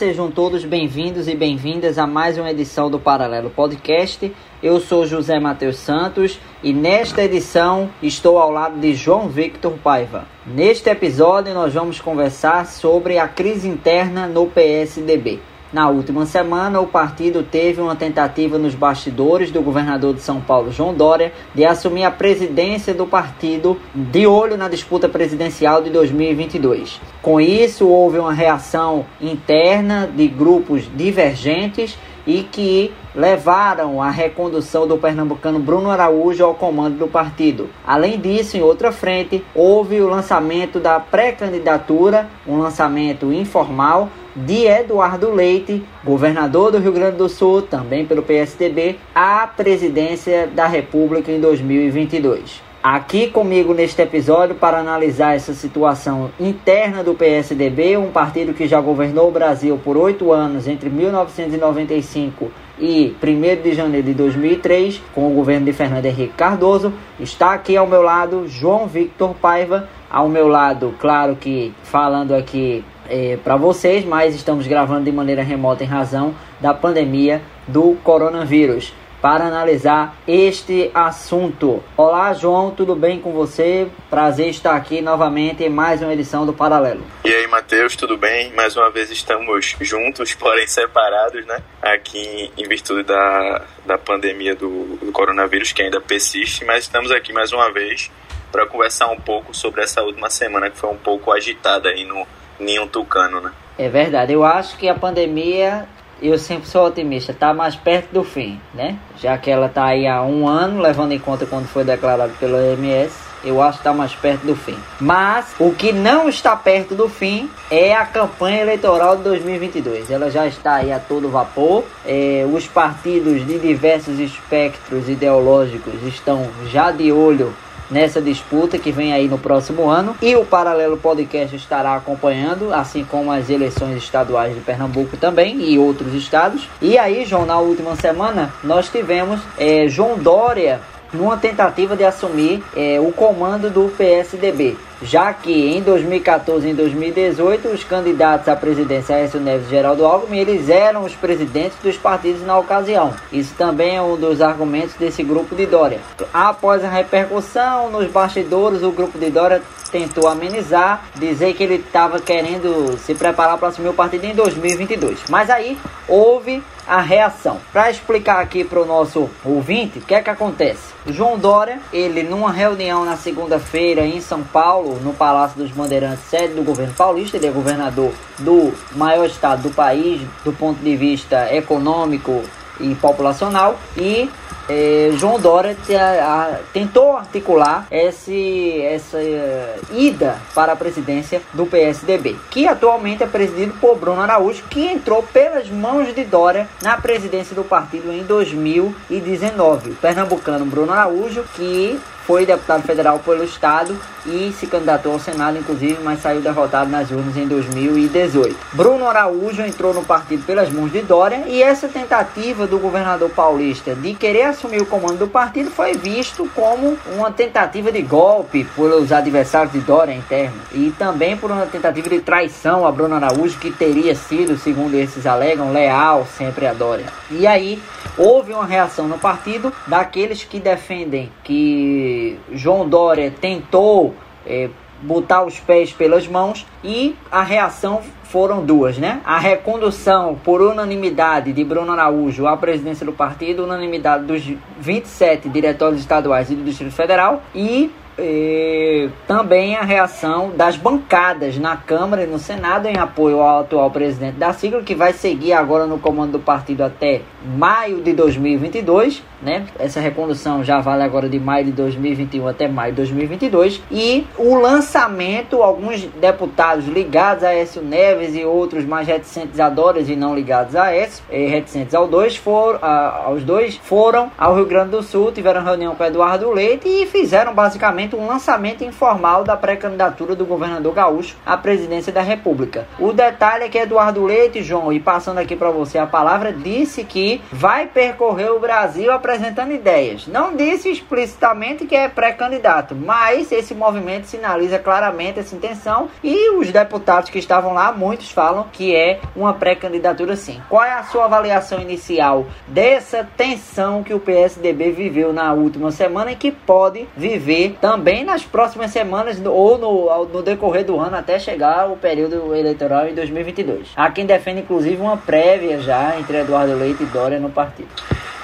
sejam 0.00 0.30
todos 0.30 0.64
bem-vindos 0.64 1.28
e 1.28 1.36
bem-vindas 1.36 1.98
a 1.98 2.06
mais 2.06 2.38
uma 2.38 2.50
edição 2.50 2.90
do 2.90 2.98
Paralelo 2.98 3.50
Podcast. 3.50 4.34
Eu 4.62 4.80
sou 4.80 5.06
José 5.06 5.38
Matheus 5.38 5.76
Santos 5.76 6.40
e 6.62 6.72
nesta 6.72 7.22
edição 7.22 7.90
estou 8.02 8.38
ao 8.38 8.50
lado 8.50 8.80
de 8.80 8.94
João 8.94 9.28
Victor 9.28 9.74
Paiva. 9.84 10.26
Neste 10.46 10.88
episódio 10.88 11.52
nós 11.52 11.74
vamos 11.74 12.00
conversar 12.00 12.64
sobre 12.64 13.18
a 13.18 13.28
crise 13.28 13.68
interna 13.68 14.26
no 14.26 14.46
PSDB. 14.46 15.38
Na 15.72 15.88
última 15.88 16.26
semana, 16.26 16.80
o 16.80 16.86
partido 16.88 17.44
teve 17.44 17.80
uma 17.80 17.94
tentativa 17.94 18.58
nos 18.58 18.74
bastidores 18.74 19.52
do 19.52 19.62
governador 19.62 20.14
de 20.14 20.20
São 20.20 20.40
Paulo, 20.40 20.72
João 20.72 20.92
Dória, 20.92 21.32
de 21.54 21.64
assumir 21.64 22.02
a 22.02 22.10
presidência 22.10 22.92
do 22.92 23.06
partido 23.06 23.80
de 23.94 24.26
olho 24.26 24.56
na 24.56 24.68
disputa 24.68 25.08
presidencial 25.08 25.80
de 25.80 25.88
2022. 25.90 27.00
Com 27.22 27.40
isso, 27.40 27.86
houve 27.86 28.18
uma 28.18 28.32
reação 28.32 29.06
interna 29.20 30.10
de 30.12 30.26
grupos 30.26 30.90
divergentes 30.92 31.96
e 32.30 32.44
que 32.44 32.92
levaram 33.12 34.00
à 34.00 34.08
recondução 34.08 34.86
do 34.86 34.96
pernambucano 34.96 35.58
Bruno 35.58 35.90
Araújo 35.90 36.44
ao 36.44 36.54
comando 36.54 36.96
do 36.96 37.08
partido. 37.08 37.68
Além 37.84 38.20
disso, 38.20 38.56
em 38.56 38.62
outra 38.62 38.92
frente, 38.92 39.44
houve 39.52 40.00
o 40.00 40.08
lançamento 40.08 40.78
da 40.78 41.00
pré-candidatura, 41.00 42.28
um 42.46 42.58
lançamento 42.58 43.32
informal 43.32 44.08
de 44.34 44.64
Eduardo 44.64 45.32
Leite, 45.32 45.82
governador 46.04 46.70
do 46.70 46.78
Rio 46.78 46.92
Grande 46.92 47.16
do 47.16 47.28
Sul, 47.28 47.62
também 47.62 48.06
pelo 48.06 48.22
PSDB, 48.22 48.96
à 49.12 49.44
presidência 49.48 50.46
da 50.46 50.68
República 50.68 51.32
em 51.32 51.40
2022. 51.40 52.69
Aqui 52.82 53.26
comigo 53.26 53.74
neste 53.74 54.00
episódio 54.00 54.54
para 54.54 54.78
analisar 54.78 55.36
essa 55.36 55.52
situação 55.52 56.30
interna 56.40 57.04
do 57.04 57.12
PSDB, 57.12 57.98
um 57.98 58.10
partido 58.10 58.54
que 58.54 58.66
já 58.66 58.80
governou 58.80 59.28
o 59.28 59.30
Brasil 59.30 59.78
por 59.84 59.98
oito 59.98 60.32
anos, 60.32 60.66
entre 60.66 60.88
1995 60.88 62.50
e 62.78 63.14
1 63.22 63.62
de 63.62 63.74
janeiro 63.74 64.06
de 64.06 64.14
2003, 64.14 64.98
com 65.14 65.30
o 65.30 65.34
governo 65.34 65.66
de 65.66 65.74
Fernando 65.74 66.06
Henrique 66.06 66.32
Cardoso. 66.32 66.90
Está 67.20 67.52
aqui 67.52 67.76
ao 67.76 67.86
meu 67.86 68.00
lado 68.00 68.48
João 68.48 68.86
Victor 68.86 69.34
Paiva, 69.34 69.86
ao 70.08 70.30
meu 70.30 70.48
lado, 70.48 70.94
claro 70.98 71.36
que 71.36 71.74
falando 71.82 72.34
aqui 72.34 72.82
é, 73.10 73.36
para 73.44 73.56
vocês, 73.56 74.06
mas 74.06 74.34
estamos 74.34 74.66
gravando 74.66 75.04
de 75.04 75.12
maneira 75.12 75.42
remota 75.42 75.84
em 75.84 75.86
razão 75.86 76.34
da 76.58 76.72
pandemia 76.72 77.42
do 77.68 77.94
coronavírus 78.02 78.94
para 79.20 79.44
analisar 79.44 80.16
este 80.26 80.90
assunto. 80.94 81.82
Olá, 81.96 82.32
João, 82.32 82.70
tudo 82.70 82.96
bem 82.96 83.20
com 83.20 83.32
você? 83.32 83.86
Prazer 84.08 84.48
estar 84.48 84.74
aqui 84.74 85.02
novamente 85.02 85.62
em 85.62 85.68
mais 85.68 86.00
uma 86.00 86.12
edição 86.12 86.46
do 86.46 86.52
Paralelo. 86.52 87.04
E 87.24 87.28
aí, 87.28 87.46
Matheus, 87.46 87.94
tudo 87.96 88.16
bem? 88.16 88.52
Mais 88.54 88.76
uma 88.76 88.90
vez 88.90 89.10
estamos 89.10 89.76
juntos, 89.80 90.34
porém 90.34 90.66
separados, 90.66 91.44
né? 91.46 91.58
Aqui 91.82 92.50
em 92.56 92.66
virtude 92.66 93.02
da, 93.02 93.62
da 93.84 93.98
pandemia 93.98 94.54
do, 94.54 94.96
do 94.96 95.12
coronavírus, 95.12 95.72
que 95.72 95.82
ainda 95.82 96.00
persiste, 96.00 96.64
mas 96.64 96.84
estamos 96.84 97.10
aqui 97.10 97.32
mais 97.32 97.52
uma 97.52 97.70
vez 97.70 98.10
para 98.50 98.66
conversar 98.66 99.08
um 99.08 99.20
pouco 99.20 99.54
sobre 99.54 99.82
essa 99.82 100.02
última 100.02 100.30
semana 100.30 100.70
que 100.70 100.78
foi 100.78 100.90
um 100.90 100.96
pouco 100.96 101.30
agitada 101.30 101.88
aí 101.88 102.04
no 102.04 102.26
Ninho 102.58 102.86
Tucano, 102.86 103.40
né? 103.40 103.52
É 103.78 103.88
verdade, 103.88 104.32
eu 104.32 104.44
acho 104.44 104.76
que 104.76 104.88
a 104.88 104.94
pandemia 104.94 105.86
eu 106.22 106.38
sempre 106.38 106.68
sou 106.68 106.86
otimista, 106.86 107.32
está 107.32 107.52
mais 107.54 107.76
perto 107.76 108.12
do 108.12 108.24
fim, 108.24 108.60
né? 108.74 108.98
Já 109.18 109.36
que 109.38 109.50
ela 109.50 109.66
está 109.66 109.86
aí 109.86 110.06
há 110.06 110.22
um 110.22 110.46
ano, 110.46 110.80
levando 110.80 111.12
em 111.12 111.18
conta 111.18 111.46
quando 111.46 111.66
foi 111.66 111.84
declarado 111.84 112.32
pelo 112.38 112.56
OMS, 112.56 113.30
eu 113.42 113.62
acho 113.62 113.78
que 113.78 113.80
está 113.80 113.92
mais 113.92 114.14
perto 114.14 114.46
do 114.46 114.54
fim. 114.54 114.76
Mas 115.00 115.54
o 115.58 115.72
que 115.72 115.92
não 115.92 116.28
está 116.28 116.54
perto 116.54 116.94
do 116.94 117.08
fim 117.08 117.50
é 117.70 117.94
a 117.94 118.04
campanha 118.04 118.60
eleitoral 118.60 119.16
de 119.16 119.22
2022. 119.22 120.10
Ela 120.10 120.30
já 120.30 120.46
está 120.46 120.74
aí 120.74 120.92
a 120.92 120.98
todo 120.98 121.28
vapor. 121.28 121.84
É, 122.04 122.46
os 122.52 122.66
partidos 122.66 123.46
de 123.46 123.58
diversos 123.58 124.18
espectros 124.18 125.08
ideológicos 125.08 126.02
estão 126.02 126.48
já 126.66 126.90
de 126.90 127.10
olho 127.10 127.54
nessa 127.90 128.20
disputa 128.20 128.78
que 128.78 128.92
vem 128.92 129.12
aí 129.12 129.28
no 129.28 129.38
próximo 129.38 129.88
ano. 129.88 130.16
E 130.22 130.36
o 130.36 130.44
Paralelo 130.44 130.96
Podcast 130.96 131.54
estará 131.56 131.94
acompanhando, 131.94 132.72
assim 132.72 133.04
como 133.04 133.32
as 133.32 133.50
eleições 133.50 133.96
estaduais 133.96 134.54
de 134.54 134.60
Pernambuco 134.60 135.16
também 135.16 135.60
e 135.60 135.78
outros 135.78 136.14
estados. 136.14 136.68
E 136.80 136.96
aí, 136.96 137.24
João, 137.24 137.46
na 137.46 137.58
última 137.58 137.96
semana 137.96 138.52
nós 138.62 138.88
tivemos 138.88 139.40
é, 139.58 139.88
João 139.88 140.18
Dória 140.18 140.80
numa 141.12 141.36
tentativa 141.36 141.96
de 141.96 142.04
assumir 142.04 142.62
é, 142.76 143.00
o 143.00 143.10
comando 143.12 143.68
do 143.68 143.88
PSDB 143.96 144.76
já 145.02 145.32
que 145.32 145.52
em 145.52 145.82
2014 145.82 146.66
e 146.66 146.70
em 146.70 146.74
2018 146.74 147.68
os 147.68 147.84
candidatos 147.84 148.48
à 148.48 148.56
presidência 148.56 149.16
Aécio 149.16 149.40
Neves 149.40 149.66
e 149.66 149.70
Geraldo 149.70 150.04
Alckmin 150.04 150.38
eles 150.38 150.68
eram 150.68 151.04
os 151.04 151.14
presidentes 151.14 151.78
dos 151.82 151.96
partidos 151.96 152.42
na 152.42 152.58
ocasião. 152.58 153.14
Isso 153.32 153.54
também 153.56 153.96
é 153.96 154.02
um 154.02 154.16
dos 154.16 154.40
argumentos 154.40 154.94
desse 154.94 155.22
grupo 155.22 155.54
de 155.54 155.66
Dória. 155.66 156.00
Após 156.32 156.84
a 156.84 156.88
repercussão 156.88 157.90
nos 157.90 158.10
bastidores, 158.10 158.82
o 158.82 158.90
grupo 158.90 159.18
de 159.18 159.30
Dória 159.30 159.62
tentou 159.90 160.28
amenizar, 160.28 161.04
dizer 161.14 161.54
que 161.54 161.62
ele 161.62 161.76
estava 161.76 162.20
querendo 162.20 162.98
se 162.98 163.14
preparar 163.14 163.58
para 163.58 163.68
assumir 163.68 163.88
o 163.88 163.94
partido 163.94 164.24
em 164.24 164.34
2022. 164.34 165.18
Mas 165.28 165.50
aí 165.50 165.78
houve 166.08 166.62
a 166.86 167.00
reação. 167.00 167.60
Para 167.72 167.90
explicar 167.90 168.40
aqui 168.40 168.64
para 168.64 168.80
o 168.80 168.84
nosso 168.84 169.30
ouvinte, 169.44 169.98
o 169.98 170.02
que 170.02 170.14
é 170.14 170.20
que 170.20 170.30
acontece? 170.30 170.92
João 171.06 171.38
Dória, 171.38 171.78
ele 171.92 172.22
numa 172.22 172.50
reunião 172.50 173.04
na 173.04 173.16
segunda-feira 173.16 174.04
em 174.04 174.20
São 174.20 174.42
Paulo, 174.42 174.98
no 175.00 175.14
Palácio 175.14 175.58
dos 175.58 175.70
Bandeirantes, 175.70 176.24
sede 176.28 176.54
do 176.54 176.62
governo 176.62 176.92
paulista, 176.94 177.36
ele 177.36 177.46
é 177.46 177.50
governador 177.50 178.12
do 178.38 178.72
maior 178.96 179.26
estado 179.26 179.62
do 179.62 179.70
país, 179.70 180.20
do 180.44 180.52
ponto 180.52 180.80
de 180.80 180.96
vista 180.96 181.54
econômico 181.54 182.42
e 182.80 182.94
populacional, 182.96 183.78
e 183.96 184.28
é, 184.68 185.10
João 185.16 185.38
Dória 185.38 185.76
a, 185.98 186.44
a, 186.44 186.58
tentou 186.72 187.16
articular 187.16 187.86
esse, 187.90 188.80
essa 188.82 189.18
uh, 189.18 189.96
ida 189.96 190.36
para 190.54 190.72
a 190.72 190.76
presidência 190.76 191.42
do 191.52 191.66
PSDB, 191.66 192.36
que 192.50 192.66
atualmente 192.66 193.22
é 193.22 193.26
presidido 193.26 193.74
por 193.80 193.98
Bruno 193.98 194.20
Araújo, 194.20 194.62
que 194.70 194.86
entrou 194.86 195.22
pelas 195.22 195.68
mãos 195.68 196.14
de 196.14 196.24
Dória 196.24 196.68
na 196.82 196.96
presidência 196.96 197.54
do 197.54 197.64
partido 197.64 198.12
em 198.12 198.22
2019. 198.22 199.90
O 199.90 199.94
pernambucano 199.96 200.64
Bruno 200.64 200.92
Araújo, 200.92 201.44
que 201.54 201.98
foi 202.26 202.46
deputado 202.46 202.82
federal 202.82 203.18
pelo 203.18 203.44
Estado 203.44 203.98
e 204.26 204.52
se 204.52 204.66
candidatou 204.66 205.12
ao 205.12 205.18
Senado, 205.18 205.58
inclusive, 205.58 205.98
mas 206.02 206.20
saiu 206.20 206.40
derrotado 206.40 206.90
nas 206.90 207.10
urnas 207.10 207.36
em 207.36 207.46
2018. 207.46 208.56
Bruno 208.72 209.06
Araújo 209.06 209.62
entrou 209.62 209.94
no 209.94 210.04
partido 210.04 210.44
pelas 210.44 210.70
mãos 210.70 210.92
de 210.92 211.00
Dória 211.00 211.44
e 211.46 211.62
essa 211.62 211.88
tentativa 211.88 212.66
do 212.66 212.78
governador 212.78 213.30
paulista 213.30 213.94
de 213.94 214.14
querer 214.14 214.44
assumir 214.44 214.82
o 214.82 214.86
comando 214.86 215.18
do 215.18 215.28
partido 215.28 215.70
foi 215.70 215.94
visto 215.94 216.48
como 216.54 216.96
uma 217.14 217.30
tentativa 217.30 217.90
de 217.90 218.02
golpe 218.02 218.64
pelos 218.76 219.12
adversários 219.12 219.72
de 219.72 219.80
Dória 219.80 220.12
interno 220.12 220.60
e 220.72 220.90
também 220.98 221.36
por 221.36 221.50
uma 221.50 221.66
tentativa 221.66 222.08
de 222.08 222.20
traição 222.20 222.86
a 222.86 222.92
Bruno 222.92 223.14
Araújo, 223.14 223.58
que 223.58 223.70
teria 223.70 224.14
sido, 224.14 224.58
segundo 224.58 224.94
esses 224.94 225.26
alegam, 225.26 225.72
leal 225.72 226.26
sempre 226.36 226.66
a 226.66 226.72
Dória. 226.72 227.06
E 227.30 227.46
aí 227.46 227.80
houve 228.16 228.52
uma 228.52 228.66
reação 228.66 229.08
no 229.08 229.18
partido 229.18 229.72
daqueles 229.86 230.44
que 230.44 230.58
defendem 230.58 231.30
que 231.42 232.09
João 232.52 232.88
Dória 232.88 233.30
tentou 233.30 234.14
é, 234.46 234.68
botar 235.02 235.44
os 235.44 235.58
pés 235.58 235.92
pelas 235.92 236.26
mãos 236.26 236.66
e 236.84 237.14
a 237.30 237.42
reação 237.42 238.00
foram 238.24 238.64
duas, 238.64 238.96
né? 238.96 239.20
A 239.24 239.38
recondução 239.38 240.38
por 240.44 240.62
unanimidade 240.62 241.52
de 241.52 241.64
Bruno 241.64 241.90
Araújo 241.92 242.46
à 242.46 242.56
presidência 242.56 243.04
do 243.04 243.12
partido, 243.12 243.64
unanimidade 243.64 244.24
dos 244.24 244.42
27 244.78 245.48
diretórios 245.48 246.00
estaduais 246.00 246.50
e 246.50 246.54
do 246.54 246.62
Distrito 246.62 246.92
Federal 246.92 247.42
e 247.54 247.90
e 248.20 249.08
também 249.26 249.76
a 249.76 249.82
reação 249.82 250.50
das 250.50 250.76
bancadas 250.76 251.58
na 251.58 251.76
Câmara 251.76 252.22
e 252.22 252.26
no 252.26 252.38
Senado 252.38 252.86
em 252.86 252.98
apoio 252.98 253.40
ao 253.40 253.60
atual 253.60 253.90
presidente 253.90 254.36
da 254.36 254.52
sigla, 254.52 254.82
que 254.82 254.94
vai 254.94 255.12
seguir 255.12 255.52
agora 255.52 255.86
no 255.86 255.98
comando 255.98 256.32
do 256.32 256.38
partido 256.38 256.82
até 256.82 257.22
maio 257.44 258.00
de 258.02 258.12
2022, 258.12 259.22
né? 259.42 259.66
Essa 259.78 260.00
recondução 260.00 260.62
já 260.62 260.80
vale 260.80 261.02
agora 261.02 261.28
de 261.28 261.38
maio 261.38 261.64
de 261.64 261.72
2021 261.72 262.46
até 262.46 262.68
maio 262.68 262.92
de 262.92 262.96
2022 262.96 263.82
e 263.90 264.26
o 264.36 264.56
lançamento 264.56 265.62
alguns 265.62 266.02
deputados 266.20 266.86
ligados 266.86 267.44
a 267.44 267.54
Écio 267.54 267.82
Neves 267.82 268.34
e 268.34 268.44
outros 268.44 268.84
mais 268.84 269.06
reticentes 269.06 269.58
a 269.58 269.68
Dória 269.68 270.00
e 270.00 270.16
não 270.16 270.34
ligados 270.34 270.76
a 270.76 270.92
Écio, 270.92 271.24
eh, 271.30 271.46
reticentes 271.46 271.94
ao 271.94 272.06
dois 272.06 272.36
foram 272.36 272.78
a, 272.82 273.24
aos 273.26 273.42
dois 273.42 273.76
foram 273.76 274.30
ao 274.36 274.54
Rio 274.54 274.66
Grande 274.66 274.90
do 274.90 275.02
Sul, 275.02 275.32
tiveram 275.32 275.62
reunião 275.62 275.94
com 275.94 276.04
Eduardo 276.04 276.50
Leite 276.50 276.88
e 276.88 277.06
fizeram 277.06 277.54
basicamente 277.54 278.09
momento 278.10 278.16
um 278.16 278.26
lançamento 278.26 278.84
informal 278.84 279.44
da 279.44 279.56
pré-candidatura 279.56 280.34
do 280.34 280.44
governador 280.44 280.92
gaúcho 280.92 281.36
à 281.44 281.56
presidência 281.56 282.12
da 282.12 282.22
República. 282.22 282.86
O 282.98 283.12
detalhe 283.12 283.64
é 283.64 283.68
que 283.68 283.78
Eduardo 283.78 284.24
Leite, 284.24 284.62
João, 284.62 284.92
e 284.92 284.98
passando 284.98 285.38
aqui 285.38 285.54
para 285.54 285.70
você 285.70 285.98
a 285.98 286.06
palavra, 286.06 286.52
disse 286.52 287.04
que 287.04 287.40
vai 287.52 287.86
percorrer 287.86 288.50
o 288.50 288.60
Brasil 288.60 289.12
apresentando 289.12 289.72
ideias. 289.72 290.26
Não 290.26 290.56
disse 290.56 290.90
explicitamente 290.90 291.86
que 291.86 291.94
é 291.94 292.08
pré-candidato, 292.08 292.94
mas 292.94 293.52
esse 293.52 293.74
movimento 293.74 294.26
sinaliza 294.26 294.78
claramente 294.78 295.40
essa 295.40 295.54
intenção 295.54 296.08
e 296.22 296.50
os 296.56 296.70
deputados 296.70 297.30
que 297.30 297.38
estavam 297.38 297.72
lá, 297.72 297.92
muitos 297.92 298.30
falam 298.30 298.66
que 298.72 298.94
é 298.94 299.20
uma 299.36 299.54
pré-candidatura 299.54 300.36
sim. 300.36 300.60
Qual 300.68 300.82
é 300.82 300.92
a 300.92 301.04
sua 301.04 301.24
avaliação 301.26 301.80
inicial 301.80 302.46
dessa 302.66 303.26
tensão 303.36 304.02
que 304.02 304.14
o 304.14 304.20
PSDB 304.20 304.90
viveu 304.90 305.32
na 305.32 305.52
última 305.52 305.90
semana 305.90 306.32
e 306.32 306.36
que 306.36 306.50
pode 306.50 307.06
viver 307.16 307.76
também 307.80 307.99
nas 308.24 308.42
próximas 308.42 308.90
semanas 308.90 309.40
ou 309.44 309.78
no, 309.78 310.24
no 310.26 310.42
decorrer 310.42 310.84
do 310.84 310.98
ano 310.98 311.16
até 311.16 311.38
chegar 311.38 311.90
o 311.90 311.96
período 311.96 312.54
eleitoral 312.54 313.06
em 313.06 313.14
2022? 313.14 313.88
Há 313.94 314.10
quem 314.10 314.26
defende 314.26 314.60
inclusive 314.60 315.00
uma 315.00 315.16
prévia 315.16 315.78
já 315.80 316.18
entre 316.18 316.38
Eduardo 316.38 316.74
Leite 316.74 317.02
e 317.02 317.06
Dória 317.06 317.38
no 317.38 317.50
partido. 317.50 317.88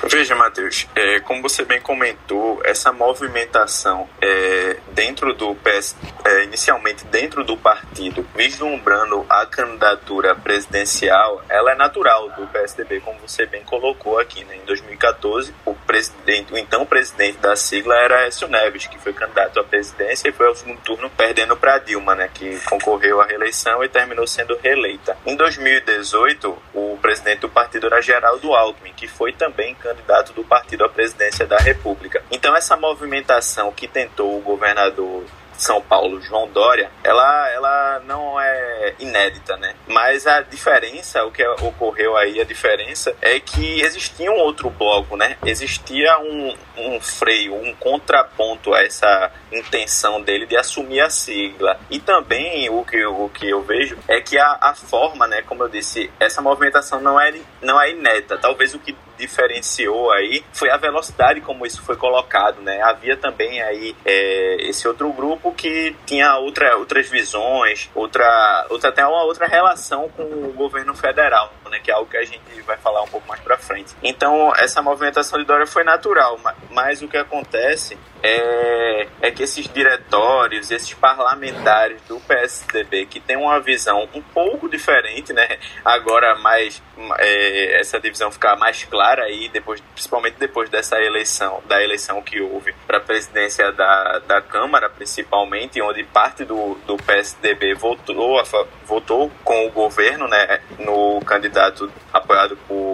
Veja, 0.08 0.36
Matheus, 0.36 0.86
é, 0.94 1.18
como 1.20 1.42
você 1.42 1.64
bem 1.64 1.80
comentou, 1.80 2.60
essa 2.64 2.92
movimentação 2.92 4.08
é, 4.20 4.76
dentro 4.92 5.34
do 5.34 5.54
PS, 5.56 5.96
é, 6.24 6.44
inicialmente 6.44 7.04
dentro 7.06 7.42
do 7.42 7.56
partido, 7.56 8.24
vislumbrando 8.34 9.26
a 9.28 9.44
candidatura 9.46 10.34
presidencial, 10.34 11.42
ela 11.48 11.72
é 11.72 11.74
natural 11.74 12.30
do 12.30 12.46
PSDB, 12.46 13.00
como 13.00 13.18
você 13.20 13.46
bem 13.46 13.64
colocou 13.64 14.18
aqui. 14.18 14.44
Né? 14.44 14.56
Em 14.56 14.64
2014, 14.64 15.52
o, 15.64 15.74
presidente, 15.74 16.52
o 16.52 16.58
então 16.58 16.86
presidente 16.86 17.38
da 17.38 17.56
sigla 17.56 17.96
era 17.96 18.26
Écio 18.26 18.46
Neves, 18.46 18.86
que 18.86 18.98
foi 18.98 19.12
candidato 19.12 19.58
à 19.58 19.64
presidência 19.64 20.28
e 20.28 20.32
foi 20.32 20.46
ao 20.46 20.54
segundo 20.54 20.80
turno 20.82 21.10
perdendo 21.10 21.56
para 21.56 21.78
Dilma, 21.78 22.14
né, 22.14 22.30
que 22.32 22.58
concorreu 22.60 23.20
à 23.20 23.26
reeleição 23.26 23.82
e 23.82 23.88
terminou 23.88 24.26
sendo 24.26 24.56
reeleita. 24.62 25.16
Em 25.26 25.34
2018, 25.34 26.56
o 26.74 26.95
presidente 26.96 27.40
do 27.40 27.48
partido 27.48 27.86
era 27.86 28.00
Geraldo 28.00 28.54
Alckmin, 28.54 28.92
que 28.92 29.06
foi 29.06 29.32
também 29.32 29.74
candidato 29.74 30.32
do 30.32 30.44
partido 30.44 30.84
à 30.84 30.88
presidência 30.88 31.46
da 31.46 31.58
República. 31.58 32.22
Então, 32.30 32.56
essa 32.56 32.76
movimentação 32.76 33.72
que 33.72 33.88
tentou 33.88 34.38
o 34.38 34.40
governador 34.40 35.24
são 35.56 35.80
Paulo, 35.80 36.20
João 36.20 36.48
Dória, 36.48 36.90
ela, 37.02 37.50
ela 37.50 38.02
não 38.06 38.40
é 38.40 38.94
inédita, 38.98 39.56
né? 39.56 39.74
Mas 39.86 40.26
a 40.26 40.42
diferença, 40.42 41.24
o 41.24 41.32
que 41.32 41.46
ocorreu 41.46 42.16
aí, 42.16 42.40
a 42.40 42.44
diferença 42.44 43.14
é 43.20 43.38
que 43.40 43.80
existia 43.80 44.30
um 44.30 44.38
outro 44.38 44.70
bloco, 44.70 45.16
né? 45.16 45.36
Existia 45.44 46.18
um, 46.18 46.56
um 46.76 47.00
freio, 47.00 47.54
um 47.54 47.74
contraponto 47.74 48.74
a 48.74 48.82
essa 48.82 49.32
intenção 49.52 50.20
dele 50.20 50.46
de 50.46 50.56
assumir 50.56 51.00
a 51.00 51.10
sigla. 51.10 51.78
E 51.90 51.98
também 51.98 52.68
o 52.70 52.84
que, 52.84 53.04
o 53.04 53.28
que 53.28 53.48
eu 53.48 53.62
vejo 53.62 53.96
é 54.08 54.20
que 54.20 54.38
a, 54.38 54.58
a 54.60 54.74
forma, 54.74 55.26
né? 55.26 55.42
Como 55.42 55.62
eu 55.62 55.68
disse, 55.68 56.10
essa 56.20 56.40
movimentação 56.40 57.00
não 57.00 57.20
é, 57.20 57.34
não 57.62 57.80
é 57.80 57.90
inédita. 57.90 58.38
Talvez 58.38 58.74
o 58.74 58.78
que 58.78 58.94
diferenciou 59.18 60.10
aí 60.12 60.44
foi 60.52 60.70
a 60.70 60.76
velocidade 60.76 61.40
como 61.40 61.66
isso 61.66 61.82
foi 61.82 61.96
colocado, 61.96 62.60
né? 62.60 62.80
Havia 62.82 63.16
também 63.16 63.60
aí 63.62 63.96
é, 64.04 64.56
esse 64.68 64.86
outro 64.86 65.12
grupo 65.12 65.52
que 65.52 65.94
tinha 66.06 66.36
outra, 66.38 66.76
outras 66.76 67.08
visões, 67.08 67.90
outra, 67.94 68.66
outra 68.70 68.90
até 68.90 69.06
uma 69.06 69.24
outra 69.24 69.46
relação 69.46 70.08
com 70.10 70.22
o 70.22 70.52
governo 70.52 70.94
federal, 70.94 71.52
né, 71.70 71.80
que 71.80 71.90
é 71.90 71.94
algo 71.94 72.10
que 72.10 72.16
a 72.16 72.24
gente 72.24 72.60
vai 72.62 72.76
falar 72.76 73.02
um 73.02 73.08
pouco 73.08 73.26
mais 73.28 73.40
para 73.40 73.56
frente. 73.56 73.94
Então, 74.02 74.52
essa 74.56 74.82
movimentação 74.82 75.38
de 75.38 75.44
Dória 75.44 75.66
foi 75.66 75.84
natural, 75.84 76.38
mas, 76.42 76.56
mas 76.70 77.02
o 77.02 77.08
que 77.08 77.16
acontece 77.16 77.96
é, 78.22 79.08
é 79.22 79.30
que 79.30 79.42
esses 79.42 79.68
diretórios, 79.68 80.70
esses 80.70 80.92
parlamentares 80.94 82.00
do 82.08 82.18
PSDB 82.20 83.06
que 83.06 83.20
tem 83.20 83.36
uma 83.36 83.60
visão 83.60 84.08
um 84.14 84.22
pouco 84.22 84.68
diferente, 84.68 85.32
né, 85.32 85.58
agora 85.84 86.34
mais 86.36 86.82
é, 87.18 87.80
essa 87.80 88.00
divisão 88.00 88.30
ficar 88.30 88.56
mais 88.56 88.84
clara 88.84 89.24
aí, 89.24 89.48
depois, 89.48 89.80
principalmente 89.92 90.36
depois 90.38 90.70
dessa 90.70 91.00
eleição, 91.00 91.62
da 91.66 91.82
eleição 91.82 92.22
que 92.22 92.40
houve 92.40 92.74
para 92.86 92.98
a 92.98 93.00
presidência 93.00 93.70
da, 93.72 94.18
da 94.20 94.40
Câmara, 94.40 94.88
principalmente, 94.88 95.80
onde 95.80 96.04
parte 96.04 96.44
do, 96.44 96.76
do 96.86 96.96
PSDB 96.96 97.74
votou, 97.74 98.42
votou 98.84 99.30
com 99.44 99.66
o 99.66 99.70
governo, 99.70 100.26
né, 100.28 100.60
no 100.78 101.20
candidato 101.20 101.90
apoiado 102.12 102.56
por 102.68 102.85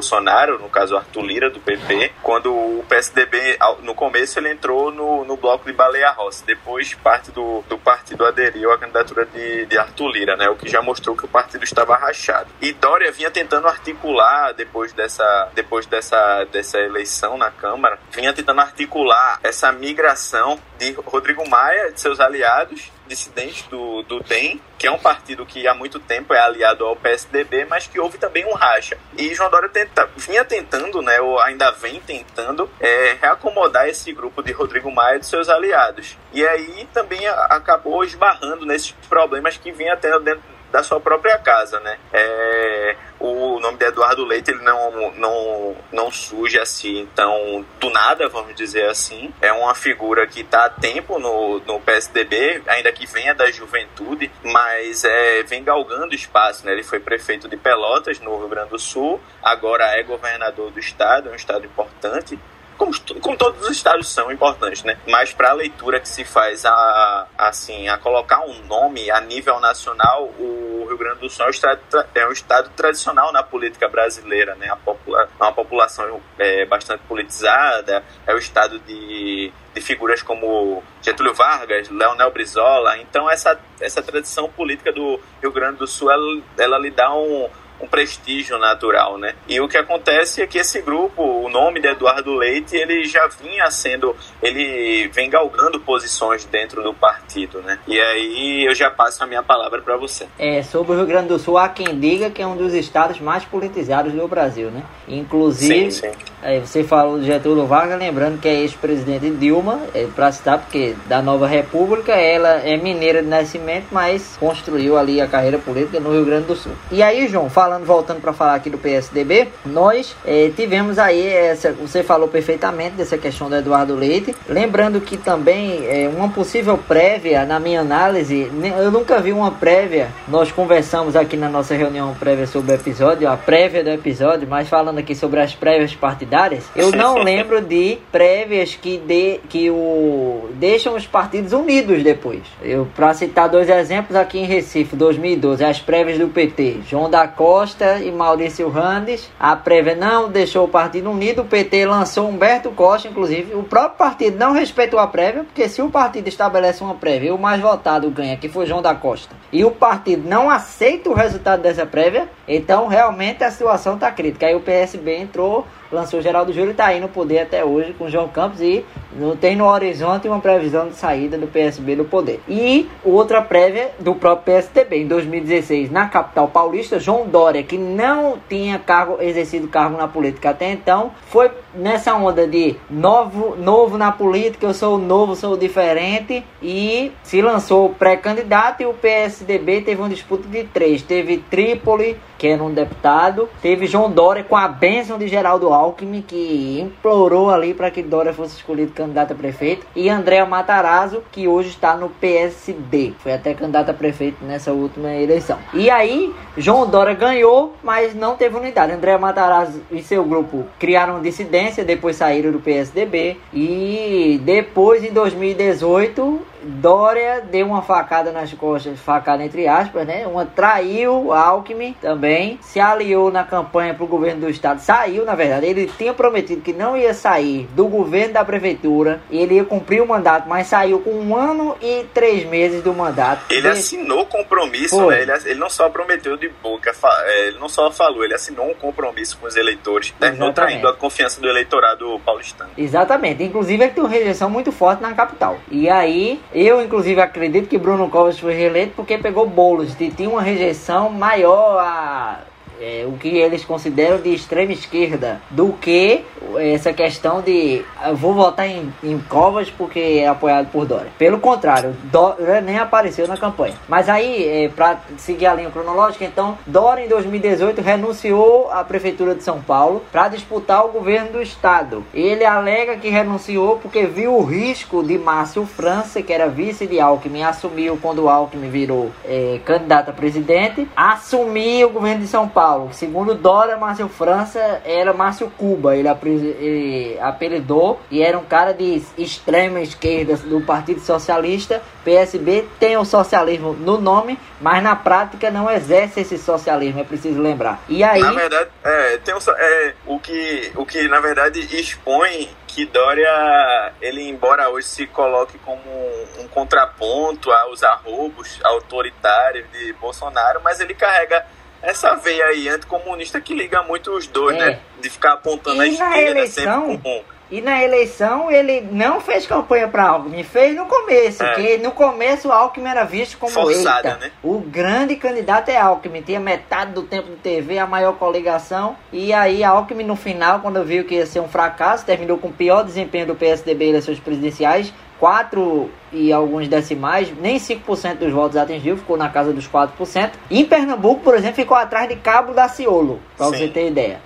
Bolsonaro, 0.00 0.58
no 0.58 0.70
caso 0.70 0.96
Arthur 0.96 1.22
Lira, 1.22 1.50
do 1.50 1.60
PP, 1.60 2.12
quando 2.22 2.50
o 2.50 2.82
PSDB, 2.88 3.58
no 3.82 3.94
começo, 3.94 4.38
ele 4.38 4.50
entrou 4.50 4.90
no, 4.90 5.26
no 5.26 5.36
bloco 5.36 5.66
de 5.66 5.74
Baleia 5.74 6.10
Rossi, 6.10 6.42
depois 6.46 6.94
parte 6.94 7.30
do, 7.30 7.62
do 7.68 7.76
partido 7.76 8.24
aderiu 8.24 8.72
à 8.72 8.78
candidatura 8.78 9.26
de, 9.26 9.66
de 9.66 9.76
Arthur 9.76 10.08
Lira, 10.08 10.36
né, 10.36 10.48
o 10.48 10.56
que 10.56 10.70
já 10.70 10.80
mostrou 10.80 11.14
que 11.14 11.26
o 11.26 11.28
partido 11.28 11.64
estava 11.64 11.94
rachado. 11.96 12.48
E 12.62 12.72
Dória 12.72 13.12
vinha 13.12 13.30
tentando 13.30 13.68
articular 13.68 14.54
depois 14.54 14.94
dessa 14.94 15.50
depois 15.54 15.84
dessa 15.84 16.44
dessa 16.44 16.78
eleição 16.78 17.36
na 17.36 17.50
Câmara, 17.50 17.98
vinha 18.10 18.32
tentando 18.32 18.60
articular 18.62 19.38
essa 19.42 19.70
migração 19.70 20.58
de 20.78 20.92
Rodrigo 20.92 21.46
Maia 21.46 21.92
de 21.92 22.00
seus 22.00 22.20
aliados 22.20 22.90
dissidentes 23.10 23.64
do, 23.64 24.02
do 24.04 24.20
DEM, 24.20 24.60
que 24.78 24.86
é 24.86 24.90
um 24.90 24.98
partido 24.98 25.44
que 25.44 25.66
há 25.66 25.74
muito 25.74 25.98
tempo 25.98 26.32
é 26.32 26.40
aliado 26.40 26.86
ao 26.86 26.94
PSDB, 26.94 27.64
mas 27.64 27.88
que 27.88 27.98
houve 27.98 28.16
também 28.16 28.46
um 28.46 28.54
racha. 28.54 28.96
E 29.18 29.34
João 29.34 29.50
Dória 29.50 29.68
tenta, 29.68 30.08
vinha 30.16 30.44
tentando, 30.44 31.02
né, 31.02 31.20
ou 31.20 31.40
ainda 31.40 31.72
vem 31.72 31.98
tentando, 32.00 32.70
é, 32.78 33.16
reacomodar 33.20 33.88
esse 33.88 34.12
grupo 34.12 34.42
de 34.42 34.52
Rodrigo 34.52 34.90
Maia 34.92 35.16
e 35.16 35.20
de 35.20 35.26
seus 35.26 35.48
aliados. 35.48 36.16
E 36.32 36.46
aí 36.46 36.88
também 36.94 37.26
acabou 37.26 38.04
esbarrando 38.04 38.64
nesses 38.64 38.92
problemas 39.08 39.56
que 39.56 39.72
vinha 39.72 39.96
tendo 39.96 40.20
dentro 40.20 40.59
da 40.70 40.82
sua 40.82 41.00
própria 41.00 41.38
casa, 41.38 41.80
né? 41.80 41.98
É, 42.12 42.96
o 43.18 43.60
nome 43.60 43.76
de 43.76 43.84
Eduardo 43.84 44.24
Leite 44.24 44.50
ele 44.50 44.62
não, 44.62 45.12
não, 45.12 45.76
não 45.92 46.10
surge 46.10 46.58
assim, 46.58 47.00
então 47.00 47.64
do 47.78 47.90
nada, 47.90 48.28
vamos 48.28 48.54
dizer 48.54 48.88
assim. 48.88 49.32
É 49.40 49.52
uma 49.52 49.74
figura 49.74 50.26
que 50.26 50.40
está 50.40 50.66
há 50.66 50.70
tempo 50.70 51.18
no, 51.18 51.60
no 51.60 51.80
PSDB, 51.80 52.62
ainda 52.66 52.90
que 52.92 53.06
venha 53.06 53.34
da 53.34 53.50
juventude, 53.50 54.30
mas 54.42 55.04
é, 55.04 55.42
vem 55.42 55.62
galgando 55.62 56.14
espaço, 56.14 56.64
né? 56.64 56.72
Ele 56.72 56.82
foi 56.82 57.00
prefeito 57.00 57.48
de 57.48 57.56
Pelotas, 57.56 58.20
no 58.20 58.38
Rio 58.38 58.48
Grande 58.48 58.70
do 58.70 58.78
Sul, 58.78 59.20
agora 59.42 59.84
é 59.98 60.02
governador 60.02 60.70
do 60.70 60.80
estado, 60.80 61.28
é 61.28 61.32
um 61.32 61.36
estado 61.36 61.66
importante 61.66 62.38
como, 62.80 63.20
como 63.20 63.36
todos 63.36 63.60
os 63.60 63.76
estados 63.76 64.08
são 64.08 64.32
importantes, 64.32 64.82
né? 64.84 64.96
Mas 65.06 65.34
para 65.34 65.50
a 65.50 65.52
leitura 65.52 66.00
que 66.00 66.08
se 66.08 66.24
faz 66.24 66.64
a, 66.64 67.26
assim, 67.36 67.88
a 67.88 67.98
colocar 67.98 68.40
um 68.40 68.64
nome 68.64 69.10
a 69.10 69.20
nível 69.20 69.60
nacional, 69.60 70.30
o 70.38 70.86
Rio 70.88 70.96
Grande 70.96 71.20
do 71.20 71.28
Sul 71.28 71.44
é 71.44 71.48
um 71.48 71.50
estado, 71.50 71.80
é 72.14 72.26
um 72.26 72.32
estado 72.32 72.70
tradicional 72.74 73.32
na 73.32 73.42
política 73.42 73.86
brasileira, 73.86 74.54
né? 74.54 74.70
A 74.70 74.76
popula, 74.76 75.28
é 75.38 75.42
uma 75.42 75.52
população 75.52 76.22
é, 76.38 76.64
bastante 76.64 77.02
politizada, 77.06 78.02
é 78.26 78.34
o 78.34 78.38
estado 78.38 78.78
de, 78.78 79.52
de 79.74 79.80
figuras 79.82 80.22
como 80.22 80.82
Getúlio 81.02 81.34
Vargas, 81.34 81.90
Leonel 81.90 82.30
Brizola. 82.30 82.96
Então 82.96 83.30
essa, 83.30 83.60
essa 83.78 84.00
tradição 84.00 84.48
política 84.48 84.90
do 84.90 85.20
Rio 85.42 85.52
Grande 85.52 85.76
do 85.76 85.86
Sul, 85.86 86.10
ela, 86.10 86.42
ela 86.56 86.78
lhe 86.78 86.90
dá 86.90 87.12
um 87.12 87.46
um 87.80 87.86
prestígio 87.86 88.58
natural, 88.58 89.18
né? 89.18 89.34
E 89.48 89.60
o 89.60 89.68
que 89.68 89.76
acontece 89.76 90.42
é 90.42 90.46
que 90.46 90.58
esse 90.58 90.80
grupo, 90.82 91.22
o 91.22 91.48
nome 91.48 91.80
de 91.80 91.88
Eduardo 91.88 92.34
Leite, 92.34 92.76
ele 92.76 93.04
já 93.04 93.26
vinha 93.26 93.70
sendo, 93.70 94.14
ele 94.42 95.08
vem 95.08 95.30
galgando 95.30 95.80
posições 95.80 96.44
dentro 96.44 96.82
do 96.82 96.92
partido, 96.92 97.60
né? 97.62 97.78
E 97.86 97.98
aí 97.98 98.64
eu 98.66 98.74
já 98.74 98.90
passo 98.90 99.22
a 99.24 99.26
minha 99.26 99.42
palavra 99.42 99.80
para 99.80 99.96
você. 99.96 100.26
É, 100.38 100.62
sobre 100.62 100.92
o 100.92 100.96
Rio 100.96 101.06
Grande 101.06 101.28
do 101.28 101.38
Sul, 101.38 101.58
há 101.58 101.68
quem 101.68 101.98
diga 101.98 102.30
que 102.30 102.42
é 102.42 102.46
um 102.46 102.56
dos 102.56 102.74
estados 102.74 103.20
mais 103.20 103.44
politizados 103.44 104.12
do 104.12 104.28
Brasil, 104.28 104.70
né? 104.70 104.82
Inclusive, 105.08 105.90
sim, 105.90 106.08
sim. 106.08 106.12
É, 106.42 106.60
você 106.60 106.82
falou 106.82 107.18
de 107.18 107.26
Getúlio 107.26 107.66
Vargas, 107.66 107.98
lembrando 107.98 108.40
que 108.40 108.48
é 108.48 108.60
ex-presidente 108.60 109.30
Dilma, 109.30 109.80
é, 109.94 110.06
para 110.06 110.32
citar, 110.32 110.58
porque 110.58 110.94
da 111.06 111.20
Nova 111.20 111.46
República, 111.46 112.12
ela 112.12 112.60
é 112.60 112.76
mineira 112.76 113.22
de 113.22 113.28
nascimento, 113.28 113.86
mas 113.90 114.36
construiu 114.38 114.96
ali 114.96 115.20
a 115.20 115.26
carreira 115.26 115.58
política 115.58 116.00
no 116.00 116.12
Rio 116.12 116.24
Grande 116.24 116.46
do 116.46 116.56
Sul. 116.56 116.72
E 116.90 117.02
aí, 117.02 117.28
João, 117.28 117.50
fala 117.50 117.69
falando, 117.70 117.84
voltando 117.84 118.20
para 118.20 118.32
falar 118.32 118.54
aqui 118.56 118.68
do 118.68 118.78
PSDB, 118.78 119.48
nós 119.64 120.16
é, 120.26 120.50
tivemos 120.56 120.98
aí 120.98 121.28
essa, 121.28 121.72
você 121.72 122.02
falou 122.02 122.26
perfeitamente 122.26 122.96
dessa 122.96 123.16
questão 123.16 123.48
do 123.48 123.54
Eduardo 123.54 123.94
Leite. 123.94 124.34
Lembrando 124.48 125.00
que 125.00 125.16
também 125.16 125.86
é, 125.86 126.08
uma 126.08 126.28
possível 126.28 126.76
prévia, 126.76 127.44
na 127.44 127.60
minha 127.60 127.80
análise, 127.80 128.50
eu 128.76 128.90
nunca 128.90 129.20
vi 129.20 129.30
uma 129.30 129.52
prévia. 129.52 130.08
Nós 130.26 130.50
conversamos 130.50 131.14
aqui 131.14 131.36
na 131.36 131.48
nossa 131.48 131.74
reunião 131.74 132.12
prévia 132.14 132.46
sobre 132.46 132.72
o 132.72 132.74
episódio, 132.74 133.28
a 133.28 133.36
prévia 133.36 133.84
do 133.84 133.90
episódio, 133.90 134.48
mas 134.48 134.68
falando 134.68 134.98
aqui 134.98 135.14
sobre 135.14 135.38
as 135.38 135.54
prévias 135.54 135.94
partidárias, 135.94 136.64
eu 136.74 136.90
não 136.90 137.18
lembro 137.22 137.60
de 137.60 137.98
prévias 138.10 138.74
que, 138.74 138.98
de, 138.98 139.38
que 139.48 139.70
o, 139.70 140.48
deixam 140.54 140.96
os 140.96 141.06
partidos 141.06 141.52
unidos 141.52 142.02
depois. 142.02 142.40
Eu, 142.60 142.88
para 142.96 143.14
citar 143.14 143.48
dois 143.48 143.68
exemplos, 143.68 144.16
aqui 144.16 144.40
em 144.40 144.44
Recife, 144.44 144.96
2012, 144.96 145.62
as 145.64 145.78
prévias 145.78 146.18
do 146.18 146.26
PT, 146.26 146.78
João 146.88 147.08
da 147.08 147.28
Costa 147.28 147.59
Costa 147.60 147.98
e 147.98 148.10
Maurício 148.10 148.70
Randes. 148.70 149.28
A 149.38 149.54
prévia 149.54 149.94
não 149.94 150.30
deixou 150.30 150.64
o 150.64 150.68
Partido 150.68 151.10
Unido. 151.10 151.42
O 151.42 151.44
PT 151.44 151.84
lançou 151.84 152.26
Humberto 152.26 152.70
Costa, 152.70 153.06
inclusive. 153.06 153.54
O 153.54 153.62
próprio 153.62 153.98
partido 153.98 154.38
não 154.38 154.52
respeitou 154.52 154.98
a 154.98 155.06
prévia, 155.06 155.44
porque 155.44 155.68
se 155.68 155.82
o 155.82 155.90
partido 155.90 156.26
estabelece 156.26 156.82
uma 156.82 156.94
prévia 156.94 157.28
e 157.28 157.32
o 157.32 157.38
mais 157.38 157.60
votado 157.60 158.08
ganha, 158.08 158.38
que 158.38 158.48
foi 158.48 158.64
João 158.64 158.80
da 158.80 158.94
Costa, 158.94 159.36
e 159.52 159.62
o 159.62 159.70
partido 159.70 160.26
não 160.26 160.48
aceita 160.48 161.10
o 161.10 161.12
resultado 161.12 161.60
dessa 161.60 161.84
prévia, 161.84 162.30
então 162.48 162.86
realmente 162.86 163.44
a 163.44 163.50
situação 163.50 163.96
está 163.96 164.10
crítica. 164.10 164.46
Aí 164.46 164.54
o 164.54 164.60
PSB 164.60 165.18
entrou 165.18 165.66
lançou 165.90 166.20
Geraldo 166.20 166.52
Júlio 166.52 166.70
está 166.72 166.86
aí 166.86 167.00
no 167.00 167.08
poder 167.08 167.40
até 167.40 167.64
hoje 167.64 167.92
com 167.92 168.08
João 168.08 168.28
Campos 168.28 168.60
e 168.60 168.84
não 169.12 169.36
tem 169.36 169.56
no 169.56 169.66
horizonte 169.66 170.28
uma 170.28 170.40
previsão 170.40 170.88
de 170.88 170.94
saída 170.94 171.36
do 171.36 171.46
PSB 171.46 171.96
do 171.96 172.04
poder. 172.04 172.40
E 172.48 172.88
outra 173.04 173.42
prévia 173.42 173.90
do 173.98 174.14
próprio 174.14 174.54
PSDB 174.54 175.02
em 175.02 175.06
2016 175.06 175.90
na 175.90 176.08
capital 176.08 176.48
paulista, 176.48 176.98
João 176.98 177.26
Dória, 177.26 177.62
que 177.62 177.76
não 177.76 178.38
tinha 178.48 178.78
cargo 178.78 179.18
exercido 179.20 179.68
cargo 179.68 179.96
na 179.96 180.06
política 180.06 180.50
até 180.50 180.70
então, 180.70 181.12
foi 181.28 181.50
nessa 181.74 182.14
onda 182.14 182.46
de 182.46 182.76
novo, 182.88 183.56
novo 183.56 183.98
na 183.98 184.12
política, 184.12 184.66
eu 184.66 184.74
sou 184.74 184.98
novo, 184.98 185.34
sou 185.34 185.56
diferente 185.56 186.44
e 186.62 187.12
se 187.22 187.40
lançou 187.40 187.90
pré-candidato 187.90 188.82
e 188.82 188.86
o 188.86 188.94
PSDB 188.94 189.82
teve 189.82 190.00
uma 190.00 190.08
disputa 190.08 190.48
de 190.48 190.64
três, 190.64 191.02
teve 191.02 191.38
Trípoli, 191.38 192.16
que 192.38 192.46
era 192.46 192.62
um 192.62 192.72
deputado, 192.72 193.48
teve 193.60 193.86
João 193.86 194.10
Dória 194.10 194.42
com 194.42 194.56
a 194.56 194.66
bênção 194.66 195.18
de 195.18 195.28
Geraldo 195.28 195.72
Alckmin, 195.80 196.22
que 196.22 196.80
implorou 196.80 197.50
ali 197.50 197.74
para 197.74 197.90
que 197.90 198.02
Dória 198.02 198.32
fosse 198.32 198.56
escolhido 198.56 198.92
candidato 198.92 199.32
a 199.32 199.36
prefeito, 199.36 199.86
e 199.96 200.08
Andréa 200.08 200.44
Matarazzo, 200.44 201.22
que 201.32 201.48
hoje 201.48 201.70
está 201.70 201.96
no 201.96 202.10
PSD, 202.10 203.12
foi 203.18 203.32
até 203.32 203.54
candidato 203.54 203.90
a 203.90 203.94
prefeito 203.94 204.44
nessa 204.44 204.72
última 204.72 205.12
eleição. 205.14 205.58
E 205.72 205.90
aí, 205.90 206.34
João 206.56 206.88
Dória 206.88 207.14
ganhou, 207.14 207.74
mas 207.82 208.14
não 208.14 208.36
teve 208.36 208.56
unidade. 208.56 208.92
Andréa 208.92 209.18
Matarazzo 209.18 209.80
e 209.90 210.02
seu 210.02 210.24
grupo 210.24 210.64
criaram 210.78 211.22
dissidência, 211.22 211.84
depois 211.84 212.16
saíram 212.16 212.52
do 212.52 212.60
PSDB, 212.60 213.38
e 213.52 214.40
depois, 214.44 215.02
em 215.02 215.12
2018, 215.12 216.49
Dória 216.62 217.40
deu 217.40 217.66
uma 217.66 217.82
facada 217.82 218.32
nas 218.32 218.52
costas, 218.52 218.98
facada 218.98 219.44
entre 219.44 219.66
aspas, 219.66 220.06
né? 220.06 220.26
Uma 220.26 220.46
traiu 220.46 221.32
Alckmin 221.32 221.94
também, 222.00 222.58
se 222.62 222.80
aliou 222.80 223.30
na 223.30 223.44
campanha 223.44 223.94
para 223.94 224.04
o 224.04 224.08
governo 224.08 224.42
do 224.42 224.50
estado, 224.50 224.80
saiu 224.80 225.24
na 225.24 225.34
verdade. 225.34 225.66
Ele 225.66 225.90
tinha 225.98 226.12
prometido 226.12 226.60
que 226.60 226.72
não 226.72 226.96
ia 226.96 227.14
sair 227.14 227.68
do 227.74 227.86
governo 227.86 228.34
da 228.34 228.44
prefeitura, 228.44 229.20
ele 229.30 229.54
ia 229.54 229.64
cumprir 229.64 230.02
o 230.02 230.06
mandato, 230.06 230.48
mas 230.48 230.66
saiu 230.66 231.00
com 231.00 231.10
um 231.10 231.36
ano 231.36 231.76
e 231.80 232.04
três 232.12 232.44
meses 232.46 232.82
do 232.82 232.92
mandato. 232.92 233.44
Ele 233.50 233.68
assinou 233.68 234.26
compromisso, 234.26 235.06
né? 235.06 235.22
ele, 235.22 235.32
ele, 235.32 235.60
não 235.60 235.70
só 235.70 235.88
prometeu 235.88 236.36
de 236.36 236.48
boca, 236.48 236.92
é, 237.24 237.48
ele 237.48 237.58
não 237.58 237.68
só 237.68 237.90
falou, 237.90 238.24
ele 238.24 238.34
assinou 238.34 238.70
um 238.70 238.74
compromisso 238.74 239.38
com 239.38 239.46
os 239.46 239.56
eleitores, 239.56 240.12
terminou 240.18 240.52
traindo 240.52 240.88
a 240.88 240.94
confiança 240.94 241.40
do 241.40 241.48
eleitorado 241.48 242.20
paulistano. 242.24 242.70
Exatamente, 242.76 243.42
inclusive 243.42 243.82
ele 243.82 243.92
tem 243.92 244.02
uma 244.02 244.10
rejeição 244.10 244.50
muito 244.50 244.72
forte 244.72 245.00
na 245.02 245.12
capital. 245.14 245.58
E 245.70 245.88
aí 245.88 246.40
eu, 246.52 246.82
inclusive, 246.82 247.20
acredito 247.20 247.68
que 247.68 247.78
Bruno 247.78 248.08
Covas 248.08 248.38
foi 248.38 248.54
reeleito 248.54 248.94
porque 248.96 249.16
pegou 249.18 249.46
bolos. 249.46 249.98
E 250.00 250.10
tinha 250.10 250.28
uma 250.28 250.42
rejeição 250.42 251.10
maior 251.10 251.78
a 251.78 252.40
é, 252.80 253.04
o 253.06 253.12
que 253.12 253.28
eles 253.28 253.64
consideram 253.64 254.18
de 254.20 254.32
extrema 254.32 254.72
esquerda 254.72 255.40
do 255.50 255.72
que 255.74 256.24
essa 256.58 256.92
questão 256.92 257.42
de 257.42 257.84
vou 258.14 258.32
votar 258.32 258.66
em, 258.66 258.92
em 259.04 259.18
Covas 259.18 259.70
porque 259.70 260.00
é 260.00 260.26
apoiado 260.26 260.70
por 260.70 260.86
Dória. 260.86 261.12
Pelo 261.18 261.38
contrário, 261.38 261.94
Dória 262.04 262.60
nem 262.60 262.78
apareceu 262.78 263.28
na 263.28 263.36
campanha. 263.36 263.74
Mas 263.88 264.08
aí, 264.08 264.64
é, 264.64 264.68
para 264.68 265.00
seguir 265.18 265.46
a 265.46 265.54
linha 265.54 265.70
cronológica, 265.70 266.24
então, 266.24 266.56
Dória 266.66 267.04
em 267.04 267.08
2018 267.08 267.80
renunciou 267.80 268.70
à 268.70 268.82
prefeitura 268.82 269.34
de 269.34 269.42
São 269.42 269.60
Paulo 269.60 270.02
para 270.10 270.28
disputar 270.28 270.84
o 270.84 270.88
governo 270.88 271.32
do 271.32 271.42
estado. 271.42 272.04
Ele 272.14 272.44
alega 272.44 272.96
que 272.96 273.08
renunciou 273.08 273.76
porque 273.76 274.06
viu 274.06 274.36
o 274.36 274.42
risco 274.42 275.02
de 275.02 275.18
Márcio 275.18 275.66
França, 275.66 276.22
que 276.22 276.32
era 276.32 276.48
vice 276.48 276.86
de 276.86 276.98
Alckmin, 277.00 277.42
assumiu 277.42 277.98
quando 278.00 278.28
Alckmin 278.28 278.70
virou 278.70 279.10
é, 279.24 279.60
candidato 279.64 280.10
a 280.10 280.12
presidente, 280.12 280.88
assumir 280.96 281.84
o 281.84 281.90
governo 281.90 282.22
de 282.22 282.28
São 282.28 282.48
Paulo 282.48 282.69
Paulo. 282.70 282.92
Segundo 282.92 283.34
Dória, 283.34 283.76
Márcio 283.76 284.08
França 284.08 284.80
era 284.84 285.12
Márcio 285.12 285.50
Cuba. 285.58 285.96
Ele, 285.96 286.08
ele 286.08 287.18
apelidou 287.20 288.00
e 288.08 288.22
era 288.22 288.38
um 288.38 288.44
cara 288.44 288.72
de 288.72 289.02
extrema 289.18 289.80
esquerda 289.80 290.36
do 290.36 290.60
Partido 290.60 291.00
Socialista. 291.00 291.82
PSB 292.04 292.68
tem 292.78 292.96
o 292.96 293.04
socialismo 293.04 293.72
no 293.72 294.00
nome, 294.00 294.38
mas 294.60 294.82
na 294.84 294.94
prática 294.94 295.50
não 295.50 295.68
exerce 295.68 296.20
esse 296.20 296.38
socialismo, 296.38 297.00
é 297.00 297.04
preciso 297.04 297.40
lembrar. 297.40 297.82
E 297.88 298.04
aí. 298.04 298.20
Na 298.20 298.32
verdade, 298.32 298.70
é, 298.84 299.18
tem 299.18 299.34
um, 299.34 299.38
é, 299.58 299.94
o, 300.06 300.18
que, 300.20 300.72
o 300.76 300.86
que 300.86 301.08
na 301.08 301.18
verdade 301.18 301.60
expõe 301.76 302.48
que 302.68 302.86
Dória, 302.86 303.92
ele 304.00 304.28
embora 304.28 304.68
hoje 304.70 304.86
se 304.86 305.06
coloque 305.08 305.58
como 305.58 305.82
um, 305.82 306.42
um 306.42 306.48
contraponto 306.48 307.50
aos 307.50 307.82
arrobos 307.82 308.60
autoritários 308.62 309.66
de 309.72 309.92
Bolsonaro, 309.94 310.60
mas 310.62 310.78
ele 310.78 310.94
carrega 310.94 311.44
essa 311.82 312.14
veia 312.14 312.46
aí 312.46 312.68
anticomunista 312.68 313.40
que 313.40 313.54
liga 313.54 313.82
muito 313.82 314.10
os 314.10 314.26
dois, 314.26 314.56
é. 314.56 314.58
né? 314.58 314.78
De 315.00 315.08
ficar 315.08 315.34
apontando 315.34 315.82
e 315.84 315.88
a 315.88 315.88
esquerda 315.88 316.30
eleição, 316.30 316.86
sempre 316.86 316.98
com... 317.02 317.24
E 317.50 317.60
na 317.60 317.82
eleição 317.82 318.48
ele 318.48 318.80
não 318.92 319.20
fez 319.20 319.44
campanha 319.44 319.88
para 319.88 320.04
Alckmin, 320.04 320.44
fez 320.44 320.76
no 320.76 320.86
começo, 320.86 321.42
é. 321.42 321.46
porque 321.48 321.78
no 321.78 321.90
começo 321.90 322.46
o 322.46 322.52
Alckmin 322.52 322.88
era 322.88 323.02
visto 323.02 323.38
como 323.38 323.52
Forçada, 323.52 324.08
eita, 324.08 324.20
né? 324.20 324.30
o 324.40 324.60
grande 324.60 325.16
candidato 325.16 325.68
é 325.68 325.76
Alckmin, 325.76 326.22
tinha 326.22 326.38
metade 326.38 326.92
do 326.92 327.02
tempo 327.02 327.28
de 327.28 327.36
TV, 327.36 327.78
a 327.78 327.88
maior 327.88 328.12
coligação, 328.12 328.96
e 329.12 329.32
aí 329.32 329.64
Alckmin 329.64 330.04
no 330.04 330.14
final, 330.14 330.60
quando 330.60 330.84
viu 330.84 331.04
que 331.04 331.16
ia 331.16 331.26
ser 331.26 331.40
um 331.40 331.48
fracasso, 331.48 332.06
terminou 332.06 332.38
com 332.38 332.48
o 332.48 332.52
pior 332.52 332.84
desempenho 332.84 333.26
do 333.26 333.34
PSDB 333.34 333.86
em 333.86 333.88
eleições 333.88 334.20
presidenciais, 334.20 334.94
4 335.20 335.90
e 336.12 336.32
alguns 336.32 336.66
decimais, 336.66 337.30
nem 337.38 337.58
5% 337.58 338.16
dos 338.16 338.32
votos 338.32 338.56
atingiu, 338.56 338.96
ficou 338.96 339.18
na 339.18 339.28
casa 339.28 339.52
dos 339.52 339.68
4%. 339.68 340.32
Em 340.50 340.64
Pernambuco, 340.64 341.20
por 341.20 341.34
exemplo, 341.34 341.56
ficou 341.56 341.76
atrás 341.76 342.08
de 342.08 342.16
Cabo 342.16 342.54
da 342.54 342.68
Ciolo, 342.68 343.20
para 343.36 343.46
você 343.46 343.68
ter 343.68 343.88
ideia. 343.88 344.22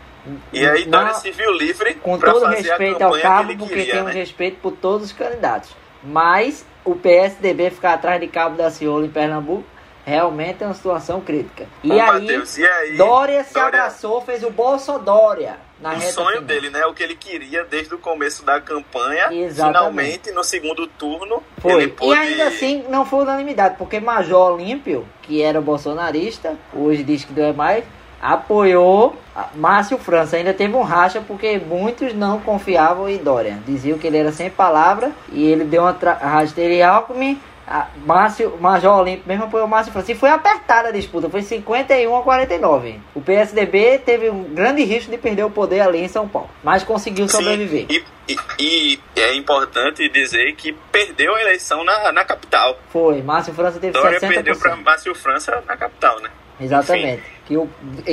E 0.53 0.65
aí 0.65 0.87
Dória 0.87 1.13
se 1.15 1.31
viu 1.33 1.53
livre 1.53 1.95
Com 1.95 2.19
todo 2.19 2.47
respeito 2.47 3.03
ao 3.03 3.19
Cabo, 3.21 3.57
porque 3.59 3.75
queria, 3.75 3.95
temos 3.97 4.15
né? 4.15 4.21
respeito 4.21 4.59
por 4.63 4.73
todos 4.73 5.09
os 5.09 5.13
candidatos. 5.13 5.71
Mas 6.03 6.65
o 6.85 6.95
PSDB 6.95 7.71
ficar 7.71 7.95
atrás 7.95 8.21
de 8.21 8.29
Cabo 8.29 8.57
da 8.57 8.71
Ciolo 8.71 9.05
em 9.05 9.11
Pernambuco 9.11 9.65
realmente 10.07 10.63
é 10.63 10.67
uma 10.67 10.75
situação 10.75 11.21
crítica. 11.21 11.67
E, 11.83 11.91
aí, 11.99 12.27
e 12.27 12.67
aí, 12.67 12.97
Dória 12.97 13.43
se 13.43 13.55
Dória... 13.55 13.69
abraçou, 13.69 14.21
fez 14.21 14.45
o 14.45 14.51
Bolso 14.51 14.99
Dória 15.93 16.09
o 16.09 16.13
sonho 16.13 16.29
final. 16.29 16.43
dele, 16.43 16.71
né? 16.71 16.87
O 16.87 16.95
que 16.95 17.03
ele 17.03 17.15
queria 17.15 17.65
desde 17.65 17.95
o 17.95 17.99
começo 17.99 18.45
da 18.45 18.61
campanha. 18.61 19.29
Exatamente. 19.33 19.57
Finalmente, 19.57 20.33
no 20.33 20.45
segundo 20.45 20.87
turno, 20.87 21.43
foi. 21.59 21.89
Pôde... 21.89 22.13
E 22.13 22.19
ainda 22.19 22.49
assim, 22.49 22.85
não 22.89 23.05
foi 23.05 23.21
unanimidade, 23.21 23.77
porque 23.77 24.01
Major 24.01 24.53
Olímpio, 24.53 25.07
que 25.23 25.43
era 25.43 25.61
bolsonarista, 25.61 26.57
hoje 26.73 27.03
diz 27.03 27.25
que 27.25 27.33
não 27.33 27.47
é 27.47 27.53
mais, 27.53 27.85
apoiou 28.21 29.17
Márcio 29.55 29.99
França. 29.99 30.37
Ainda 30.37 30.55
teve 30.55 30.75
um 30.75 30.83
racha 30.83 31.21
porque 31.21 31.59
muitos 31.59 32.15
não 32.15 32.41
confiavam 32.41 33.09
em 33.09 33.19
Dória. 33.19 33.59
Diziam 33.67 33.99
que 33.99 34.07
ele 34.07 34.17
era 34.17 34.33
sem 34.33 34.49
palavra 34.49 35.13
e 35.31 35.45
ele 35.45 35.65
deu 35.65 35.83
uma 35.83 35.93
rasteira 35.93 36.73
em 36.73 36.83
Alckmin 36.83 37.41
a 37.67 37.89
Márcio, 38.05 38.57
Major 38.61 38.99
Olímpio 38.99 39.25
mesmo 39.27 39.45
apoiou 39.45 39.67
o 39.67 39.71
Márcio 39.71 39.93
Francisco. 39.93 40.21
Foi 40.21 40.29
apertada 40.29 40.89
a 40.89 40.93
disputa, 40.93 41.31
foi 41.31 41.43
51 41.43 42.15
a 42.15 42.23
49. 42.23 43.01
O 43.15 43.21
PSDB 43.21 43.99
teve 43.99 44.29
um 44.31 44.45
grande 44.45 44.85
risco 44.85 45.11
de 45.11 45.19
perder 45.19 45.45
o 45.45 45.51
poder 45.51 45.81
ali 45.81 45.99
em 45.99 46.09
São 46.09 46.29
Paulo, 46.29 46.51
mas 46.63 46.83
conseguiu 46.83 47.29
sobreviver. 47.29 47.87
Sim, 47.89 48.03
e, 48.29 48.37
e, 48.59 49.01
e, 49.17 49.21
é 49.21 49.35
importante 49.35 50.09
dizer 50.09 50.55
que 50.55 50.73
perdeu 50.93 51.35
a 51.35 51.41
eleição 51.41 51.85
na, 51.85 52.13
na 52.13 52.25
capital. 52.25 52.79
Foi, 52.91 53.23
Márcio 53.23 53.55
França 53.55 53.79
teve 53.79 53.93
Dória 53.93 54.21
60%. 54.21 54.29
perdeu 54.29 54.57
para 54.57 54.77
Márcio 54.77 55.15
França 55.15 55.63
na 55.67 55.77
capital, 55.77 56.21
né? 56.21 56.31
Exatamente. 56.61 57.23
Que 57.47 57.57
o, 57.57 57.69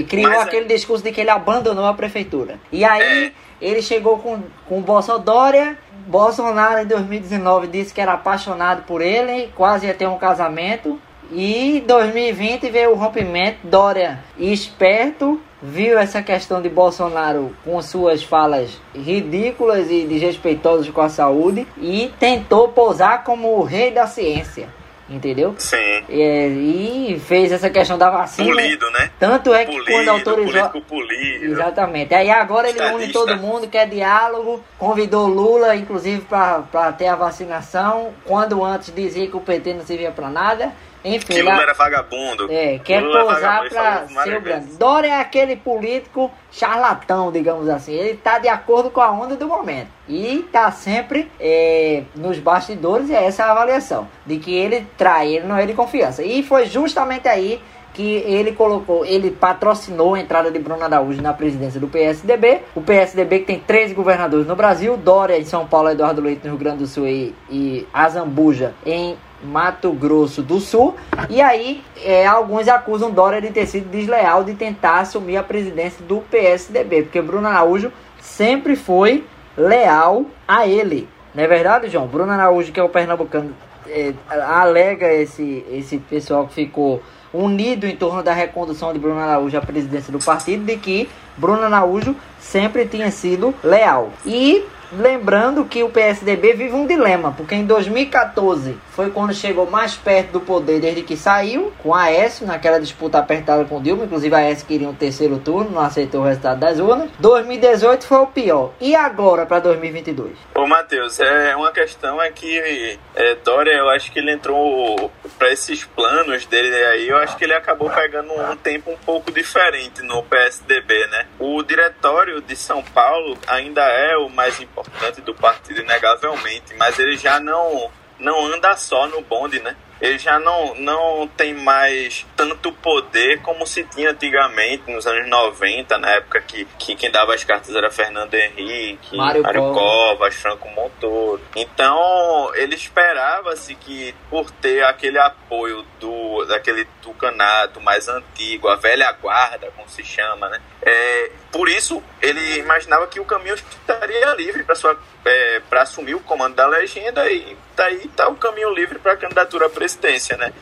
criou 0.10 0.30
mas, 0.30 0.40
é 0.40 0.44
aquele 0.44 0.66
discurso 0.66 1.04
de 1.04 1.12
que 1.12 1.22
ele 1.22 1.30
abandonou 1.30 1.86
a 1.86 1.94
prefeitura. 1.94 2.60
E 2.72 2.84
aí 2.84 3.28
é... 3.28 3.32
ele 3.62 3.82
chegou 3.82 4.18
com, 4.18 4.42
com 4.68 4.80
o 4.80 4.82
Bolsonaro 4.82 5.78
Bolsonaro 6.08 6.82
em 6.82 6.86
2019 6.88 7.68
disse 7.68 7.94
que 7.94 8.02
era 8.02 8.14
apaixonado 8.14 8.84
por 8.84 9.02
ele, 9.02 9.52
quase 9.56 9.86
ia 9.86 9.94
ter 9.94 10.08
um 10.08 10.18
casamento. 10.18 11.00
E 11.32 11.78
em 11.78 11.80
2020 11.82 12.70
veio 12.70 12.92
o 12.92 12.96
rompimento. 12.96 13.60
Dória, 13.64 14.20
esperto, 14.38 15.40
viu 15.62 15.98
essa 15.98 16.22
questão 16.22 16.62
de 16.62 16.68
Bolsonaro 16.68 17.56
com 17.64 17.82
suas 17.82 18.24
falas 18.24 18.82
ridículas 18.94 19.90
e 19.90 20.06
desrespeitosas 20.06 20.90
com 20.90 21.02
a 21.02 21.08
saúde 21.08 21.66
e 21.78 22.12
tentou 22.20 22.70
posar 22.70 23.24
como 23.24 23.56
o 23.58 23.64
rei 23.64 23.92
da 23.92 24.08
ciência 24.08 24.81
entendeu? 25.16 25.56
Sim. 25.58 26.04
É, 26.10 26.48
e 26.48 27.22
fez 27.28 27.52
essa 27.52 27.70
questão 27.70 27.98
da 27.98 28.10
vacina. 28.10 28.48
Polido, 28.48 28.90
né? 28.92 29.12
Tanto 29.20 29.54
é 29.54 29.66
que 29.66 29.72
polido, 29.72 29.92
quando 29.92 30.10
autorizou. 30.10 30.82
Polido. 30.82 31.46
Exatamente. 31.46 32.14
Aí 32.14 32.30
agora 32.30 32.70
ele 32.70 32.78
Estadista. 32.78 33.04
une 33.04 33.14
todo 33.14 33.38
mundo, 33.38 33.68
quer 33.68 33.88
diálogo, 33.88 34.64
convidou 34.78 35.28
Lula, 35.28 35.76
inclusive, 35.76 36.22
para 36.22 36.92
ter 36.94 37.08
a 37.08 37.16
vacinação, 37.16 38.14
quando 38.26 38.64
antes 38.64 38.94
dizia 38.94 39.28
que 39.28 39.38
o 39.38 39.42
PT 39.42 39.74
não 39.74 39.86
servia 39.86 40.12
para 40.12 40.30
nada. 40.30 40.72
Enfim, 41.04 41.34
que 41.34 41.42
Lula 41.42 41.56
lá- 41.56 41.62
era 41.64 41.74
vagabundo. 41.74 42.48
É, 42.52 42.80
quer 42.80 43.02
Lula 43.02 43.26
pra 43.26 43.36
falou 43.36 44.24
ser 44.24 44.38
o 44.38 44.42
grande. 44.42 44.66
Dória 44.78 45.08
é 45.08 45.20
aquele 45.20 45.56
político 45.56 46.32
charlatão, 46.52 47.32
digamos 47.32 47.68
assim. 47.70 47.94
Ele 47.94 48.18
tá 48.18 48.38
de 48.40 48.48
acordo 48.48 48.90
com 48.92 49.02
a 49.02 49.10
onda 49.12 49.36
do 49.36 49.48
momento. 49.48 49.88
E 50.08 50.48
tá 50.52 50.72
sempre 50.72 51.32
é, 51.40 52.04
nos 52.16 52.38
bastidores, 52.40 53.10
e 53.10 53.16
é 53.16 53.24
essa 53.26 53.46
a 53.46 53.52
avaliação. 53.52 54.08
De 54.26 54.38
que 54.38 54.54
ele 54.54 54.88
trai, 54.98 55.36
ele 55.36 55.48
não 55.48 55.58
é 55.58 55.66
de 55.66 55.74
confiança. 55.74 56.24
E 56.24 56.44
foi 56.44 56.66
justamente 56.66 57.28
aí 57.28 57.62
que 57.94 58.18
ele 58.26 58.54
colocou, 58.54 59.06
ele 59.06 59.32
patrocinou 59.32 60.16
a 60.16 60.20
entrada 60.20 60.50
de 60.50 60.60
Bruno 60.60 60.84
Araújo 60.84 61.22
na 61.22 61.34
presidência 61.34 61.80
do 61.80 61.88
PSDB. 61.88 62.62
O 62.76 62.82
PSDB 62.82 63.40
que 63.40 63.46
tem 63.46 63.60
13 63.60 63.94
governadores 63.94 64.48
no 64.48 64.56
Brasil, 64.56 64.96
Dória 64.98 65.38
em 65.38 65.46
São 65.46 65.68
Paulo, 65.68 65.90
Eduardo 65.90 66.22
Leite 66.22 66.44
no 66.44 66.52
Rio 66.52 66.60
Grande 66.60 66.80
do 66.80 66.88
Sul 66.88 67.08
e, 67.08 67.36
e 67.50 67.88
Azambuja 67.94 68.74
em 68.86 69.18
Mato 69.44 69.92
Grosso 69.92 70.42
do 70.42 70.60
Sul. 70.60 70.96
E 71.30 71.42
aí, 71.42 71.84
é, 72.04 72.26
alguns 72.26 72.68
acusam 72.68 73.12
Dória 73.12 73.42
de 73.42 73.50
ter 73.50 73.66
sido 73.66 73.90
desleal 73.90 74.44
de 74.44 74.54
tentar 74.54 75.00
assumir 75.00 75.38
a 75.38 75.44
presidência 75.44 76.04
do 76.06 76.22
PSDB, 76.22 77.04
porque 77.04 77.22
Bruno 77.22 77.48
Araújo 77.48 77.92
sempre 78.20 78.76
foi 78.76 79.26
leal 79.58 80.26
a 80.48 80.68
ele. 80.68 81.10
Não 81.34 81.44
é 81.44 81.48
verdade, 81.48 81.90
João? 81.90 82.08
Bruno 82.08 82.32
Araújo, 82.32 82.72
que 82.72 82.80
é 82.80 82.84
o 82.84 82.90
pernambucano, 82.90 83.54
é, 83.88 84.14
alega 84.30 85.12
esse, 85.12 85.66
esse 85.72 85.98
pessoal 85.98 86.48
que 86.48 86.54
ficou 86.54 87.02
unido 87.34 87.86
em 87.86 87.96
torno 87.96 88.22
da 88.22 88.34
recondução 88.34 88.92
de 88.94 89.00
Bruno 89.00 89.20
Araújo 89.20 89.58
à 89.58 89.62
presidência 89.62 90.12
do 90.12 90.20
partido, 90.20 90.66
de 90.66 90.78
que 90.78 91.10
Bruno 91.38 91.64
Araújo 91.64 92.16
sempre 92.40 92.86
tinha 92.86 93.10
sido 93.12 93.54
leal. 93.64 94.12
E 94.26 94.64
lembrando 94.92 95.66
que 95.66 95.84
o 95.84 95.90
PSDB 95.90 96.54
vive 96.54 96.74
um 96.74 96.86
dilema, 96.86 97.32
porque 97.32 97.56
em 97.56 97.66
2014 97.66 98.78
foi 98.90 99.10
quando 99.10 99.34
chegou 99.34 99.70
mais 99.70 99.96
perto 99.96 100.32
do 100.32 100.42
poder 100.42 100.80
desde 100.80 101.02
que 101.02 101.16
saiu, 101.16 101.72
com 101.82 101.94
a 101.94 102.04
Aécio, 102.04 102.46
naquela 102.46 102.80
disputa 102.80 103.18
apertada 103.18 103.64
com 103.66 103.82
Dilma, 103.82 104.06
inclusive 104.06 104.34
a 104.36 104.40
Aécio 104.40 104.68
queria 104.68 104.90
um 104.90 104.94
terceiro 104.94 105.40
turno, 105.40 105.72
não 105.72 105.82
aceitou 105.82 106.22
o 106.22 106.24
resultado 106.26 106.60
das 106.60 106.80
urnas. 106.80 107.10
2018 107.20 108.06
foi 108.06 108.18
o 108.18 108.28
pior. 108.28 108.74
E 108.80 108.96
agora 108.96 109.46
para 109.46 109.60
2022? 109.60 110.32
Ô, 110.56 110.68
Matheus, 110.68 111.20
é 111.20 111.56
uma 111.56 111.72
questão 111.72 112.22
é 112.22 112.32
que 112.32 113.00
é, 113.16 113.36
Dória, 113.44 113.72
eu 113.72 113.90
acho 113.90 114.12
que 114.12 114.20
ele 114.20 114.32
entrou 114.32 115.12
para 115.38 115.52
esses 115.52 115.84
planos 115.84 116.46
dele 116.46 116.74
aí, 116.86 117.10
eu 117.10 117.18
acho 117.18 117.38
que 117.38 117.44
ele 117.44 117.54
acabou 117.54 117.90
pegando 117.90 118.32
um 118.34 118.56
tempo 118.56 118.92
um 118.92 118.98
pouco 118.98 119.32
diferente 119.32 120.02
no 120.02 120.24
PSDB, 120.24 121.08
né? 121.08 121.26
O 121.40 121.64
diretório 121.64 122.42
de 122.42 122.56
São 122.56 122.84
Paulo 122.84 123.38
ainda 123.48 123.82
é 123.82 124.18
o 124.18 124.30
mais 124.30 124.60
importante 124.60 124.81
do 125.24 125.34
partido, 125.36 125.82
inegavelmente, 125.82 126.74
mas 126.78 126.98
ele 127.00 127.18
já 127.18 127.40
não, 127.40 127.92
não 128.20 128.46
anda 128.48 128.76
só 128.76 129.08
no 129.08 129.22
bonde, 129.22 129.60
né? 129.60 129.76
Ele 130.02 130.18
já 130.18 130.40
não, 130.40 130.74
não 130.76 131.28
tem 131.28 131.54
mais 131.54 132.26
tanto 132.36 132.72
poder 132.72 133.40
como 133.44 133.68
se 133.68 133.84
tinha 133.84 134.10
antigamente, 134.10 134.92
nos 134.92 135.06
anos 135.06 135.30
90, 135.30 135.96
na 136.00 136.10
época 136.10 136.42
que, 136.42 136.66
que 136.80 136.96
quem 136.96 137.12
dava 137.12 137.36
as 137.36 137.44
cartas 137.44 137.76
era 137.76 137.92
Fernando 137.92 138.34
Henrique, 138.34 139.16
Mário 139.16 139.44
Covas. 139.44 139.76
Covas, 139.76 140.36
Franco 140.36 140.70
Montoro. 140.70 141.42
Então, 141.56 142.52
ele 142.56 142.74
esperava-se 142.74 143.76
que, 143.76 144.16
por 144.28 144.50
ter 144.50 144.84
aquele 144.84 145.20
apoio 145.20 145.86
do 146.00 146.46
daquele 146.46 146.86
tucanato 147.04 147.80
mais 147.80 148.08
antigo, 148.08 148.68
a 148.70 148.76
velha 148.76 149.12
guarda, 149.12 149.72
como 149.76 149.88
se 149.88 150.04
chama, 150.04 150.50
né? 150.50 150.60
É, 150.84 151.32
por 151.52 151.70
isso, 151.70 152.02
ele 152.22 152.58
imaginava 152.60 153.06
que 153.08 153.20
o 153.20 153.26
caminho 153.26 153.56
estaria 153.56 154.34
livre 154.34 154.64
para 154.64 154.76
sua 154.76 154.98
é, 155.26 155.62
assumir 155.72 156.16
o 156.16 156.20
comando 156.22 156.56
da 156.56 156.66
legenda 156.66 157.30
e 157.30 157.56
daí 157.76 158.08
tá 158.16 158.28
o 158.28 158.36
caminho 158.36 158.74
livre 158.74 158.98
para 158.98 159.14
a 159.14 159.18
candidatura 159.18 159.68
à 159.68 159.70
presidência, 159.70 160.38
né? 160.38 160.54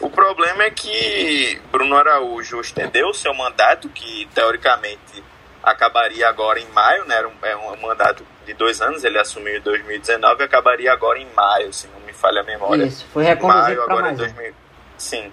O 0.00 0.08
problema 0.08 0.64
é 0.64 0.70
que 0.70 1.60
Bruno 1.70 1.96
Araújo 1.96 2.60
estendeu 2.60 3.08
o 3.08 3.14
seu 3.14 3.34
mandato, 3.34 3.88
que 3.90 4.28
teoricamente 4.34 5.22
acabaria 5.62 6.28
agora 6.28 6.58
em 6.58 6.66
maio, 6.68 7.04
né? 7.04 7.16
Era 7.16 7.28
um, 7.28 7.32
é 7.42 7.56
um 7.56 7.76
mandato 7.76 8.24
de 8.46 8.54
dois 8.54 8.80
anos, 8.80 9.04
ele 9.04 9.18
assumiu 9.18 9.56
em 9.56 9.60
2019 9.60 10.42
e 10.42 10.44
acabaria 10.44 10.92
agora 10.92 11.18
em 11.18 11.28
maio, 11.34 11.72
se 11.72 11.86
não 11.88 12.00
me 12.00 12.12
falha 12.12 12.40
a 12.40 12.44
memória. 12.44 12.84
Isso, 12.84 13.06
foi 13.12 13.24
reconduzido 13.24 13.62
Maio, 13.62 13.82
agora 13.82 14.02
mais 14.02 14.18
em 14.18 14.22
um. 14.22 14.26
2000. 14.26 14.54
Sim. 14.96 15.32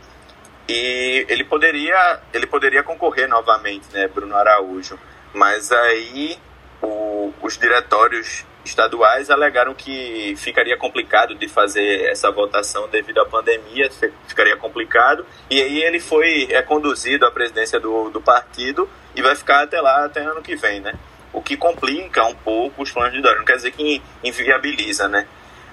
E 0.68 1.26
ele 1.30 1.44
poderia, 1.44 2.20
ele 2.34 2.46
poderia 2.46 2.84
concorrer 2.84 3.28
novamente, 3.28 3.86
né, 3.94 4.08
Bruno 4.08 4.36
Araújo. 4.36 5.00
Mas 5.34 5.72
aí 5.72 6.38
o- 6.82 7.34
os 7.42 7.58
diretórios 7.58 8.46
estaduais 8.66 9.30
alegaram 9.30 9.74
que 9.74 10.36
ficaria 10.38 10.76
complicado 10.76 11.34
de 11.36 11.48
fazer 11.48 12.10
essa 12.10 12.30
votação 12.30 12.88
devido 12.90 13.20
à 13.22 13.26
pandemia, 13.26 13.90
fi- 13.90 14.12
ficaria 14.28 14.58
complicado. 14.58 15.26
E 15.50 15.62
aí 15.62 15.82
ele 15.84 16.00
foi 16.02 16.48
é, 16.52 16.62
conduzido 16.62 17.26
à 17.26 17.32
presidência 17.32 17.80
do, 17.80 18.10
do 18.10 18.20
partido 18.22 18.90
e 19.16 19.22
vai 19.22 19.36
ficar 19.36 19.64
até 19.64 19.80
lá, 19.80 20.04
até 20.06 20.20
ano 20.22 20.42
que 20.42 20.56
vem, 20.58 20.82
né? 20.82 20.94
O 21.32 21.42
que 21.42 21.56
complica 21.56 22.26
um 22.26 22.36
pouco 22.36 22.82
os 22.82 22.92
planos 22.92 23.14
de 23.14 23.22
Dória. 23.22 23.38
Não 23.38 23.46
quer 23.46 23.56
dizer 23.56 23.72
que 23.72 24.02
inviabiliza, 24.24 25.08
né? 25.08 25.28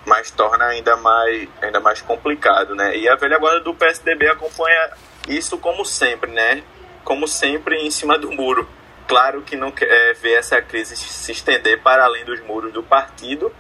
Mas 0.05 0.31
torna 0.31 0.67
ainda 0.67 0.97
mais, 0.97 1.49
ainda 1.63 1.81
mais 1.81 2.01
complicado, 2.03 2.75
né? 2.75 2.97
E 2.97 3.09
a 3.09 3.17
velha 3.17 3.39
guarda 3.39 3.61
do 3.61 3.75
PSDB 3.75 4.29
acompanha 4.29 4.91
isso 5.29 5.59
como 5.59 5.85
sempre, 5.85 6.31
né? 6.31 6.63
Como 7.05 7.27
sempre 7.27 7.77
em 7.77 7.91
cima 7.91 8.19
do 8.19 8.31
muro. 8.31 8.69
Claro 9.07 9.43
que 9.43 9.57
não 9.57 9.71
quer 9.71 9.91
é, 9.91 10.15
ver 10.15 10.35
essa 10.35 10.61
crise 10.63 10.97
se 10.97 11.33
estender 11.33 11.83
para 11.83 12.05
além 12.05 12.25
dos 12.25 12.41
muros 12.41 12.73
do 12.73 12.83
partido, 12.83 13.53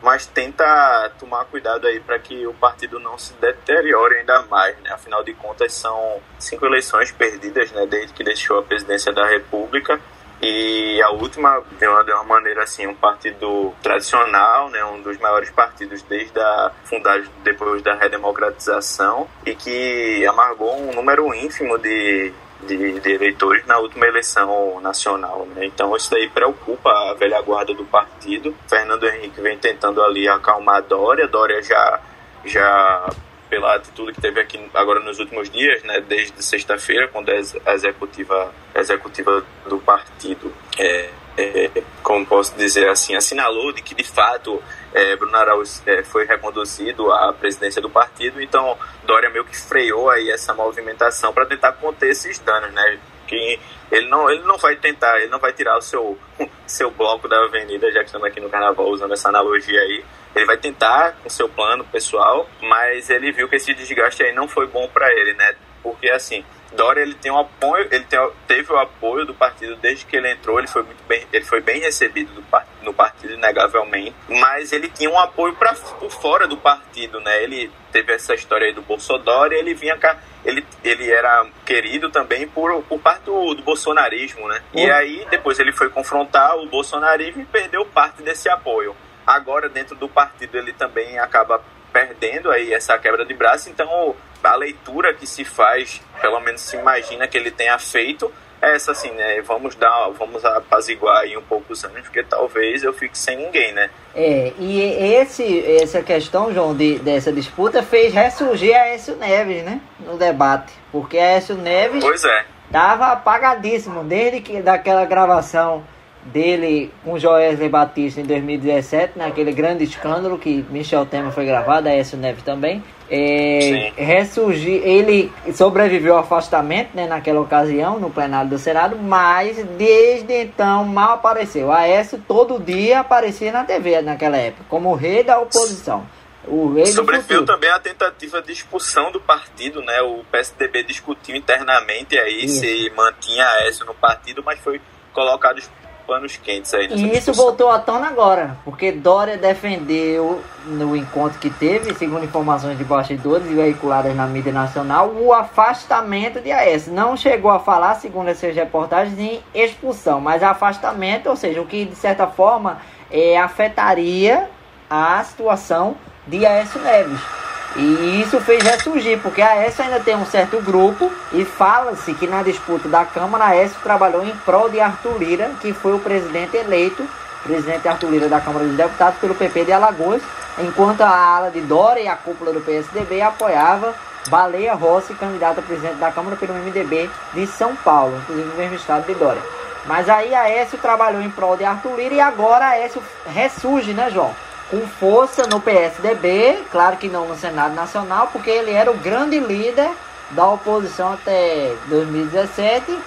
mas 0.00 0.26
tenta 0.26 1.10
tomar 1.18 1.44
cuidado 1.46 1.86
aí 1.86 2.00
para 2.00 2.18
que 2.18 2.46
o 2.46 2.54
partido 2.54 2.98
não 2.98 3.16
se 3.18 3.32
deteriore 3.34 4.16
ainda 4.16 4.42
mais, 4.42 4.76
né? 4.78 4.90
Afinal 4.92 5.22
de 5.22 5.32
contas 5.34 5.72
são 5.72 6.20
cinco 6.38 6.66
eleições 6.66 7.12
perdidas, 7.12 7.70
né? 7.72 7.86
Desde 7.86 8.12
que 8.12 8.24
deixou 8.24 8.58
a 8.58 8.62
presidência 8.62 9.12
da 9.12 9.26
República 9.26 10.00
e 10.42 11.00
a 11.00 11.10
última 11.10 11.62
de 11.78 11.86
uma, 11.86 12.02
de 12.02 12.12
uma 12.12 12.24
maneira 12.24 12.64
assim 12.64 12.86
um 12.86 12.94
partido 12.94 13.72
tradicional 13.80 14.68
né 14.70 14.84
um 14.84 15.00
dos 15.00 15.16
maiores 15.18 15.50
partidos 15.50 16.02
desde 16.02 16.38
a 16.38 16.72
fundagem 16.84 17.30
depois 17.44 17.80
da 17.82 17.94
redemocratização 17.94 19.28
e 19.46 19.54
que 19.54 20.26
amargou 20.26 20.76
um 20.76 20.92
número 20.92 21.32
ínfimo 21.32 21.78
de 21.78 22.32
de, 22.62 23.00
de 23.00 23.12
eleitores 23.12 23.66
na 23.66 23.78
última 23.78 24.06
eleição 24.06 24.80
nacional, 24.80 25.46
né? 25.46 25.66
Então 25.66 25.94
isso 25.96 26.10
daí 26.10 26.28
preocupa 26.28 26.90
a 26.90 27.14
velha 27.14 27.40
guarda 27.42 27.74
do 27.74 27.84
partido. 27.84 28.54
Fernando 28.68 29.04
Henrique 29.06 29.40
vem 29.40 29.58
tentando 29.58 30.02
ali 30.02 30.28
acalmar 30.28 30.82
Dória. 30.82 31.26
Dória 31.26 31.62
já 31.62 32.00
já 32.44 33.10
pela 33.52 33.74
atitude 33.74 34.14
que 34.14 34.20
teve 34.22 34.40
aqui 34.40 34.58
agora 34.72 34.98
nos 35.00 35.18
últimos 35.18 35.50
dias, 35.50 35.82
né, 35.82 36.00
desde 36.00 36.42
sexta-feira, 36.42 37.06
quando 37.08 37.28
a 37.28 37.34
ex- 37.34 37.54
a 37.66 37.74
executiva, 37.74 38.50
a 38.74 38.80
executiva 38.80 39.44
do 39.68 39.78
partido, 39.78 40.50
é, 40.78 41.10
é, 41.36 41.70
como 42.02 42.24
posso 42.24 42.56
dizer 42.56 42.88
assim, 42.88 43.14
assinalou 43.14 43.70
de 43.70 43.82
que 43.82 43.94
de 43.94 44.04
fato 44.04 44.62
é, 44.94 45.14
Bruno 45.16 45.36
Araújo 45.36 45.82
é, 45.84 46.02
foi 46.02 46.24
reconduzido 46.24 47.12
à 47.12 47.30
presidência 47.34 47.82
do 47.82 47.90
partido, 47.90 48.40
então 48.40 48.78
Dória 49.04 49.28
meio 49.28 49.44
que 49.44 49.54
freou 49.54 50.08
aí 50.08 50.30
essa 50.30 50.54
movimentação 50.54 51.30
para 51.34 51.44
tentar 51.44 51.72
conter 51.72 52.08
esses 52.08 52.38
danos, 52.38 52.72
né? 52.72 52.98
Que 53.26 53.60
ele 53.90 54.08
não, 54.08 54.30
ele 54.30 54.44
não 54.44 54.56
vai 54.56 54.76
tentar, 54.76 55.18
ele 55.20 55.28
não 55.28 55.38
vai 55.38 55.52
tirar 55.52 55.76
o 55.76 55.82
seu, 55.82 56.16
seu 56.66 56.90
bloco 56.90 57.28
da 57.28 57.36
avenida, 57.44 57.92
já 57.92 58.00
que 58.00 58.06
estamos 58.06 58.26
aqui 58.26 58.40
no 58.40 58.48
carnaval 58.48 58.88
usando 58.88 59.12
essa 59.12 59.28
analogia 59.28 59.78
aí. 59.78 60.02
Ele 60.34 60.46
vai 60.46 60.56
tentar 60.56 61.16
com 61.22 61.28
seu 61.28 61.48
plano 61.48 61.84
pessoal, 61.84 62.48
mas 62.60 63.10
ele 63.10 63.32
viu 63.32 63.48
que 63.48 63.56
esse 63.56 63.74
desgaste 63.74 64.22
aí 64.22 64.32
não 64.32 64.48
foi 64.48 64.66
bom 64.66 64.88
para 64.88 65.12
ele, 65.12 65.34
né? 65.34 65.54
Porque 65.82 66.08
assim, 66.10 66.44
Dória 66.74 67.02
ele 67.02 67.14
tem 67.14 67.30
um 67.30 67.38
apoio, 67.38 67.86
ele 67.90 68.04
tem, 68.04 68.18
teve 68.46 68.72
o 68.72 68.78
apoio 68.78 69.26
do 69.26 69.34
partido 69.34 69.76
desde 69.76 70.06
que 70.06 70.16
ele 70.16 70.30
entrou, 70.30 70.58
ele 70.58 70.68
foi 70.68 70.82
muito 70.82 71.02
bem, 71.04 71.26
ele 71.32 71.44
foi 71.44 71.60
bem 71.60 71.80
recebido 71.80 72.32
do, 72.32 72.44
no 72.82 72.94
partido 72.94 73.34
inegavelmente, 73.34 74.14
mas 74.28 74.72
ele 74.72 74.88
tinha 74.88 75.10
um 75.10 75.18
apoio 75.18 75.54
para 75.54 75.74
por 75.74 76.10
fora 76.10 76.46
do 76.46 76.56
partido, 76.56 77.20
né? 77.20 77.42
Ele 77.42 77.70
teve 77.90 78.12
essa 78.12 78.34
história 78.34 78.66
aí 78.66 78.72
do 78.72 78.82
Bolsonaro, 78.82 79.52
e 79.52 79.58
ele 79.58 79.74
vinha 79.74 79.96
cá, 79.98 80.18
ele, 80.44 80.64
ele 80.82 81.10
era 81.10 81.46
querido 81.64 82.10
também 82.10 82.48
por, 82.48 82.82
por 82.84 82.98
parte 82.98 83.24
do, 83.24 83.54
do 83.54 83.62
bolsonarismo, 83.62 84.48
né? 84.48 84.62
E 84.74 84.90
aí 84.90 85.26
depois 85.30 85.58
ele 85.58 85.72
foi 85.72 85.90
confrontar 85.90 86.56
o 86.56 86.66
bolsonarismo 86.66 87.42
e 87.42 87.46
perdeu 87.46 87.84
parte 87.84 88.22
desse 88.22 88.48
apoio. 88.48 88.96
Agora 89.26 89.68
dentro 89.68 89.94
do 89.96 90.08
partido 90.08 90.58
ele 90.58 90.72
também 90.72 91.18
acaba 91.18 91.62
perdendo 91.92 92.50
aí 92.50 92.72
essa 92.72 92.98
quebra 92.98 93.24
de 93.24 93.34
braço, 93.34 93.68
então 93.68 94.16
a 94.42 94.54
leitura 94.56 95.14
que 95.14 95.26
se 95.26 95.44
faz, 95.44 96.00
pelo 96.20 96.40
menos 96.40 96.62
se 96.62 96.76
imagina 96.76 97.28
que 97.28 97.36
ele 97.36 97.50
tenha 97.50 97.78
feito, 97.78 98.32
é 98.62 98.76
essa 98.76 98.92
assim, 98.92 99.10
né? 99.10 99.42
Vamos 99.42 99.74
dar, 99.74 100.10
vamos 100.10 100.44
apaziguar 100.44 101.22
aí 101.22 101.36
um 101.36 101.42
pouco 101.42 101.72
os 101.72 101.84
anos, 101.84 102.02
porque 102.02 102.22
talvez 102.22 102.84
eu 102.84 102.92
fique 102.92 103.18
sem 103.18 103.36
ninguém, 103.36 103.72
né? 103.72 103.90
É, 104.14 104.52
e 104.56 104.80
esse, 105.14 105.66
essa 105.82 106.00
questão, 106.00 106.54
João, 106.54 106.74
de, 106.74 106.98
dessa 107.00 107.32
disputa 107.32 107.82
fez 107.82 108.14
ressurgir 108.14 108.74
a 108.76 108.82
Aécio 108.82 109.16
Neves, 109.16 109.64
né? 109.64 109.80
No 109.98 110.16
debate. 110.16 110.72
Porque 110.92 111.18
a 111.18 111.24
Aécio 111.24 111.56
Neves 111.56 112.04
Pois 112.04 112.24
é. 112.24 112.44
tava 112.70 113.08
apagadíssimo 113.08 114.04
desde 114.04 114.40
que 114.40 114.62
daquela 114.62 115.04
gravação 115.04 115.84
dele 116.24 116.92
com 117.04 117.18
Joesley 117.18 117.68
Batista 117.68 118.20
em 118.20 118.24
2017, 118.24 119.18
naquele 119.18 119.52
grande 119.52 119.84
escândalo 119.84 120.38
que 120.38 120.64
Michel 120.70 121.06
Temer 121.06 121.32
foi 121.32 121.44
gravado, 121.44 121.88
a 121.88 121.92
Écio 121.92 122.16
Neves 122.16 122.42
também. 122.42 122.82
É, 123.10 123.92
ressurgir, 123.96 124.80
ele 124.82 125.30
sobreviveu 125.52 126.14
ao 126.14 126.20
afastamento 126.20 126.90
né, 126.94 127.06
naquela 127.06 127.40
ocasião, 127.40 127.98
no 127.98 128.08
plenário 128.08 128.50
do 128.50 128.58
Senado, 128.58 128.96
mas 128.96 129.62
desde 129.76 130.32
então 130.32 130.84
mal 130.84 131.14
apareceu. 131.14 131.70
A 131.70 131.80
Aécio 131.80 132.22
todo 132.26 132.58
dia 132.58 133.00
aparecia 133.00 133.52
na 133.52 133.64
TV 133.64 134.00
naquela 134.00 134.36
época, 134.36 134.64
como 134.68 134.94
rei 134.94 135.22
da 135.22 135.38
oposição. 135.38 136.06
O 136.44 136.72
rei 136.74 136.86
Sobreviveu 136.86 137.44
também 137.44 137.70
a 137.70 137.78
tentativa 137.78 138.42
de 138.42 138.52
expulsão 138.52 139.12
do 139.12 139.20
partido, 139.20 139.80
né? 139.80 140.00
O 140.02 140.24
PSDB 140.24 140.82
discutiu 140.82 141.36
internamente 141.36 142.18
aí 142.18 142.46
Isso. 142.46 142.60
se 142.60 142.92
mantinha 142.96 143.46
Aécio 143.46 143.86
no 143.86 143.94
partido, 143.94 144.42
mas 144.44 144.58
foi 144.58 144.80
colocado 145.12 145.60
panos 146.06 146.36
quentes 146.36 146.72
aí 146.74 146.88
E 146.92 147.16
isso 147.16 147.32
voltou 147.32 147.70
à 147.70 147.78
tona 147.78 148.08
agora, 148.08 148.56
porque 148.64 148.92
Dória 148.92 149.36
defendeu 149.36 150.42
no 150.66 150.96
encontro 150.96 151.38
que 151.38 151.50
teve, 151.50 151.94
segundo 151.94 152.24
informações 152.24 152.78
de 152.78 152.84
bastidores 152.84 153.46
e 153.50 153.54
veiculadas 153.54 154.14
na 154.14 154.26
mídia 154.26 154.52
nacional, 154.52 155.10
o 155.10 155.32
afastamento 155.32 156.40
de 156.40 156.52
Aécio. 156.52 156.92
Não 156.92 157.16
chegou 157.16 157.50
a 157.50 157.58
falar, 157.58 157.94
segundo 157.96 158.28
essas 158.28 158.54
reportagens, 158.54 159.18
em 159.18 159.40
expulsão, 159.54 160.20
mas 160.20 160.42
afastamento, 160.42 161.28
ou 161.28 161.36
seja, 161.36 161.60
o 161.60 161.66
que 161.66 161.84
de 161.84 161.96
certa 161.96 162.26
forma 162.26 162.80
é, 163.10 163.38
afetaria 163.38 164.48
a 164.88 165.22
situação 165.24 165.96
de 166.26 166.44
Aécio 166.46 166.80
Neves. 166.80 167.41
E 167.76 168.20
isso 168.20 168.38
fez 168.40 168.62
ressurgir, 168.62 169.18
porque 169.20 169.40
a 169.40 169.50
Aécio 169.50 169.82
ainda 169.82 169.98
tem 169.98 170.14
um 170.14 170.26
certo 170.26 170.60
grupo 170.60 171.10
e 171.32 171.44
fala-se 171.44 172.12
que 172.12 172.26
na 172.26 172.42
disputa 172.42 172.88
da 172.88 173.04
Câmara, 173.04 173.44
a 173.44 173.48
Aécio 173.48 173.78
trabalhou 173.82 174.22
em 174.22 174.36
prol 174.44 174.68
de 174.68 174.78
Arthur 174.78 175.16
Lira, 175.18 175.50
que 175.60 175.72
foi 175.72 175.94
o 175.94 175.98
presidente 175.98 176.56
eleito, 176.56 177.06
presidente 177.42 177.88
Arthur 177.88 178.10
Lira 178.10 178.28
da 178.28 178.40
Câmara 178.40 178.66
dos 178.66 178.76
Deputados 178.76 179.18
pelo 179.18 179.34
PP 179.34 179.64
de 179.64 179.72
Alagoas, 179.72 180.22
enquanto 180.58 181.00
a 181.00 181.08
ala 181.08 181.50
de 181.50 181.62
Dória 181.62 182.02
e 182.02 182.08
a 182.08 182.16
cúpula 182.16 182.52
do 182.52 182.60
PSDB 182.60 183.22
apoiava 183.22 183.94
Baleia 184.28 184.74
Rossi, 184.74 185.14
candidata 185.14 185.60
a 185.60 185.62
presidente 185.62 185.96
da 185.96 186.12
Câmara 186.12 186.36
pelo 186.36 186.54
MDB 186.54 187.10
de 187.32 187.46
São 187.46 187.74
Paulo, 187.74 188.16
inclusive 188.18 188.48
no 188.48 188.54
mesmo 188.54 188.76
estado 188.76 189.06
de 189.06 189.14
Dória. 189.14 189.42
Mas 189.86 190.08
aí 190.08 190.34
a 190.34 190.42
Aécio 190.42 190.78
trabalhou 190.78 191.22
em 191.22 191.30
prol 191.30 191.56
de 191.56 191.64
Arthur 191.64 191.96
Lira 191.96 192.14
e 192.14 192.20
agora 192.20 192.66
a 192.66 192.68
Aécio 192.68 193.02
ressurge, 193.26 193.94
né, 193.94 194.10
João? 194.10 194.32
Com 194.72 194.80
força 194.86 195.46
no 195.46 195.60
PSDB, 195.60 196.64
claro 196.70 196.96
que 196.96 197.06
não 197.06 197.28
no 197.28 197.36
Senado 197.36 197.74
Nacional, 197.74 198.30
porque 198.32 198.48
ele 198.48 198.70
era 198.70 198.90
o 198.90 198.96
grande 198.96 199.38
líder 199.38 199.90
da 200.30 200.48
oposição 200.48 201.12
até 201.12 201.74
2017. 201.88 202.98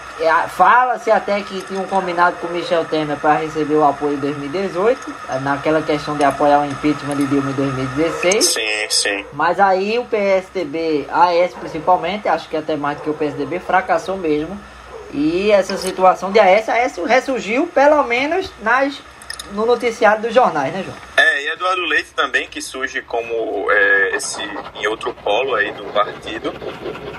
Fala-se 0.49 1.09
até 1.09 1.41
que 1.41 1.59
tinha 1.63 1.79
um 1.79 1.87
combinado 1.87 2.35
com 2.37 2.47
Michel 2.49 2.85
Temer 2.85 3.17
para 3.17 3.39
receber 3.39 3.73
o 3.73 3.83
apoio 3.83 4.13
em 4.13 4.19
2018, 4.19 5.11
naquela 5.41 5.81
questão 5.81 6.15
de 6.15 6.23
apoiar 6.23 6.59
o 6.59 6.65
impeachment 6.65 7.15
de 7.15 7.25
Dilma 7.25 7.49
em 7.49 7.53
2016. 7.55 8.45
Sim, 8.45 8.61
sim. 8.87 9.25
Mas 9.33 9.59
aí 9.59 9.97
o 9.97 10.05
PSDB, 10.05 11.07
AS 11.11 11.51
principalmente, 11.55 12.27
acho 12.27 12.47
que 12.47 12.55
até 12.55 12.75
mais 12.75 12.99
do 12.99 13.03
que 13.05 13.09
o 13.09 13.13
PSDB, 13.15 13.57
fracassou 13.57 14.17
mesmo. 14.17 14.55
E 15.11 15.51
essa 15.51 15.75
situação 15.77 16.31
de 16.31 16.39
AS, 16.39 16.69
AS 16.69 16.97
ressurgiu 17.07 17.65
pelo 17.65 18.03
menos 18.03 18.51
nas 18.61 19.01
no 19.51 19.65
noticiário 19.65 20.21
dos 20.21 20.33
jornais, 20.33 20.73
né, 20.73 20.83
João? 20.83 20.97
É, 21.17 21.24
Eduardo 21.65 21.85
Leite 21.85 22.13
também, 22.13 22.47
que 22.47 22.61
surge 22.61 23.01
como 23.01 23.71
é, 23.71 24.15
esse 24.15 24.39
em 24.75 24.85
outro 24.85 25.11
polo 25.15 25.55
aí 25.55 25.71
do 25.71 25.83
partido, 25.85 26.53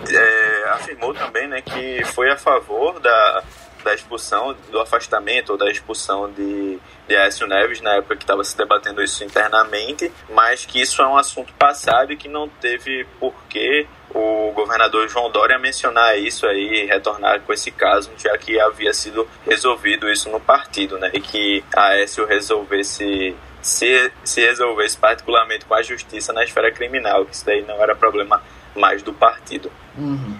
é, 0.08 0.68
afirmou 0.70 1.12
também 1.12 1.48
né, 1.48 1.60
que 1.60 2.04
foi 2.04 2.30
a 2.30 2.36
favor 2.36 3.00
da, 3.00 3.42
da 3.82 3.92
expulsão, 3.92 4.56
do 4.70 4.78
afastamento 4.78 5.50
ou 5.50 5.58
da 5.58 5.68
expulsão 5.68 6.30
de, 6.30 6.78
de 7.08 7.16
Aécio 7.16 7.44
Neves, 7.48 7.80
na 7.80 7.96
época 7.96 8.14
que 8.14 8.22
estava 8.22 8.44
se 8.44 8.56
debatendo 8.56 9.02
isso 9.02 9.24
internamente, 9.24 10.12
mas 10.30 10.64
que 10.64 10.80
isso 10.80 11.02
é 11.02 11.08
um 11.08 11.16
assunto 11.16 11.52
passado 11.54 12.12
e 12.12 12.16
que 12.16 12.28
não 12.28 12.48
teve 12.48 13.04
porquê 13.18 13.88
o 14.14 14.52
governador 14.52 15.08
João 15.08 15.28
Dória 15.28 15.58
mencionar 15.58 16.16
isso 16.16 16.46
aí, 16.46 16.86
retornar 16.86 17.40
com 17.40 17.52
esse 17.52 17.72
caso, 17.72 18.12
já 18.16 18.38
que 18.38 18.60
havia 18.60 18.94
sido 18.94 19.28
resolvido 19.44 20.08
isso 20.08 20.30
no 20.30 20.38
partido, 20.38 20.98
né? 20.98 21.10
E 21.12 21.20
que 21.20 21.64
Aécio 21.74 22.24
resolvesse 22.24 23.36
se, 23.66 24.12
se 24.24 24.40
resolvesse 24.40 24.96
particularmente 24.96 25.64
com 25.64 25.74
a 25.74 25.82
justiça 25.82 26.32
na 26.32 26.44
esfera 26.44 26.70
criminal, 26.70 27.26
que 27.26 27.34
isso 27.34 27.44
daí 27.44 27.62
não 27.62 27.82
era 27.82 27.96
problema 27.96 28.42
mais 28.76 29.02
do 29.02 29.12
partido. 29.12 29.70
Uhum. 29.98 30.38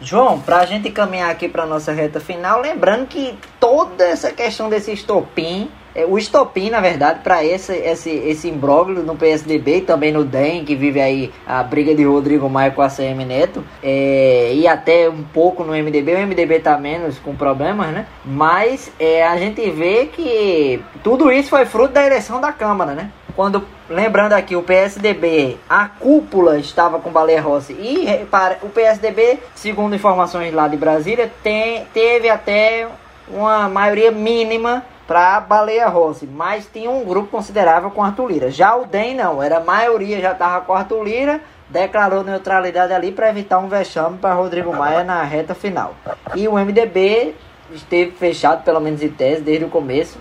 João, 0.00 0.40
para 0.40 0.58
a 0.58 0.66
gente 0.66 0.90
caminhar 0.90 1.30
aqui 1.30 1.48
para 1.48 1.66
nossa 1.66 1.92
reta 1.92 2.20
final, 2.20 2.60
lembrando 2.60 3.06
que 3.06 3.38
toda 3.58 4.04
essa 4.04 4.30
questão 4.30 4.68
desse 4.68 4.92
estopim 4.92 5.70
é, 5.96 6.04
o 6.04 6.18
estopim, 6.18 6.68
na 6.68 6.78
verdade, 6.78 7.20
para 7.24 7.42
esse, 7.42 7.72
esse, 7.72 8.10
esse 8.10 8.48
imbróglio 8.48 9.02
no 9.02 9.16
PSDB 9.16 9.78
e 9.78 9.80
também 9.80 10.12
no 10.12 10.24
DEM, 10.24 10.62
que 10.62 10.76
vive 10.76 11.00
aí 11.00 11.32
a 11.46 11.62
briga 11.62 11.94
de 11.94 12.04
Rodrigo 12.04 12.50
Maia 12.50 12.70
com 12.70 12.82
a 12.82 12.90
CM 12.90 13.24
Neto, 13.24 13.64
é, 13.82 14.52
e 14.52 14.68
até 14.68 15.08
um 15.08 15.22
pouco 15.22 15.64
no 15.64 15.72
MDB, 15.72 16.16
o 16.16 16.26
MDB 16.26 16.60
tá 16.60 16.76
menos 16.76 17.18
com 17.18 17.34
problemas, 17.34 17.94
né? 17.94 18.06
Mas 18.22 18.92
é, 19.00 19.26
a 19.26 19.38
gente 19.38 19.70
vê 19.70 20.04
que 20.04 20.82
tudo 21.02 21.32
isso 21.32 21.48
foi 21.48 21.64
fruto 21.64 21.94
da 21.94 22.06
eleição 22.06 22.42
da 22.42 22.52
Câmara, 22.52 22.92
né? 22.92 23.10
Quando, 23.36 23.62
lembrando 23.88 24.32
aqui, 24.32 24.56
o 24.56 24.62
PSDB, 24.62 25.58
a 25.68 25.86
cúpula 25.86 26.58
estava 26.58 26.98
com 26.98 27.10
Baleia 27.10 27.42
Rossi 27.42 27.74
e 27.74 28.24
para, 28.30 28.56
o 28.62 28.70
PSDB, 28.70 29.38
segundo 29.54 29.94
informações 29.94 30.54
lá 30.54 30.66
de 30.66 30.76
Brasília, 30.78 31.30
tem, 31.42 31.84
teve 31.92 32.30
até 32.30 32.88
uma 33.28 33.68
maioria 33.68 34.10
mínima 34.10 34.82
para 35.06 35.38
Baleia 35.38 35.86
Rossi, 35.86 36.26
mas 36.26 36.66
tinha 36.72 36.90
um 36.90 37.04
grupo 37.04 37.28
considerável 37.28 37.90
com 37.90 38.02
Arthur 38.02 38.26
Lira. 38.26 38.50
Já 38.50 38.74
o 38.74 38.86
DEM 38.86 39.14
não, 39.14 39.42
era 39.42 39.58
a 39.58 39.60
maioria 39.60 40.18
já 40.18 40.32
estava 40.32 40.64
com 40.64 40.72
Arthur 40.72 41.04
Lira, 41.04 41.40
declarou 41.68 42.24
neutralidade 42.24 42.94
ali 42.94 43.12
para 43.12 43.28
evitar 43.28 43.58
um 43.58 43.68
vexame 43.68 44.16
para 44.16 44.32
Rodrigo 44.32 44.74
Maia 44.74 45.04
na 45.04 45.22
reta 45.22 45.54
final. 45.54 45.94
E 46.34 46.48
o 46.48 46.54
MDB 46.54 47.34
esteve 47.70 48.12
fechado, 48.12 48.64
pelo 48.64 48.80
menos 48.80 49.02
em 49.02 49.10
tese, 49.10 49.42
desde 49.42 49.66
o 49.66 49.68
começo, 49.68 50.18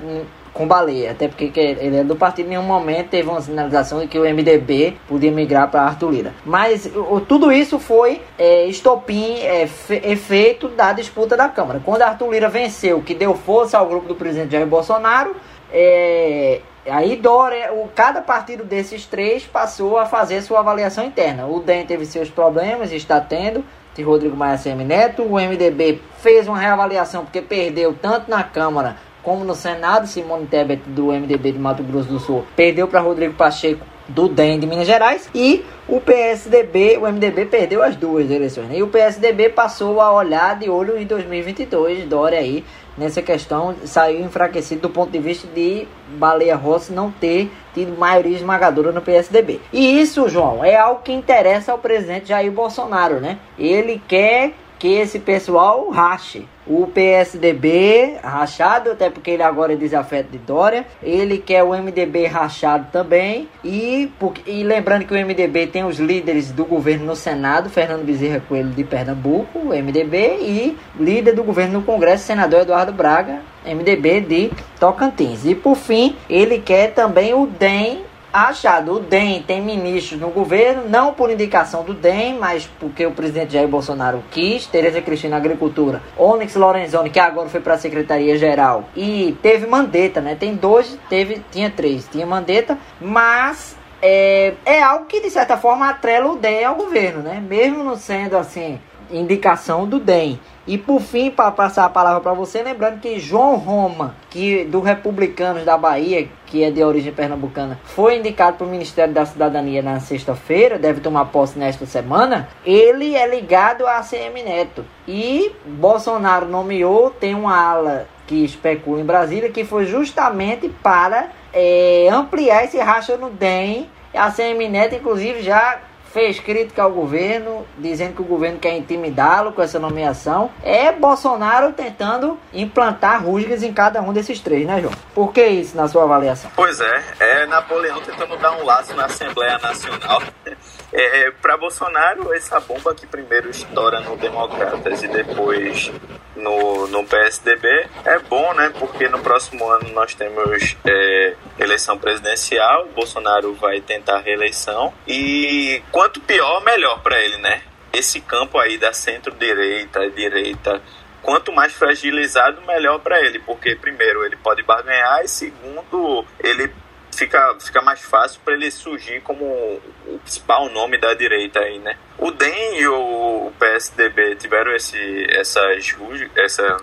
com 0.55 0.65
baleia, 0.65 1.11
até 1.11 1.27
porque 1.27 1.51
ele 1.53 1.97
é 1.97 2.03
do 2.03 2.15
partido, 2.15 2.45
em 2.45 2.49
nenhum 2.51 2.63
momento 2.63 3.09
teve 3.09 3.29
uma 3.29 3.41
sinalização 3.41 3.99
de 3.99 4.07
que 4.07 4.17
o 4.17 4.23
MDB 4.23 4.97
podia 5.05 5.29
migrar 5.29 5.69
para 5.69 5.81
Arthur 5.81 6.11
Lira. 6.11 6.33
Mas 6.45 6.89
o, 6.95 7.19
tudo 7.19 7.51
isso 7.51 7.77
foi 7.77 8.21
é, 8.39 8.65
estopim, 8.65 9.35
é, 9.41 9.67
efeito 10.03 10.69
da 10.69 10.93
disputa 10.93 11.35
da 11.35 11.49
Câmara. 11.49 11.81
Quando 11.83 12.03
Arthur 12.03 12.31
Lira 12.31 12.47
venceu, 12.47 13.01
que 13.01 13.13
deu 13.13 13.35
força 13.35 13.77
ao 13.77 13.85
grupo 13.85 14.07
do 14.07 14.15
presidente 14.15 14.53
Jair 14.53 14.65
Bolsonaro, 14.65 15.35
é, 15.71 16.61
Aí 16.87 17.15
Dória, 17.15 17.73
o, 17.73 17.89
cada 17.95 18.21
partido 18.21 18.63
desses 18.63 19.07
três 19.07 19.43
passou 19.43 19.97
a 19.97 20.05
fazer 20.05 20.41
sua 20.43 20.59
avaliação 20.59 21.03
interna. 21.03 21.47
O 21.47 21.59
DEM 21.59 21.85
teve 21.85 22.05
seus 22.05 22.29
problemas, 22.29 22.91
está 22.91 23.19
tendo, 23.19 23.65
de 23.95 24.03
Rodrigo 24.03 24.37
Maia 24.37 24.57
Semi 24.57 24.83
Neto. 24.83 25.23
O 25.23 25.33
MDB 25.33 25.99
fez 26.19 26.47
uma 26.47 26.59
reavaliação 26.59 27.23
porque 27.23 27.41
perdeu 27.41 27.95
tanto 27.99 28.29
na 28.29 28.43
Câmara 28.43 28.97
como 29.25 29.43
no 29.43 29.55
Senado, 29.55 30.07
Simone 30.07 30.45
Tebet, 30.45 30.83
do 30.85 31.07
MDB 31.07 31.53
de 31.53 31.59
Mato 31.59 31.83
Grosso 31.83 32.07
do 32.07 32.19
Sul, 32.19 32.45
perdeu 32.55 32.87
para 32.87 33.01
Rodrigo 33.01 33.33
Pacheco, 33.33 33.83
do 34.07 34.29
DEM 34.29 34.59
de 34.59 34.67
Minas 34.67 34.85
Gerais, 34.85 35.27
e 35.33 35.65
o 35.87 35.99
PSDB, 35.99 36.97
o 36.97 37.11
MDB 37.11 37.47
perdeu 37.47 37.81
as 37.81 37.95
duas 37.95 38.29
eleições, 38.29 38.67
né? 38.67 38.77
e 38.77 38.83
o 38.83 38.87
PSDB 38.87 39.49
passou 39.49 39.99
a 39.99 40.13
olhar 40.13 40.59
de 40.59 40.69
olho 40.69 40.95
em 40.95 41.07
2022, 41.07 42.05
Dória 42.05 42.37
aí, 42.37 42.63
nessa 42.95 43.23
questão, 43.23 43.75
saiu 43.83 44.21
enfraquecido 44.21 44.81
do 44.81 44.89
ponto 44.91 45.11
de 45.11 45.17
vista 45.17 45.47
de 45.47 45.87
Baleia 46.09 46.55
Rossi 46.55 46.93
não 46.93 47.09
ter 47.09 47.51
tido 47.73 47.97
maioria 47.97 48.35
esmagadora 48.35 48.91
no 48.91 49.01
PSDB. 49.01 49.59
E 49.73 49.99
isso, 49.99 50.29
João, 50.29 50.63
é 50.63 50.75
algo 50.75 51.01
que 51.01 51.11
interessa 51.11 51.71
ao 51.71 51.79
presidente 51.79 52.29
Jair 52.29 52.51
Bolsonaro, 52.51 53.19
né? 53.19 53.39
Ele 53.57 53.99
quer 54.07 54.53
que 54.79 54.87
esse 54.93 55.19
pessoal 55.19 55.89
rache. 55.89 56.45
O 56.67 56.87
PSDB 56.87 58.17
rachado, 58.23 58.91
até 58.91 59.07
porque 59.07 59.29
ele 59.29 59.43
agora 59.43 59.73
é 59.73 59.75
desafeto 59.75 60.31
de 60.31 60.39
Dória. 60.39 60.85
Ele 61.03 61.37
quer 61.37 61.63
o 61.63 61.69
MDB 61.69 62.25
rachado 62.25 62.87
também. 62.91 63.47
E, 63.63 64.11
porque, 64.19 64.49
e 64.49 64.63
lembrando 64.63 65.05
que 65.05 65.13
o 65.13 65.17
MDB 65.17 65.67
tem 65.67 65.83
os 65.83 65.99
líderes 65.99 66.51
do 66.51 66.65
governo 66.65 67.05
no 67.05 67.15
Senado, 67.15 67.69
Fernando 67.69 68.03
Bezerra 68.03 68.41
Coelho 68.47 68.71
de 68.71 68.83
Pernambuco, 68.83 69.59
MDB, 69.65 70.37
e 70.41 70.77
líder 70.99 71.35
do 71.35 71.43
governo 71.43 71.79
no 71.79 71.85
Congresso, 71.85 72.25
senador 72.25 72.61
Eduardo 72.61 72.91
Braga, 72.91 73.41
MDB 73.63 74.21
de 74.21 74.51
Tocantins. 74.79 75.45
E 75.45 75.53
por 75.53 75.75
fim, 75.75 76.15
ele 76.27 76.59
quer 76.59 76.93
também 76.95 77.33
o 77.33 77.45
DEM 77.45 78.03
achado. 78.35 78.93
O 78.93 78.99
DEM 78.99 79.41
tem 79.43 79.61
ministros 79.61 80.19
no 80.19 80.29
governo, 80.29 80.89
não 80.89 81.13
por 81.13 81.31
indicação 81.31 81.83
do 81.83 81.93
DEM, 81.93 82.37
mas 82.37 82.69
porque 82.79 83.05
o 83.05 83.11
presidente 83.11 83.53
Jair 83.53 83.67
Bolsonaro 83.67 84.23
quis. 84.31 84.67
Tereza 84.67 85.01
Cristina 85.01 85.37
Agricultura, 85.37 86.01
Onyx 86.17 86.55
Lorenzoni, 86.55 87.09
que 87.09 87.19
agora 87.19 87.47
foi 87.47 87.61
para 87.61 87.75
a 87.75 87.77
Secretaria-Geral, 87.77 88.85
e 88.95 89.37
teve 89.41 89.65
Mandetta, 89.65 90.19
né? 90.19 90.35
Tem 90.35 90.55
dois, 90.55 90.97
teve, 91.09 91.41
tinha 91.51 91.69
três, 91.69 92.07
tinha 92.07 92.25
Mandetta, 92.25 92.77
mas 92.99 93.77
é, 94.01 94.53
é 94.65 94.81
algo 94.81 95.05
que 95.05 95.21
de 95.21 95.29
certa 95.29 95.57
forma 95.57 95.89
atrela 95.89 96.31
o 96.31 96.35
DEM 96.35 96.65
ao 96.65 96.75
governo, 96.75 97.21
né? 97.21 97.41
Mesmo 97.47 97.83
não 97.83 97.95
sendo 97.95 98.37
assim 98.37 98.79
indicação 99.11 99.87
do 99.87 99.99
DEM. 99.99 100.39
E 100.67 100.79
por 100.79 100.99
fim, 100.99 101.29
para 101.29 101.51
passar 101.51 101.85
a 101.85 101.89
palavra 101.89 102.21
para 102.21 102.33
você, 102.33 102.63
lembrando 102.63 102.99
que 102.99 103.19
João 103.19 103.55
Roma, 103.55 104.15
que 104.31 104.65
do 104.65 104.79
Republicanos 104.79 105.63
da 105.63 105.77
Bahia, 105.77 106.27
que 106.47 106.63
é 106.63 106.71
de 106.71 106.83
origem 106.83 107.13
pernambucana, 107.13 107.79
foi 107.83 108.17
indicado 108.17 108.57
para 108.57 108.65
o 108.65 108.69
Ministério 108.69 109.13
da 109.13 109.25
Cidadania 109.25 109.83
na 109.83 109.99
sexta-feira, 109.99 110.79
deve 110.79 111.01
tomar 111.01 111.25
posse 111.25 111.59
nesta 111.59 111.85
semana. 111.85 112.49
Ele 112.65 113.15
é 113.15 113.27
ligado 113.27 113.85
a 113.85 113.97
ACM 113.97 114.43
Neto. 114.43 114.83
E 115.07 115.51
Bolsonaro 115.65 116.47
nomeou, 116.47 117.11
tem 117.11 117.35
uma 117.35 117.55
ala 117.55 118.07
que 118.25 118.43
especula 118.43 118.99
em 118.99 119.05
Brasília, 119.05 119.51
que 119.51 119.63
foi 119.63 119.85
justamente 119.85 120.67
para 120.67 121.29
é, 121.53 122.09
ampliar 122.11 122.65
esse 122.65 122.79
racha 122.79 123.17
no 123.17 123.29
DEM. 123.29 123.87
A 124.15 124.25
ACM 124.25 124.67
Neto, 124.67 124.95
inclusive, 124.95 125.43
já 125.43 125.79
fez 126.15 126.39
crítica 126.39 126.81
ao 126.81 126.91
governo, 126.91 127.67
dizendo 127.77 128.15
que 128.15 128.21
o 128.21 128.25
governo 128.25 128.57
quer 128.57 128.77
intimidá-lo 128.77 129.51
com 129.51 129.61
essa 129.61 129.77
nomeação. 129.77 130.49
É 130.63 130.89
Bolsonaro 130.93 131.73
tentando 131.73 132.39
implantar 132.53 133.21
rusgas 133.21 133.61
em 133.61 133.73
cada 133.73 134.01
um 134.01 134.13
desses 134.13 134.39
três, 134.39 134.65
né, 134.65 134.79
João? 134.79 134.93
Por 135.13 135.33
que 135.33 135.45
isso 135.45 135.75
na 135.75 135.89
sua 135.89 136.03
avaliação? 136.03 136.49
Pois 136.55 136.79
é, 136.79 137.03
é 137.19 137.45
Napoleão 137.47 137.99
tentando 137.99 138.37
dar 138.37 138.53
um 138.53 138.63
laço 138.63 138.95
na 138.95 139.05
Assembleia 139.05 139.59
Nacional. 139.59 140.23
É, 140.97 141.29
Para 141.41 141.57
Bolsonaro, 141.57 142.33
essa 142.33 142.57
bomba 142.61 142.95
que 142.95 143.05
primeiro 143.05 143.49
estoura 143.49 143.99
no 143.99 144.15
Democratas 144.15 145.03
e 145.03 145.07
depois 145.09 145.91
no, 146.35 146.87
no 146.87 147.05
PSDB 147.05 147.67
é 148.03 148.19
bom, 148.19 148.53
né? 148.53 148.71
Porque 148.77 149.07
no 149.07 149.19
próximo 149.19 149.67
ano 149.69 149.89
nós 149.89 150.13
temos 150.13 150.75
é, 150.85 151.35
eleição 151.57 151.97
presidencial, 151.97 152.87
Bolsonaro 152.95 153.53
vai 153.55 153.81
tentar 153.81 154.19
reeleição 154.19 154.93
e 155.07 155.81
quanto 155.91 156.19
pior, 156.21 156.63
melhor 156.63 157.01
para 157.01 157.19
ele, 157.19 157.37
né? 157.37 157.61
Esse 157.93 158.19
campo 158.19 158.57
aí 158.57 158.77
da 158.77 158.91
centro-direita, 158.91 160.09
direita, 160.11 160.81
quanto 161.21 161.51
mais 161.51 161.73
fragilizado, 161.73 162.61
melhor 162.63 162.99
para 162.99 163.19
ele, 163.21 163.39
porque 163.39 163.75
primeiro 163.75 164.23
ele 164.25 164.35
pode 164.35 164.61
barganhar 164.63 165.23
e 165.23 165.27
segundo 165.27 166.25
ele 166.39 166.71
fica, 167.15 167.55
fica 167.59 167.81
mais 167.81 168.01
fácil 168.01 168.39
para 168.43 168.53
ele 168.53 168.69
surgir 168.69 169.21
como 169.21 169.45
o 169.45 170.19
principal 170.19 170.69
nome 170.69 170.97
da 170.97 171.13
direita 171.13 171.59
aí, 171.59 171.79
né? 171.79 171.97
O 172.17 172.31
DEM 172.31 172.79
e 172.79 172.87
o 172.87 173.51
PSDB 173.59 174.35
tiveram 174.35 174.73
esse, 174.75 175.25
essas, 175.29 175.95
essa, 176.35 176.77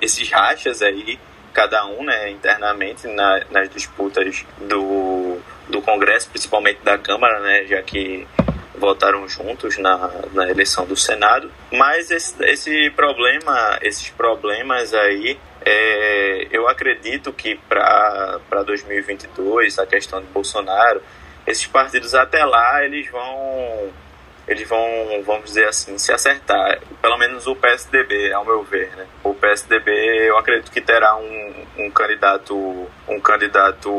esses 0.00 0.30
rachas 0.30 0.82
aí, 0.82 1.18
cada 1.52 1.86
um, 1.86 2.04
né, 2.04 2.30
internamente 2.30 3.06
na, 3.06 3.42
nas 3.50 3.68
disputas 3.68 4.44
do, 4.58 5.38
do 5.68 5.82
Congresso, 5.82 6.28
principalmente 6.30 6.80
da 6.82 6.96
Câmara, 6.96 7.40
né, 7.40 7.64
já 7.66 7.82
que 7.82 8.26
votaram 8.74 9.28
juntos 9.28 9.78
na, 9.78 10.10
na 10.32 10.50
eleição 10.50 10.84
do 10.86 10.96
Senado. 10.96 11.50
Mas 11.70 12.10
esse, 12.10 12.34
esse 12.44 12.90
problema, 12.90 13.78
esses 13.82 14.10
problemas 14.10 14.92
aí 14.92 15.38
é, 15.64 16.41
eu 16.62 16.68
acredito 16.68 17.32
que 17.32 17.56
para 17.68 18.62
2022, 18.64 19.78
a 19.78 19.86
questão 19.86 20.20
de 20.20 20.26
Bolsonaro, 20.28 21.02
esses 21.46 21.66
partidos 21.66 22.14
até 22.14 22.44
lá 22.44 22.84
eles 22.84 23.10
vão 23.10 23.90
eles 24.52 24.68
vão, 24.68 25.22
vamos 25.24 25.46
dizer 25.46 25.68
assim, 25.68 25.98
se 25.98 26.12
acertar. 26.12 26.80
Pelo 27.00 27.18
menos 27.18 27.46
o 27.46 27.56
PSDB, 27.56 28.32
ao 28.32 28.44
meu 28.44 28.62
ver, 28.62 28.94
né? 28.96 29.06
O 29.24 29.34
PSDB, 29.34 29.90
eu 30.28 30.38
acredito 30.38 30.70
que 30.70 30.80
terá 30.80 31.16
um, 31.16 31.66
um 31.78 31.90
candidato, 31.90 32.54
um 33.08 33.20
candidato, 33.20 33.90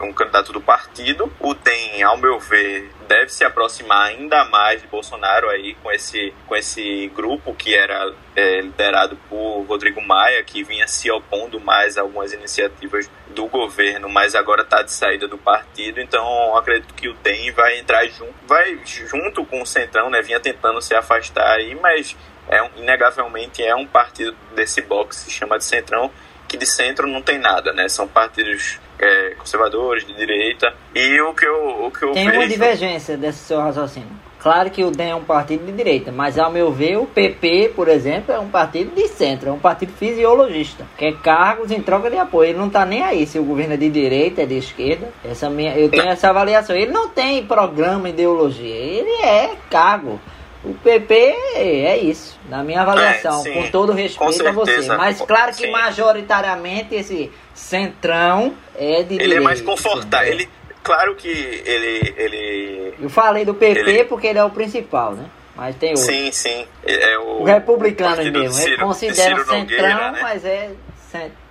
um 0.00 0.12
candidato 0.12 0.52
do 0.52 0.60
partido. 0.60 1.32
O 1.40 1.54
DEM, 1.54 2.02
ao 2.02 2.16
meu 2.16 2.38
ver, 2.38 2.90
deve 3.06 3.30
se 3.30 3.44
aproximar 3.44 4.08
ainda 4.08 4.44
mais 4.44 4.82
de 4.82 4.88
Bolsonaro 4.88 5.48
aí 5.48 5.74
com 5.82 5.90
esse, 5.92 6.32
com 6.46 6.56
esse 6.56 7.08
grupo 7.14 7.54
que 7.54 7.74
era 7.74 8.12
é, 8.34 8.60
liderado 8.60 9.16
por 9.28 9.62
Rodrigo 9.62 10.00
Maia, 10.00 10.42
que 10.42 10.62
vinha 10.62 10.86
se 10.86 11.10
opondo 11.10 11.60
mais 11.60 11.96
a 11.96 12.02
algumas 12.02 12.32
iniciativas 12.32 13.10
do 13.36 13.46
governo, 13.46 14.08
mas 14.08 14.34
agora 14.34 14.62
está 14.62 14.82
de 14.82 14.90
saída 14.90 15.28
do 15.28 15.36
partido. 15.36 16.00
Então, 16.00 16.56
acredito 16.56 16.94
que 16.94 17.06
o 17.06 17.14
DEM 17.22 17.52
vai 17.52 17.78
entrar 17.78 18.04
junto, 18.06 18.34
vai 18.48 18.80
junto 18.84 19.44
com 19.44 19.60
o 19.60 19.66
Centrão, 19.66 20.08
né? 20.08 20.22
Vinha 20.22 20.40
tentando 20.40 20.80
se 20.80 20.94
afastar 20.94 21.46
aí, 21.52 21.74
mas 21.74 22.16
é 22.48 22.66
inegavelmente 22.76 23.62
é 23.62 23.74
um 23.76 23.86
partido 23.86 24.34
desse 24.54 24.80
bloco 24.80 25.10
que 25.10 25.16
se 25.16 25.30
chama 25.30 25.58
de 25.58 25.64
Centrão, 25.64 26.10
que 26.48 26.56
de 26.56 26.64
centro 26.64 27.06
não 27.06 27.20
tem 27.20 27.38
nada, 27.38 27.72
né? 27.72 27.88
São 27.88 28.08
partidos 28.08 28.78
é, 28.98 29.30
conservadores, 29.36 30.06
de 30.06 30.14
direita. 30.14 30.72
E 30.94 31.20
o 31.20 31.34
que 31.34 31.44
eu, 31.44 31.86
o 31.86 31.90
que 31.90 32.04
eu 32.04 32.12
Tem 32.12 32.26
vejo... 32.26 32.38
uma 32.38 32.48
divergência 32.48 33.16
desse 33.16 33.40
seu 33.40 33.60
raciocínio. 33.60 34.25
Claro 34.46 34.70
que 34.70 34.84
o 34.84 34.92
DEM 34.92 35.10
é 35.10 35.14
um 35.16 35.24
partido 35.24 35.66
de 35.66 35.72
direita, 35.72 36.12
mas 36.12 36.38
ao 36.38 36.52
meu 36.52 36.70
ver, 36.70 36.98
o 36.98 37.04
PP, 37.04 37.72
por 37.74 37.88
exemplo, 37.88 38.32
é 38.32 38.38
um 38.38 38.48
partido 38.48 38.94
de 38.94 39.08
centro, 39.08 39.48
é 39.48 39.52
um 39.52 39.58
partido 39.58 39.90
fisiologista, 39.90 40.86
quer 40.96 41.14
cargos 41.16 41.72
em 41.72 41.82
troca 41.82 42.08
de 42.08 42.16
apoio. 42.16 42.50
Ele 42.50 42.58
não 42.58 42.68
está 42.68 42.86
nem 42.86 43.02
aí 43.02 43.26
se 43.26 43.40
o 43.40 43.42
governo 43.42 43.74
é 43.74 43.76
de 43.76 43.90
direita, 43.90 44.42
é 44.42 44.46
de 44.46 44.56
esquerda. 44.56 45.08
Essa 45.24 45.50
minha, 45.50 45.76
eu 45.76 45.88
tenho 45.88 46.06
essa 46.06 46.30
avaliação. 46.30 46.76
Ele 46.76 46.92
não 46.92 47.08
tem 47.08 47.44
programa, 47.44 48.08
ideologia, 48.08 48.72
ele 48.72 49.10
é 49.24 49.50
cargo. 49.68 50.20
O 50.62 50.74
PP 50.74 51.14
é 51.56 51.98
isso, 51.98 52.38
na 52.48 52.62
minha 52.62 52.82
avaliação, 52.82 53.44
é, 53.44 53.50
com 53.50 53.70
todo 53.72 53.92
respeito 53.92 54.44
com 54.44 54.48
a 54.48 54.52
você. 54.52 54.86
Mas 54.96 55.20
claro 55.22 55.50
que 55.56 55.66
sim. 55.66 55.70
majoritariamente 55.72 56.94
esse 56.94 57.32
centrão 57.52 58.54
é 58.76 59.02
de 59.02 59.14
Ele 59.14 59.34
é 59.34 59.40
mais 59.40 59.60
confortável. 59.60 60.32
Ele, 60.32 60.48
claro 60.86 61.16
que 61.16 61.28
ele, 61.28 62.14
ele. 62.16 62.94
Eu 63.00 63.10
falei 63.10 63.44
do 63.44 63.54
PP 63.54 63.80
ele... 63.80 64.04
porque 64.04 64.28
ele 64.28 64.38
é 64.38 64.44
o 64.44 64.50
principal, 64.50 65.14
né? 65.14 65.26
Mas 65.56 65.74
tem 65.74 65.90
outro. 65.90 66.04
Sim, 66.04 66.30
sim. 66.30 66.66
É 66.86 67.18
o, 67.18 67.40
o 67.40 67.44
republicano 67.44 68.22
mesmo. 68.22 68.52
Ciro, 68.52 68.72
ele 68.74 68.82
considera 68.82 69.36
centrão, 69.36 69.58
Nogueira, 69.58 70.12
né? 70.12 70.18
mas 70.22 70.44
é, 70.44 70.70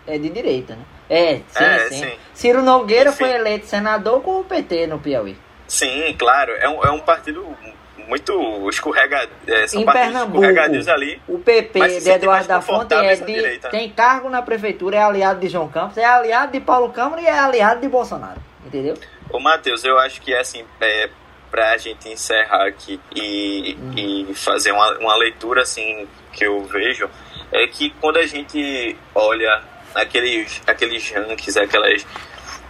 é 0.08 0.18
de 0.18 0.30
direita, 0.30 0.76
né? 0.76 0.84
É, 1.10 1.36
sim, 1.36 1.64
é, 1.64 1.80
sim. 1.90 2.04
sim. 2.04 2.12
Ciro 2.34 2.64
Nogueira 2.64 3.10
Enfim. 3.10 3.20
foi 3.20 3.32
eleito 3.32 3.68
senador 3.68 4.22
com 4.22 4.40
o 4.40 4.44
PT 4.44 4.88
no 4.88 5.00
Piauí. 5.00 5.38
Sim, 5.68 6.16
claro. 6.18 6.54
É 6.54 6.70
um, 6.70 6.84
é 6.84 6.92
um 6.92 7.00
partido 7.00 7.46
muito 8.08 8.70
escorrega, 8.70 9.28
é, 9.48 9.68
são 9.68 9.82
em 9.82 9.86
Pernambuco, 9.86 10.46
ali. 10.92 11.22
O 11.28 11.40
PP 11.40 12.00
de 12.00 12.10
Eduardo 12.10 12.48
da 12.48 12.62
Fonte 12.62 12.94
é 12.94 13.16
de, 13.16 13.26
direita, 13.26 13.68
né? 13.68 13.80
tem 13.80 13.90
cargo 13.90 14.30
na 14.30 14.44
prefeitura, 14.44 14.98
é 14.98 15.02
aliado 15.02 15.40
de 15.40 15.48
João 15.48 15.68
Campos, 15.68 15.98
é 15.98 16.06
aliado 16.06 16.52
de 16.52 16.60
Paulo 16.60 16.90
Câmara 16.90 17.22
e 17.22 17.26
é 17.26 17.38
aliado 17.38 17.82
de 17.82 17.88
Bolsonaro. 17.88 18.40
Entendeu? 18.66 18.96
Ô, 19.36 19.40
Matheus, 19.40 19.84
eu 19.84 20.00
acho 20.00 20.22
que 20.22 20.34
é 20.34 20.40
assim, 20.40 20.64
é, 20.80 21.10
pra 21.52 21.76
gente 21.78 22.08
encerrar 22.08 22.68
aqui 22.68 22.98
e, 23.14 23.78
e 23.98 24.34
fazer 24.34 24.72
uma, 24.72 24.98
uma 24.98 25.16
leitura 25.18 25.62
assim 25.62 26.08
que 26.32 26.46
eu 26.46 26.64
vejo, 26.64 27.10
é 27.52 27.68
que 27.68 27.90
quando 28.00 28.16
a 28.16 28.26
gente 28.26 28.96
olha 29.14 29.62
aqueles, 29.94 30.62
aqueles 30.66 31.12
rankings, 31.12 31.58
aquelas 31.58 32.06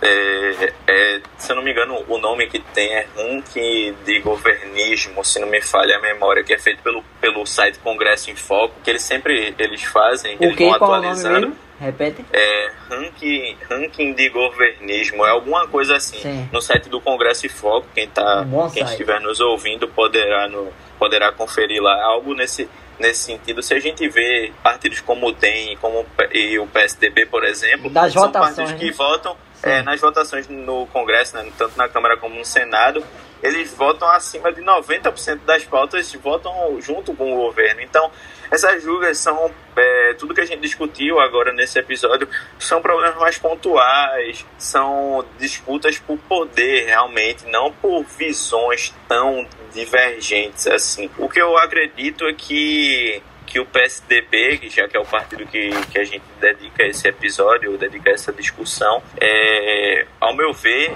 é, 0.02 0.74
é, 0.88 1.22
se 1.38 1.52
eu 1.52 1.56
não 1.56 1.64
me 1.64 1.72
engano, 1.72 2.04
o 2.08 2.18
nome 2.18 2.48
que 2.48 2.60
tem 2.60 2.94
é 2.96 3.08
ranking 3.16 3.96
de 4.04 4.20
governismo, 4.22 5.24
se 5.24 5.40
não 5.40 5.48
me 5.48 5.62
falha 5.62 5.98
a 5.98 6.02
memória, 6.02 6.44
que 6.44 6.54
é 6.54 6.58
feito 6.58 6.82
pelo, 6.82 7.04
pelo 7.22 7.46
site 7.46 7.78
Congresso 7.78 8.32
em 8.32 8.36
Foco, 8.36 8.74
que 8.84 8.90
eles 8.90 9.04
sempre 9.04 9.54
eles 9.58 9.84
fazem, 9.84 10.36
o 10.38 10.44
eles 10.44 10.58
vão 10.58 10.78
Qual 10.80 10.94
atualizando. 10.94 11.56
Repete. 11.80 12.26
É 12.32 12.72
ranking, 12.90 13.58
ranking 13.70 14.14
de 14.14 14.30
governismo, 14.30 15.26
é 15.26 15.30
alguma 15.30 15.68
coisa 15.68 15.98
assim. 15.98 16.20
Sim. 16.20 16.50
No 16.52 16.62
site 16.62 16.90
do 16.90 17.02
Congresso 17.02 17.46
em 17.46 17.50
Foco, 17.50 17.88
quem, 17.94 18.08
tá, 18.08 18.42
um 18.42 18.70
quem 18.70 18.84
estiver 18.84 19.20
nos 19.20 19.40
ouvindo 19.40 19.88
poderá, 19.88 20.48
no, 20.48 20.72
poderá 20.98 21.32
conferir 21.32 21.82
lá 21.82 22.02
algo 22.04 22.34
nesse, 22.34 22.70
nesse 23.00 23.24
sentido. 23.24 23.62
Se 23.62 23.74
a 23.74 23.80
gente 23.80 24.08
vê 24.08 24.54
partidos 24.64 25.02
como 25.02 25.28
o 25.28 25.32
DEM 25.34 25.78
como, 25.78 26.06
e 26.32 26.58
o 26.60 26.68
PSDB, 26.68 27.26
por 27.26 27.44
exemplo, 27.44 27.90
das 27.90 28.14
são 28.14 28.24
votações, 28.24 28.56
partidos 28.56 28.80
que 28.80 28.86
né? 28.86 28.92
votam 28.92 29.38
é, 29.64 29.82
nas 29.82 30.00
votações 30.00 30.48
no 30.48 30.86
Congresso, 30.88 31.36
né, 31.36 31.52
tanto 31.58 31.78
na 31.78 31.90
Câmara 31.90 32.16
como 32.18 32.36
no 32.36 32.46
Senado, 32.46 33.04
eles 33.42 33.74
votam 33.74 34.08
acima 34.10 34.52
de 34.52 34.62
90% 34.62 35.40
das 35.46 35.64
pautas, 35.64 36.12
votam 36.14 36.80
junto 36.82 37.14
com 37.14 37.34
o 37.34 37.38
governo. 37.38 37.82
Então, 37.82 38.12
essas 38.52 38.84
julgas 38.84 39.18
são, 39.18 39.52
é, 39.76 40.14
tudo 40.18 40.34
que 40.34 40.42
a 40.42 40.46
gente 40.46 40.62
discutiu 40.62 41.20
agora 41.20 41.52
nesse 41.52 41.80
episódio, 41.80 42.28
são 42.60 42.82
problemas 42.82 43.16
mais 43.18 43.38
pontuais, 43.38 44.46
são 44.58 45.26
disputas 45.38 46.00
por 46.00 46.18
poder 46.20 46.86
realmente, 46.86 47.46
não 47.48 47.72
por 47.72 48.04
visões 48.04 48.94
tão 49.08 49.48
divergentes 49.74 50.68
assim. 50.68 51.10
O 51.18 51.28
que 51.28 51.42
eu 51.42 51.58
acredito 51.58 52.26
é 52.26 52.34
que 52.34 53.22
que 53.46 53.60
o 53.60 53.66
PSDB, 53.66 54.58
que 54.58 54.70
já 54.70 54.88
que 54.88 54.98
é 54.98 55.00
o 55.00 55.06
partido 55.06 55.46
que, 55.46 55.70
que 55.92 56.00
a 56.00 56.04
gente 56.04 56.24
dedica 56.42 56.84
esse 56.84 57.08
episódio, 57.08 57.78
dedica 57.78 58.10
essa 58.10 58.34
discussão, 58.34 59.02
é, 59.22 60.06
ao 60.20 60.36
meu 60.36 60.52
ver, 60.52 60.92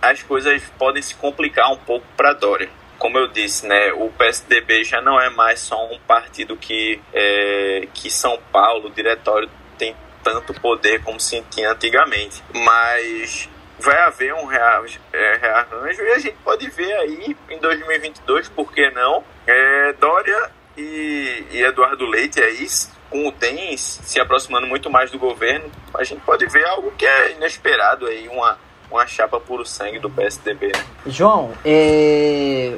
as 0.00 0.22
coisas 0.22 0.62
podem 0.78 1.02
se 1.02 1.14
complicar 1.14 1.72
um 1.72 1.78
pouco 1.78 2.06
para 2.16 2.32
Dória 2.32 2.70
como 2.98 3.16
eu 3.16 3.28
disse, 3.28 3.66
né, 3.66 3.92
o 3.92 4.10
PSDB 4.10 4.82
já 4.82 5.00
não 5.00 5.20
é 5.20 5.30
mais 5.30 5.60
só 5.60 5.86
um 5.86 5.98
partido 6.00 6.56
que, 6.56 7.00
é, 7.14 7.86
que 7.94 8.10
São 8.10 8.38
Paulo, 8.52 8.88
o 8.88 8.90
diretório, 8.90 9.48
tem 9.78 9.94
tanto 10.22 10.52
poder 10.54 11.02
como 11.04 11.20
se 11.20 11.40
tinha 11.48 11.70
antigamente. 11.70 12.42
Mas 12.52 13.48
vai 13.78 13.96
haver 14.00 14.34
um 14.34 14.50
é, 14.50 15.36
rearranjo 15.40 16.02
e 16.02 16.10
a 16.10 16.18
gente 16.18 16.36
pode 16.42 16.68
ver 16.70 16.92
aí 16.94 17.36
em 17.48 17.58
2022, 17.58 18.48
por 18.48 18.72
que 18.72 18.90
não, 18.90 19.22
é, 19.46 19.92
Dória 19.92 20.50
e, 20.76 21.44
e 21.52 21.62
Eduardo 21.62 22.04
Leite 22.04 22.42
aí, 22.42 22.66
com 23.08 23.28
o 23.28 23.32
DEM 23.32 23.76
se 23.76 24.20
aproximando 24.20 24.66
muito 24.66 24.90
mais 24.90 25.10
do 25.10 25.18
governo, 25.18 25.70
a 25.94 26.02
gente 26.02 26.20
pode 26.22 26.44
ver 26.46 26.66
algo 26.66 26.90
que 26.98 27.06
é 27.06 27.32
inesperado 27.32 28.06
aí, 28.06 28.28
uma 28.28 28.58
uma 28.90 29.06
chapa 29.06 29.38
puro 29.38 29.64
sangue 29.64 29.98
do 29.98 30.08
PSDB. 30.08 30.68
Né? 30.68 30.84
João, 31.06 31.50
é... 31.64 32.74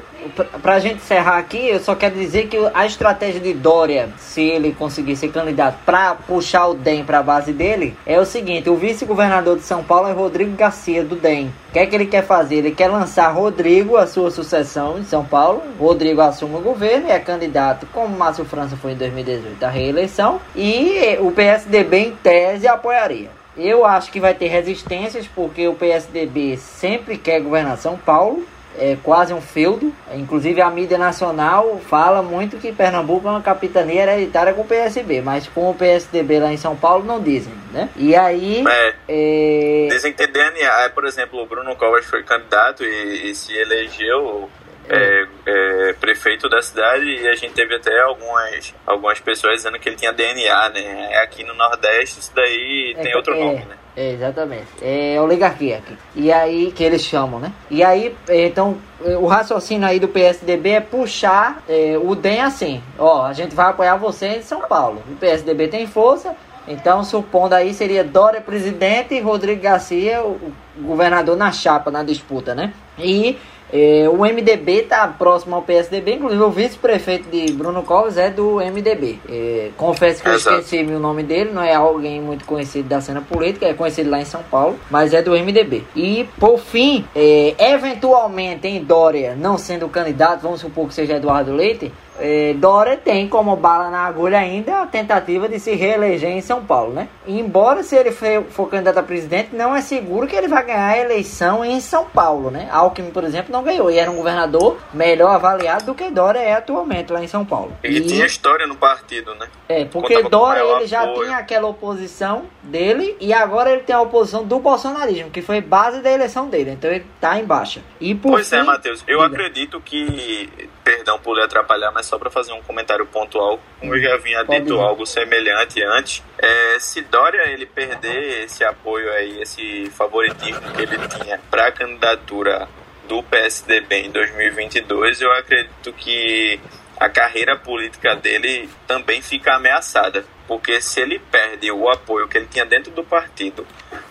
para 0.62 0.74
a 0.74 0.78
gente 0.78 0.96
encerrar 0.96 1.38
aqui, 1.38 1.68
eu 1.68 1.80
só 1.80 1.94
quero 1.94 2.16
dizer 2.16 2.48
que 2.48 2.56
a 2.74 2.84
estratégia 2.86 3.40
de 3.40 3.52
Dória, 3.54 4.08
se 4.18 4.42
ele 4.42 4.72
conseguir 4.72 5.16
ser 5.16 5.30
candidato 5.30 5.78
para 5.84 6.14
puxar 6.14 6.66
o 6.66 6.74
DEM 6.74 7.04
para 7.04 7.20
a 7.20 7.22
base 7.22 7.52
dele, 7.52 7.96
é 8.04 8.18
o 8.18 8.24
seguinte: 8.24 8.68
o 8.68 8.76
vice-governador 8.76 9.56
de 9.56 9.62
São 9.62 9.82
Paulo 9.82 10.08
é 10.08 10.12
Rodrigo 10.12 10.56
Garcia, 10.56 11.04
do 11.04 11.16
DEM. 11.16 11.52
O 11.68 11.72
que 11.72 11.78
é 11.78 11.86
que 11.86 11.94
ele 11.94 12.06
quer 12.06 12.24
fazer? 12.24 12.56
Ele 12.56 12.72
quer 12.72 12.88
lançar 12.88 13.28
Rodrigo, 13.28 13.96
a 13.96 14.06
sua 14.06 14.30
sucessão 14.30 14.98
em 14.98 15.04
São 15.04 15.24
Paulo. 15.24 15.62
Rodrigo 15.78 16.20
assume 16.20 16.56
o 16.56 16.60
governo 16.60 17.08
e 17.08 17.12
é 17.12 17.18
candidato, 17.18 17.86
como 17.92 18.16
Márcio 18.16 18.44
França 18.44 18.76
foi 18.76 18.92
em 18.92 18.96
2018, 18.96 19.62
à 19.62 19.68
reeleição. 19.68 20.40
E 20.56 21.16
o 21.20 21.30
PSDB, 21.30 21.98
em 21.98 22.12
tese, 22.16 22.66
apoiaria. 22.66 23.39
Eu 23.60 23.84
acho 23.84 24.10
que 24.10 24.18
vai 24.18 24.34
ter 24.34 24.48
resistências 24.48 25.26
porque 25.26 25.68
o 25.68 25.74
PSDB 25.74 26.56
sempre 26.56 27.18
quer 27.18 27.40
governar 27.40 27.76
São 27.76 27.96
Paulo, 27.96 28.46
é 28.78 28.96
quase 29.02 29.34
um 29.34 29.40
feudo. 29.40 29.92
Inclusive 30.14 30.60
a 30.60 30.70
mídia 30.70 30.96
nacional 30.96 31.80
fala 31.88 32.22
muito 32.22 32.56
que 32.56 32.72
Pernambuco 32.72 33.26
é 33.28 33.30
uma 33.30 33.42
capitania 33.42 34.02
hereditária 34.02 34.54
com 34.54 34.62
o 34.62 34.66
PSB, 34.66 35.20
mas 35.20 35.46
com 35.48 35.70
o 35.70 35.74
PSDB 35.74 36.40
lá 36.40 36.52
em 36.52 36.56
São 36.56 36.76
Paulo 36.76 37.04
não 37.04 37.20
dizem, 37.20 37.52
né? 37.72 37.88
E 37.96 38.14
aí. 38.16 38.64
É, 38.66 38.94
é... 39.08 39.88
Dizem 39.90 40.12
que 40.12 40.18
tem 40.18 40.32
DNA. 40.32 40.90
Por 40.94 41.04
exemplo, 41.04 41.42
o 41.42 41.46
Bruno 41.46 41.76
Covas 41.76 42.06
foi 42.06 42.22
candidato 42.22 42.84
e, 42.84 43.30
e 43.30 43.34
se 43.34 43.52
elegeu 43.52 44.48
é, 44.90 45.26
é, 45.46 45.92
prefeito 45.94 46.48
da 46.48 46.60
cidade 46.60 47.04
e 47.04 47.28
a 47.28 47.34
gente 47.34 47.52
teve 47.52 47.76
até 47.76 48.00
algumas, 48.00 48.74
algumas 48.84 49.20
pessoas 49.20 49.56
dizendo 49.56 49.78
que 49.78 49.88
ele 49.88 49.96
tinha 49.96 50.12
DNA, 50.12 50.68
né? 50.70 51.16
Aqui 51.22 51.44
no 51.44 51.54
Nordeste 51.54 52.18
isso 52.18 52.32
daí 52.34 52.94
é, 52.96 53.02
tem 53.02 53.14
outro 53.14 53.38
nome, 53.38 53.64
né? 53.64 53.76
É, 53.96 54.12
exatamente. 54.12 54.66
É 54.82 55.20
oligarquia 55.20 55.78
aqui. 55.78 55.96
E 56.14 56.32
aí, 56.32 56.72
que 56.72 56.82
eles 56.82 57.02
chamam, 57.02 57.38
né? 57.38 57.52
E 57.70 57.82
aí, 57.82 58.16
então, 58.28 58.78
o 59.00 59.26
raciocínio 59.26 59.86
aí 59.86 60.00
do 60.00 60.08
PSDB 60.08 60.70
é 60.70 60.80
puxar 60.80 61.62
é, 61.68 61.98
o 62.00 62.14
DEM 62.14 62.40
assim. 62.40 62.82
Ó, 62.98 63.24
a 63.24 63.32
gente 63.32 63.54
vai 63.54 63.70
apoiar 63.70 63.96
você 63.96 64.26
em 64.26 64.42
São 64.42 64.62
Paulo. 64.62 65.02
O 65.10 65.16
PSDB 65.16 65.68
tem 65.68 65.86
força, 65.86 66.34
então, 66.66 67.02
supondo 67.02 67.54
aí, 67.54 67.74
seria 67.74 68.04
Dória 68.04 68.40
presidente 68.40 69.14
e 69.14 69.20
Rodrigo 69.20 69.60
Garcia, 69.60 70.22
o 70.22 70.52
governador 70.78 71.36
na 71.36 71.50
chapa, 71.50 71.90
na 71.90 72.02
disputa, 72.04 72.54
né? 72.54 72.72
E 72.98 73.36
é, 73.72 74.08
o 74.08 74.18
MDB 74.18 74.82
está 74.82 75.06
próximo 75.06 75.56
ao 75.56 75.62
PSDB, 75.62 76.14
inclusive 76.14 76.42
o 76.42 76.50
vice-prefeito 76.50 77.28
de 77.30 77.52
Bruno 77.52 77.82
Covas 77.82 78.16
é 78.16 78.30
do 78.30 78.56
MDB. 78.56 79.18
É, 79.28 79.70
confesso 79.76 80.22
que 80.22 80.28
eu 80.28 80.34
esqueci 80.34 80.82
o 80.82 80.98
nome 80.98 81.22
dele, 81.22 81.50
não 81.52 81.62
é 81.62 81.74
alguém 81.74 82.20
muito 82.20 82.44
conhecido 82.44 82.88
da 82.88 83.00
cena 83.00 83.20
política, 83.20 83.66
é 83.66 83.74
conhecido 83.74 84.10
lá 84.10 84.20
em 84.20 84.24
São 84.24 84.42
Paulo, 84.42 84.78
mas 84.90 85.14
é 85.14 85.22
do 85.22 85.32
MDB. 85.32 85.84
E, 85.94 86.28
por 86.38 86.58
fim, 86.58 87.04
é, 87.14 87.54
eventualmente 87.58 88.66
em 88.66 88.82
Dória, 88.82 89.36
não 89.36 89.56
sendo 89.56 89.88
candidato, 89.88 90.42
vamos 90.42 90.60
supor 90.60 90.88
que 90.88 90.94
seja 90.94 91.16
Eduardo 91.16 91.52
Leite, 91.52 91.92
é, 92.20 92.54
Dória 92.54 92.96
tem 92.96 93.28
como 93.28 93.56
bala 93.56 93.90
na 93.90 94.00
agulha 94.00 94.38
ainda 94.38 94.82
a 94.82 94.86
tentativa 94.86 95.48
de 95.48 95.58
se 95.58 95.74
reeleger 95.74 96.30
em 96.30 96.40
São 96.40 96.64
Paulo, 96.64 96.92
né? 96.92 97.08
Embora 97.26 97.82
se 97.82 97.96
ele 97.96 98.12
for, 98.12 98.44
for, 98.50 98.68
candidato 98.68 98.98
a 98.98 99.02
presidente, 99.02 99.54
não 99.54 99.74
é 99.74 99.80
seguro 99.80 100.26
que 100.26 100.36
ele 100.36 100.48
vai 100.48 100.64
ganhar 100.64 100.88
a 100.88 100.98
eleição 100.98 101.64
em 101.64 101.80
São 101.80 102.04
Paulo, 102.06 102.50
né? 102.50 102.68
Alckmin, 102.70 103.10
por 103.10 103.24
exemplo, 103.24 103.52
não 103.52 103.62
ganhou 103.62 103.90
e 103.90 103.98
era 103.98 104.10
um 104.10 104.16
governador 104.16 104.78
melhor 104.92 105.34
avaliado 105.34 105.86
do 105.86 105.94
que 105.94 106.10
Dória 106.10 106.38
é 106.38 106.54
atualmente 106.54 107.12
lá 107.12 107.22
em 107.22 107.28
São 107.28 107.44
Paulo. 107.44 107.72
Ele 107.82 108.00
e... 108.00 108.06
tinha 108.06 108.26
história 108.26 108.66
no 108.66 108.76
partido, 108.76 109.34
né? 109.34 109.48
É, 109.68 109.84
porque 109.84 110.22
Dória 110.24 110.60
ele 110.60 110.86
já 110.86 111.02
apoio. 111.02 111.24
tinha 111.24 111.38
aquela 111.38 111.68
oposição 111.68 112.44
dele 112.62 113.16
e 113.20 113.32
agora 113.32 113.70
ele 113.72 113.82
tem 113.82 113.94
a 113.94 114.00
oposição 114.00 114.44
do 114.44 114.58
bolsonarismo, 114.58 115.30
que 115.30 115.42
foi 115.42 115.60
base 115.60 116.00
da 116.00 116.10
eleição 116.10 116.48
dele, 116.48 116.72
então 116.72 116.90
ele 116.90 117.04
tá 117.20 117.38
em 117.38 117.44
baixa. 117.44 117.80
E 118.00 118.14
por 118.14 118.32
pois 118.32 118.52
é, 118.52 118.56
fim... 118.56 118.62
é, 118.62 118.66
Matheus, 118.66 119.04
eu 119.06 119.20
Diga. 119.20 119.26
acredito 119.26 119.80
que, 119.80 120.68
perdão 120.84 121.18
por 121.18 121.36
lhe 121.36 121.42
atrapalhar, 121.42 121.90
mas 121.92 122.06
só 122.06 122.18
para 122.18 122.30
fazer 122.30 122.52
um 122.52 122.62
comentário 122.62 123.06
pontual, 123.06 123.60
como 123.78 123.94
eu 123.94 124.00
já 124.00 124.16
vinha 124.16 124.44
Pode 124.44 124.60
dito 124.60 124.74
ir. 124.74 124.80
algo 124.80 125.06
semelhante 125.06 125.82
antes, 125.82 126.22
é, 126.38 126.78
se 126.78 127.02
Dória 127.02 127.48
ele 127.48 127.66
perder 127.66 128.44
esse 128.44 128.64
apoio 128.64 129.10
aí, 129.12 129.40
esse 129.42 129.90
favoritismo 129.90 130.72
que 130.72 130.82
ele 130.82 130.98
tinha 131.08 131.40
para 131.50 131.68
a 131.68 131.72
candidatura 131.72 132.68
do 133.08 133.22
PSDB 133.22 134.06
em 134.06 134.10
2022, 134.10 135.20
eu 135.20 135.32
acredito 135.32 135.92
que 135.92 136.60
a 136.98 137.08
carreira 137.08 137.56
política 137.56 138.14
dele 138.14 138.68
também 138.86 139.22
fica 139.22 139.54
ameaçada, 139.54 140.24
porque 140.46 140.80
se 140.80 141.00
ele 141.00 141.18
perde 141.18 141.72
o 141.72 141.88
apoio 141.88 142.28
que 142.28 142.36
ele 142.36 142.46
tinha 142.46 142.66
dentro 142.66 142.92
do 142.92 143.02
partido, 143.02 143.66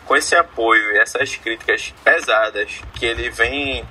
com 0.05 0.15
esse 0.15 0.35
apoio 0.35 0.91
e 0.93 0.97
essas 0.97 1.35
críticas 1.35 1.93
pesadas 2.03 2.81
que 2.95 3.05
ele 3.05 3.29
vem 3.29 3.85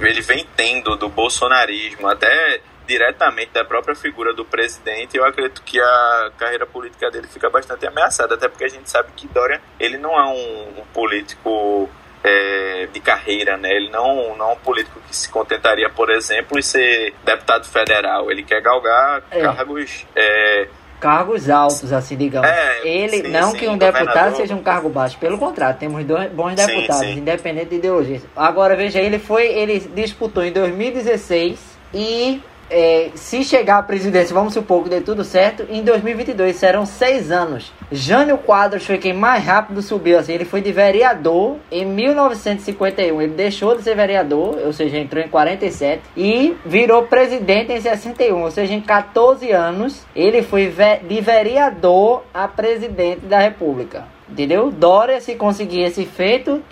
ele 0.00 0.20
vem 0.20 0.46
tendo 0.56 0.96
do 0.96 1.08
bolsonarismo, 1.08 2.08
até 2.08 2.60
diretamente 2.86 3.52
da 3.52 3.64
própria 3.64 3.94
figura 3.94 4.32
do 4.32 4.44
presidente, 4.44 5.16
eu 5.16 5.24
acredito 5.24 5.62
que 5.62 5.78
a 5.78 6.32
carreira 6.38 6.66
política 6.66 7.10
dele 7.10 7.28
fica 7.28 7.50
bastante 7.50 7.86
ameaçada, 7.86 8.34
até 8.34 8.48
porque 8.48 8.64
a 8.64 8.68
gente 8.68 8.88
sabe 8.88 9.10
que 9.14 9.28
Dória 9.28 9.60
ele 9.78 9.98
não 9.98 10.18
é 10.18 10.24
um, 10.24 10.80
um 10.80 10.84
político 10.94 11.90
é, 12.24 12.88
de 12.92 13.00
carreira, 13.00 13.56
né? 13.56 13.70
Ele 13.70 13.90
não, 13.90 14.36
não 14.36 14.50
é 14.50 14.52
um 14.54 14.56
político 14.56 15.00
que 15.06 15.14
se 15.14 15.28
contentaria, 15.28 15.88
por 15.90 16.10
exemplo, 16.10 16.58
em 16.58 16.62
ser 16.62 17.14
deputado 17.24 17.66
federal. 17.66 18.30
Ele 18.30 18.42
quer 18.42 18.60
galgar 18.60 19.22
é. 19.30 19.42
cargos 19.42 20.06
é, 20.16 20.68
cargos 21.00 21.48
altos, 21.48 21.92
assim, 21.92 22.16
digamos. 22.16 22.48
É, 22.48 22.86
ele, 22.86 23.22
sim, 23.22 23.28
não 23.28 23.52
sim, 23.52 23.58
que 23.58 23.68
um 23.68 23.78
deputado 23.78 24.36
seja 24.36 24.54
um 24.54 24.62
cargo 24.62 24.88
baixo, 24.88 25.18
pelo 25.18 25.38
contrário, 25.38 25.78
temos 25.78 26.04
dois 26.04 26.30
bons 26.30 26.54
deputados, 26.54 27.06
sim, 27.06 27.18
independente 27.18 27.70
de 27.70 27.76
ideologia. 27.76 28.20
Agora, 28.36 28.76
veja, 28.76 28.98
ele 28.98 29.18
foi, 29.18 29.46
ele 29.46 29.80
disputou 29.94 30.44
em 30.44 30.52
2016 30.52 31.58
e 31.94 32.42
é, 32.70 33.10
se 33.14 33.42
chegar 33.44 33.78
à 33.78 33.82
presidência, 33.82 34.34
vamos 34.34 34.54
supor 34.54 34.82
que 34.82 34.90
dê 34.90 35.00
tudo 35.00 35.24
certo, 35.24 35.66
em 35.70 35.82
2022 35.82 36.56
serão 36.56 36.84
seis 36.84 37.30
anos. 37.30 37.72
Jânio 37.90 38.38
Quadros 38.38 38.84
foi 38.84 38.98
quem 38.98 39.12
mais 39.12 39.44
rápido 39.44 39.80
subiu, 39.80 40.18
assim, 40.18 40.32
ele 40.32 40.44
foi 40.44 40.60
de 40.60 40.72
vereador 40.72 41.56
em 41.70 41.84
1951, 41.84 43.22
ele 43.22 43.32
deixou 43.32 43.76
de 43.76 43.82
ser 43.82 43.94
vereador, 43.94 44.58
ou 44.64 44.72
seja, 44.72 44.98
entrou 44.98 45.24
em 45.24 45.28
47, 45.28 46.02
e 46.16 46.56
virou 46.64 47.04
presidente 47.04 47.72
em 47.72 47.80
61, 47.80 48.42
ou 48.42 48.50
seja, 48.50 48.74
em 48.74 48.80
14 48.80 49.50
anos 49.50 50.04
ele 50.14 50.42
foi 50.42 50.72
de 51.02 51.20
vereador 51.20 52.22
a 52.32 52.46
presidente 52.46 53.26
da 53.26 53.38
república. 53.38 54.04
Entendeu? 54.30 54.70
Dória, 54.70 55.20
se 55.22 55.34
conseguir 55.36 55.84
esse 55.84 56.04
feito, 56.04 56.62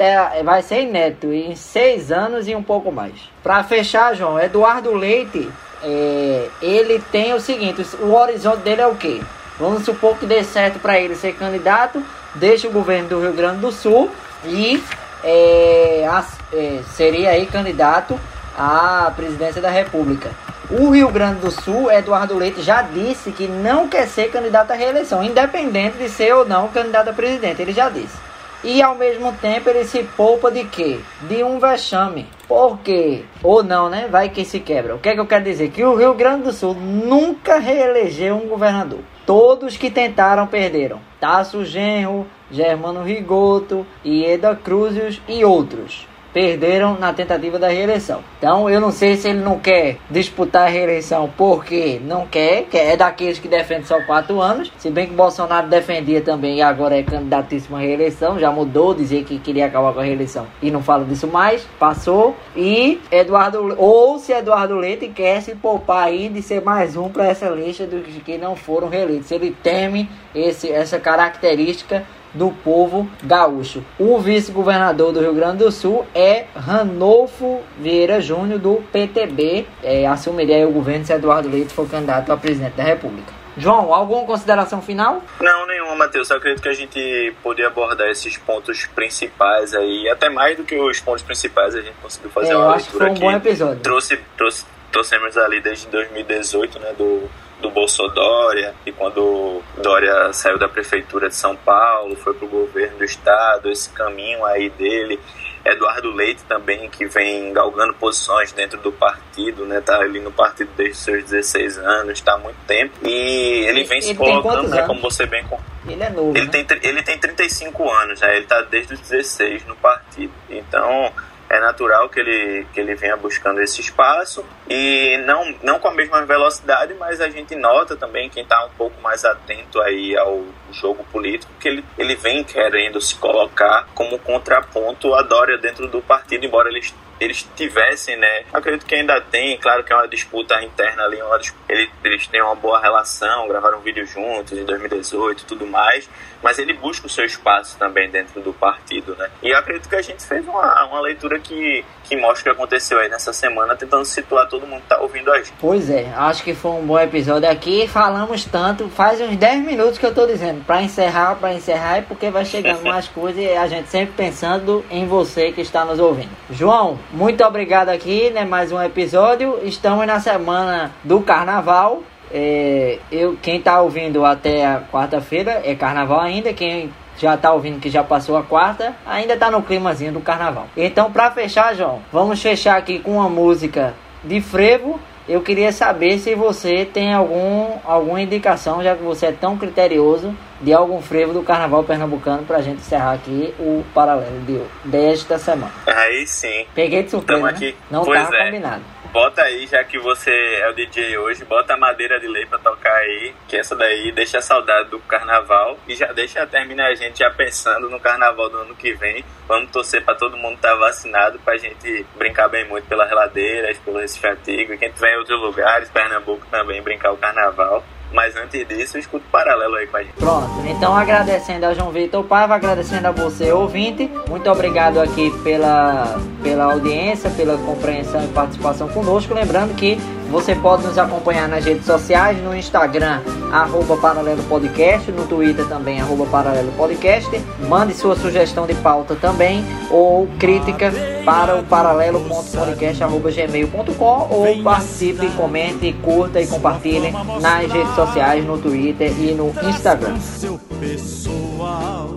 vai 0.45 0.61
ser 0.61 0.83
inédito 0.83 1.33
em 1.33 1.57
seis 1.57 2.13
anos 2.13 2.47
e 2.47 2.55
um 2.55 2.63
pouco 2.63 2.93
mais. 2.93 3.15
Para 3.43 3.65
fechar, 3.65 4.15
João, 4.15 4.39
Eduardo 4.39 4.93
Leite 4.93 5.49
é, 5.83 6.49
ele 6.61 7.03
tem 7.13 7.35
o 7.35 7.41
seguinte: 7.41 7.85
o 8.01 8.13
horizonte 8.13 8.59
dele 8.61 8.81
é 8.83 8.87
o 8.87 8.95
quê? 8.95 9.23
Vamos 9.59 9.85
supor 9.85 10.17
que 10.17 10.27
dê 10.27 10.45
certo 10.45 10.79
para 10.79 11.01
ele 11.01 11.15
ser 11.15 11.35
candidato, 11.35 12.03
deixa 12.35 12.69
o 12.69 12.73
governo 12.73 13.09
do 13.09 13.21
Rio 13.21 13.33
Grande 13.33 13.61
do 13.61 13.73
Sul 13.73 14.11
e 14.45 14.83
é, 15.25 16.07
a, 16.09 16.25
é, 16.53 16.81
seria 16.95 17.31
aí 17.31 17.47
candidato 17.47 18.19
à 18.57 19.11
presidência 19.17 19.63
da 19.63 19.71
República. 19.71 20.31
O 20.69 20.91
Rio 20.91 21.09
Grande 21.11 21.41
do 21.41 21.51
Sul, 21.51 21.91
Eduardo 21.91 22.37
Leite 22.37 22.61
já 22.61 22.83
disse 22.83 23.31
que 23.31 23.47
não 23.47 23.89
quer 23.89 24.09
ser 24.09 24.31
candidato 24.31 24.73
à 24.73 24.75
reeleição, 24.75 25.23
independente 25.23 25.97
de 25.97 26.09
ser 26.09 26.35
ou 26.35 26.45
não 26.45 26.69
candidato 26.69 27.09
a 27.09 27.13
presidente. 27.13 27.63
Ele 27.63 27.73
já 27.73 27.89
disse. 27.89 28.17
E 28.65 28.83
ao 28.83 28.95
mesmo 28.95 29.33
tempo 29.35 29.69
ele 29.69 29.85
se 29.85 30.03
poupa 30.03 30.51
de 30.51 30.65
quê? 30.65 30.99
De 31.23 31.45
um 31.45 31.59
vexame. 31.59 32.27
Por 32.49 32.79
quê? 32.79 33.25
Ou 33.43 33.63
não, 33.63 33.89
né? 33.89 34.09
Vai 34.11 34.29
que 34.29 34.45
se 34.45 34.61
quebra. 34.61 34.95
O 34.95 34.99
que 34.99 35.09
é 35.09 35.15
que 35.15 35.21
eu 35.21 35.27
quero 35.27 35.45
dizer? 35.45 35.71
Que 35.71 35.85
o 35.85 35.95
Rio 35.95 36.15
Grande 36.15 36.45
do 36.45 36.53
Sul 36.53 36.75
nunca 36.75 37.59
reelegeu 37.59 38.37
um 38.37 38.49
governador. 38.49 39.01
Todos 39.25 39.77
que 39.77 39.91
tentaram 39.91 40.47
perderam. 40.47 41.01
Tasso 41.21 41.65
Genro, 41.65 42.27
Germano 42.51 43.03
Rigoto, 43.03 43.87
Ieda 44.05 44.55
Cruzius 44.55 45.21
e 45.29 45.45
outros 45.45 46.07
perderam 46.37 46.99
na 46.99 47.15
tentativa 47.15 47.59
da 47.59 47.69
reeleição. 47.69 48.21
Então 48.37 48.69
eu 48.69 48.79
não 48.79 48.93
sei 48.93 49.17
se 49.17 49.27
ele 49.27 49.39
não 49.39 49.59
quer 49.59 49.97
disputar 50.11 50.67
a 50.67 50.71
reeleição 50.71 51.33
porque 51.35 51.99
não 52.05 52.27
quer, 52.27 52.65
que 52.65 52.77
é 52.77 52.95
daqueles 52.95 53.39
que 53.39 53.49
defendem 53.49 53.87
só 53.87 54.03
quatro 54.03 54.39
anos, 54.39 54.71
se 54.77 54.91
bem 54.91 55.07
que 55.07 55.15
Bolsonaro 55.15 55.67
defendia 55.67 56.21
também 56.21 56.59
e 56.59 56.63
agora 56.63 56.99
é 56.99 57.03
candidatíssimo 57.03 57.77
à 57.77 57.79
reeleição, 57.79 58.39
já 58.39 58.51
mudou, 58.51 58.93
dizer 58.93 59.25
que 59.25 59.39
queria 59.39 59.65
acabar 59.65 59.95
com 59.95 60.01
a 60.01 60.03
reeleição 60.03 60.47
e 60.61 60.71
não 60.71 60.83
fala 60.83 61.07
disso 61.07 61.27
mais, 61.27 61.67
passou. 61.79 62.37
E 62.55 63.01
Eduardo, 63.11 63.75
ou 63.79 64.19
se 64.19 64.31
Eduardo 64.31 64.77
Leite 64.77 65.09
quer 65.09 65.41
se 65.41 65.55
poupar 65.55 66.05
aí 66.05 66.29
de 66.29 66.43
ser 66.43 66.61
mais 66.61 66.99
um 66.99 67.09
para 67.09 67.29
essa 67.29 67.49
lista 67.49 67.87
dos 67.87 68.05
que 68.23 68.37
não 68.37 68.55
foram 68.55 68.91
reeleitos. 68.91 69.31
Ele 69.31 69.57
teme 69.63 70.07
esse, 70.35 70.71
essa 70.71 70.99
característica 70.99 72.05
do 72.37 72.51
povo 72.51 73.09
gaúcho. 73.23 73.83
O 73.99 74.19
vice-governador 74.19 75.13
do 75.13 75.21
Rio 75.21 75.35
Grande 75.35 75.59
do 75.59 75.73
Sul 75.73 76.07
é 76.15 76.45
Ranolfo 76.55 77.61
Vieira 77.79 78.21
Júnior, 78.21 78.59
do 78.59 78.83
PTB. 78.93 79.67
É, 79.83 80.07
assumiria 80.07 80.69
o 80.69 80.73
governo 80.73 81.05
se 81.05 81.13
Eduardo 81.13 81.49
Leite 81.49 81.73
for 81.73 81.89
candidato 81.89 82.33
a 82.33 82.37
presidente 82.37 82.75
da 82.75 82.83
República. 82.83 83.33
João, 83.59 83.93
alguma 83.95 84.25
consideração 84.27 84.83
final? 84.83 85.23
Não, 85.41 85.67
nenhuma, 85.67 85.95
Matheus. 85.95 86.29
Eu 86.29 86.37
acredito 86.37 86.63
que 86.63 86.69
a 86.69 86.75
gente 86.75 87.35
poderia 87.43 87.69
abordar 87.69 88.09
esses 88.09 88.37
pontos 88.37 88.85
principais 88.87 89.73
aí, 89.73 90.09
até 90.11 90.29
mais 90.29 90.59
do 90.59 90.65
que 90.65 90.79
os 90.79 91.01
pontos 91.01 91.23
principais, 91.23 91.75
a 91.75 91.81
gente 91.81 91.95
conseguiu 92.03 92.31
fazer 92.31 92.53
é, 92.53 92.57
uma 92.57 92.75
acho 92.75 92.85
leitura 92.85 93.11
que 93.11 93.19
foi 93.19 93.29
um 93.29 93.31
bom 93.31 93.37
episódio. 93.37 93.83
Trouxe, 93.83 94.21
trouxe, 94.37 94.67
trouxemos 94.93 95.39
ali 95.39 95.61
desde 95.61 95.87
2018, 95.87 96.79
né, 96.79 96.93
do, 96.99 97.31
do 97.61 97.71
Bolsonaro, 97.71 98.75
e 98.85 98.93
quando 98.93 99.63
Dória 99.83 100.33
saiu 100.33 100.59
da 100.59 100.69
prefeitura 100.69 101.29
de 101.29 101.35
São 101.35 101.57
Paulo, 101.57 102.15
foi 102.17 102.35
para 102.35 102.45
o 102.45 102.49
governo 102.49 102.99
do 102.99 103.05
estado, 103.05 103.71
esse 103.71 103.91
caminho 103.91 104.45
aí 104.45 104.69
dele 104.71 105.19
Eduardo 105.67 106.11
Leite 106.13 106.45
também, 106.45 106.89
que 106.89 107.07
vem 107.07 107.53
galgando 107.53 107.93
posições 107.95 108.53
dentro 108.53 108.79
do 108.81 108.93
partido, 108.93 109.67
né? 109.67 109.81
Tá 109.81 109.99
ali 109.99 110.21
no 110.21 110.31
partido 110.31 110.71
desde 110.77 110.93
os 110.93 111.05
seus 111.05 111.25
16 111.25 111.79
anos, 111.79 112.13
está 112.13 112.35
há 112.35 112.39
muito 112.39 112.59
tempo. 112.67 112.95
E 113.03 113.65
ele 113.67 113.85
vem 113.85 113.99
ele 113.99 114.07
se 114.07 114.15
colocando, 114.15 114.69
né? 114.69 114.83
Como 114.83 115.01
você 115.01 115.27
bem... 115.27 115.45
Ele 115.89 116.03
é 116.03 116.11
novo, 116.11 116.37
ele, 116.37 116.47
né? 116.47 116.65
tem, 116.65 116.67
ele 116.83 117.03
tem 117.03 117.19
35 117.19 117.91
anos, 117.91 118.21
né? 118.21 118.37
Ele 118.37 118.45
está 118.45 118.61
desde 118.63 118.95
os 118.95 119.01
16 119.01 119.67
no 119.67 119.77
partido. 119.77 120.33
Então 120.51 121.13
é 121.49 121.61
natural 121.61 122.09
que 122.09 122.21
ele, 122.21 122.67
que 122.73 122.81
ele 122.81 122.95
venha 122.95 123.17
buscando 123.17 123.61
esse 123.61 123.81
espaço 123.81 124.45
e 124.69 125.17
não, 125.25 125.55
não 125.63 125.79
com 125.79 125.89
a 125.89 125.95
mesma 125.95 126.25
velocidade, 126.25 126.95
mas 126.95 127.21
a 127.21 127.29
gente 127.29 127.55
nota 127.55 127.97
também 127.97 128.29
quem 128.29 128.43
está 128.43 128.65
um 128.65 128.71
pouco 128.71 129.01
mais 129.01 129.25
atento 129.25 129.81
aí 129.81 130.17
ao 130.17 130.45
jogo 130.73 131.05
político 131.13 131.53
que 131.61 131.69
ele, 131.69 131.85
ele 131.97 132.17
vem 132.17 132.43
querendo 132.43 133.01
se 133.01 133.15
colocar 133.17 133.87
como 133.95 134.19
contraponto 134.19 135.15
à 135.15 135.23
Dória 135.23 135.59
dentro 135.59 135.87
do 135.89 136.01
partido, 136.03 136.45
embora 136.45 136.69
eles 136.69 136.93
eles 137.21 137.49
tivessem, 137.57 138.17
né? 138.17 138.45
Acredito 138.53 138.87
que 138.87 138.95
ainda 138.95 139.21
tem, 139.21 139.59
claro 139.59 139.83
que 139.85 139.93
é 139.93 139.97
uma 139.97 140.09
disputa 140.09 140.63
interna 140.63 141.05
ali, 141.05 141.21
uma, 141.21 141.41
eles, 141.69 141.91
eles 142.05 142.27
têm 142.27 142.43
uma 142.43 142.55
boa 142.55 142.81
relação, 142.81 143.49
gravaram 143.49 143.79
um 143.79 143.83
vídeo 143.83 144.07
juntos 144.07 144.53
em 144.53 144.65
2018 144.65 145.43
e 145.43 145.45
tudo 145.45 145.67
mais, 145.67 146.09
mas 146.43 146.59
ele 146.59 146.73
busca 146.73 147.07
o 147.07 147.11
seu 147.11 147.25
espaço 147.25 147.77
também 147.79 148.11
dentro 148.11 148.41
do 148.41 148.53
partido, 148.53 149.17
né? 149.17 149.29
E 149.43 149.53
acredito 149.53 149.89
que 149.89 149.97
a 149.97 150.03
gente 150.03 150.25
fez 150.25 150.47
uma, 150.47 150.85
uma 150.85 151.01
leitura 151.01 151.39
que, 151.39 151.85
que 152.05 152.17
mostra 152.17 152.41
o 152.41 152.45
que 152.45 152.61
aconteceu 152.61 153.01
aí 153.01 153.09
nessa 153.09 153.33
semana, 153.33 153.75
tentando 153.75 154.05
situar 154.05 154.49
todo 154.49 154.67
mundo 154.67 154.83
que 154.83 154.89
tá 154.89 155.01
ouvindo 155.01 155.33
a 155.33 155.39
gente. 155.39 155.53
Pois 155.59 155.91
é, 155.91 156.13
acho 156.17 156.43
que 156.45 156.55
foi 156.55 156.73
um 156.73 156.87
bom 156.87 156.99
episódio 156.99 157.51
aqui. 157.51 157.89
Falamos 157.89 158.45
tanto, 158.45 158.89
faz 158.89 159.21
uns 159.21 159.37
10 159.37 159.65
minutos 159.65 159.99
que 159.99 160.07
eu 160.07 160.15
tô 160.15 160.27
dizendo, 160.27 160.65
para 160.65 160.83
encerrar, 160.83 161.37
para 161.37 161.55
encerrar, 161.55 161.99
é 161.99 162.03
porque 162.03 162.31
vai 162.31 162.45
chegando 162.45 162.83
mais 162.87 163.09
coisas 163.09 163.43
e 163.43 163.49
a 163.49 163.67
gente 163.67 163.89
sempre 163.89 164.15
pensando 164.17 164.85
em 164.91 165.07
você 165.07 165.53
que 165.53 165.61
está 165.61 165.85
nos 165.85 165.99
ouvindo. 165.99 166.31
João, 166.51 166.99
muito 167.13 167.45
obrigado 167.45 167.89
aqui, 167.89 168.31
né? 168.31 168.45
Mais 168.45 168.73
um 168.73 168.83
episódio. 168.83 169.61
Estamos 169.63 170.07
na 170.07 170.21
semana 170.21 170.93
do 171.05 171.21
carnaval. 171.21 172.03
É, 172.33 172.99
eu, 173.11 173.37
quem 173.41 173.61
tá 173.61 173.81
ouvindo 173.81 174.25
até 174.25 174.67
a 174.67 174.81
quarta-feira 174.81 175.63
é 175.65 175.75
carnaval 175.75 176.21
ainda. 176.21 176.53
Quem 176.53 176.93
já 177.19 177.37
tá 177.37 177.53
ouvindo 177.53 177.81
que 177.81 177.89
já 177.89 178.03
passou 178.03 178.37
a 178.37 178.43
quarta, 178.43 178.95
ainda 179.07 179.37
tá 179.37 179.51
no 179.51 179.63
climazinho 179.63 180.13
do 180.13 180.21
carnaval. 180.21 180.67
Então, 180.77 181.11
para 181.11 181.31
fechar, 181.31 181.75
João, 181.75 182.01
vamos 182.13 182.43
fechar 182.43 182.77
aqui 182.77 182.99
com 182.99 183.13
uma 183.13 183.29
música 183.29 183.95
de 184.23 184.41
frevo. 184.41 185.01
Eu 185.29 185.41
queria 185.41 185.73
saber 185.73 186.19
se 186.19 186.35
você 186.35 186.85
tem 186.85 187.13
algum, 187.13 187.79
alguma 187.85 188.21
indicação, 188.21 188.83
já 188.83 188.95
que 188.95 189.03
você 189.03 189.27
é 189.27 189.33
tão 189.33 189.57
criterioso, 189.57 190.37
de 190.61 190.73
algum 190.73 191.01
frevo 191.01 191.33
do 191.33 191.43
carnaval 191.43 191.85
pernambucano 191.85 192.45
pra 192.45 192.63
gente 192.63 192.79
encerrar 192.79 193.13
aqui 193.13 193.55
o 193.59 193.85
paralelo 193.95 194.41
de, 194.41 194.61
desta 194.85 195.39
semana. 195.39 195.73
Aí 195.87 196.27
sim. 196.27 196.67
Peguei 196.75 197.03
de 197.03 197.11
surpresa. 197.11 197.43
Né? 197.43 197.51
Aqui. 197.51 197.77
Não 197.91 198.05
pois 198.05 198.23
tava 198.23 198.37
é. 198.37 198.45
combinado 198.47 198.83
bota 199.17 199.41
aí, 199.41 199.67
já 199.67 199.83
que 199.83 199.99
você 199.99 200.31
é 200.31 200.69
o 200.69 200.75
DJ 200.75 201.17
hoje, 201.17 201.43
bota 201.47 201.73
a 201.73 201.77
madeira 201.79 202.21
de 202.21 202.29
lei 202.29 202.45
pra 202.45 202.59
tocar 202.59 202.93
aí, 202.93 203.35
que 203.49 203.57
essa 203.57 203.75
daí 203.75 204.13
deixa 204.13 204.37
a 204.37 204.43
saudade 204.43 204.91
do 204.91 204.99
carnaval 204.99 205.79
e 205.89 205.95
já 205.95 206.13
deixa 206.13 206.47
terminar 206.47 206.89
a 206.89 206.95
gente 206.95 207.21
já 207.21 207.31
pensando 207.31 207.89
no 207.89 207.99
carnaval 207.99 208.51
do 208.51 208.59
ano 208.59 208.75
que 208.75 208.93
vem. 208.93 209.25
Vamos 209.49 209.71
torcer 209.71 210.05
pra 210.05 210.15
todo 210.15 210.37
mundo 210.37 210.57
estar 210.57 210.73
tá 210.73 210.77
vacinado 210.77 211.39
pra 211.39 211.57
gente 211.57 212.05
brincar 212.19 212.49
bem 212.49 212.67
muito 212.69 212.87
pelas 212.89 213.09
reladeiras, 213.09 213.79
pelo 213.79 214.01
Recife 214.01 214.27
Antigo, 214.27 214.75
e 214.75 214.77
quem 214.77 214.93
tiver 214.93 215.15
em 215.15 215.19
outros 215.19 215.41
lugares, 215.41 215.89
Pernambuco 215.89 216.47
também, 216.51 216.83
brincar 216.83 217.11
o 217.13 217.17
carnaval. 217.17 217.83
Mas 218.17 218.35
antes 218.35 218.67
disso, 218.67 218.97
eu 218.97 219.01
escuto 219.01 219.27
paralelo 219.31 219.75
aí 219.75 219.87
com 219.87 219.99
a 219.99 220.03
gente. 220.03 220.15
Pronto, 220.15 220.67
então 220.67 220.97
agradecendo 220.97 221.67
a 221.67 221.75
João 221.75 221.91
Vitor 221.91 222.25
Paiva, 222.25 222.55
agradecendo 222.55 223.07
a 223.09 223.11
você, 223.11 223.53
ouvinte. 223.53 224.11
Muito 224.27 224.51
obrigado 224.51 224.99
aqui 224.99 225.31
pela, 225.45 226.19
pela 226.43 226.65
audiência, 226.65 227.29
pela 227.29 227.59
compreensão 227.59 228.25
e 228.25 228.29
participação 228.29 228.89
conosco. 228.89 229.35
Lembrando 229.35 229.75
que 229.75 229.99
você 230.31 230.55
pode 230.55 230.87
nos 230.87 230.97
acompanhar 230.99 231.49
nas 231.49 231.65
redes 231.65 231.87
sociais, 231.87 232.39
no 232.43 232.55
Instagram, 232.55 233.21
arroba 233.53 233.97
Paralelo 233.97 234.43
Podcast, 234.45 235.11
no 235.13 235.27
Twitter 235.27 235.67
também, 235.67 236.01
arroba 236.01 236.27
Paralelo 236.27 236.71
Podcast. 236.73 237.31
Mande 237.69 237.95
sua 237.95 238.17
sugestão 238.17 238.67
de 238.67 238.75
pauta 238.75 239.15
também, 239.15 239.65
ou 239.91 240.27
crítica 240.39 240.93
para 241.25 241.57
o 241.57 241.63
paralelo.podcast.gmail.com 241.65 244.29
ou 244.31 244.63
participe, 244.63 245.29
comente, 245.31 245.91
curta 246.03 246.39
e 246.41 246.47
compartilhe 246.47 247.11
nas 247.41 247.71
redes 247.71 247.95
sociais, 247.95 248.45
no 248.45 248.59
Twitter 248.59 249.11
e 249.19 249.33
no 249.33 249.55
Instagram. 249.69 250.19
Seu 250.21 250.61
pessoal, 250.81 252.11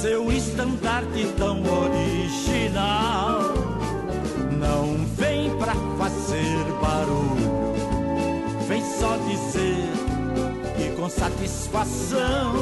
seu 0.00 0.32
estandarte 0.32 1.26
tão 1.36 1.62
original, 1.62 3.40
não 4.58 5.09
pra 5.60 5.74
fazer 5.98 6.64
barulho, 6.80 7.74
vem 8.66 8.82
só 8.82 9.14
dizer 9.28 9.90
que 10.74 10.96
com 10.96 11.08
satisfação, 11.10 12.54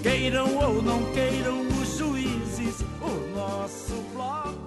queiram 0.00 0.56
ou 0.56 0.80
não 0.80 1.02
queiram 1.12 1.66
os 1.82 1.98
juízes, 1.98 2.80
o 3.02 3.36
nosso 3.36 3.94
bloco 4.14 4.63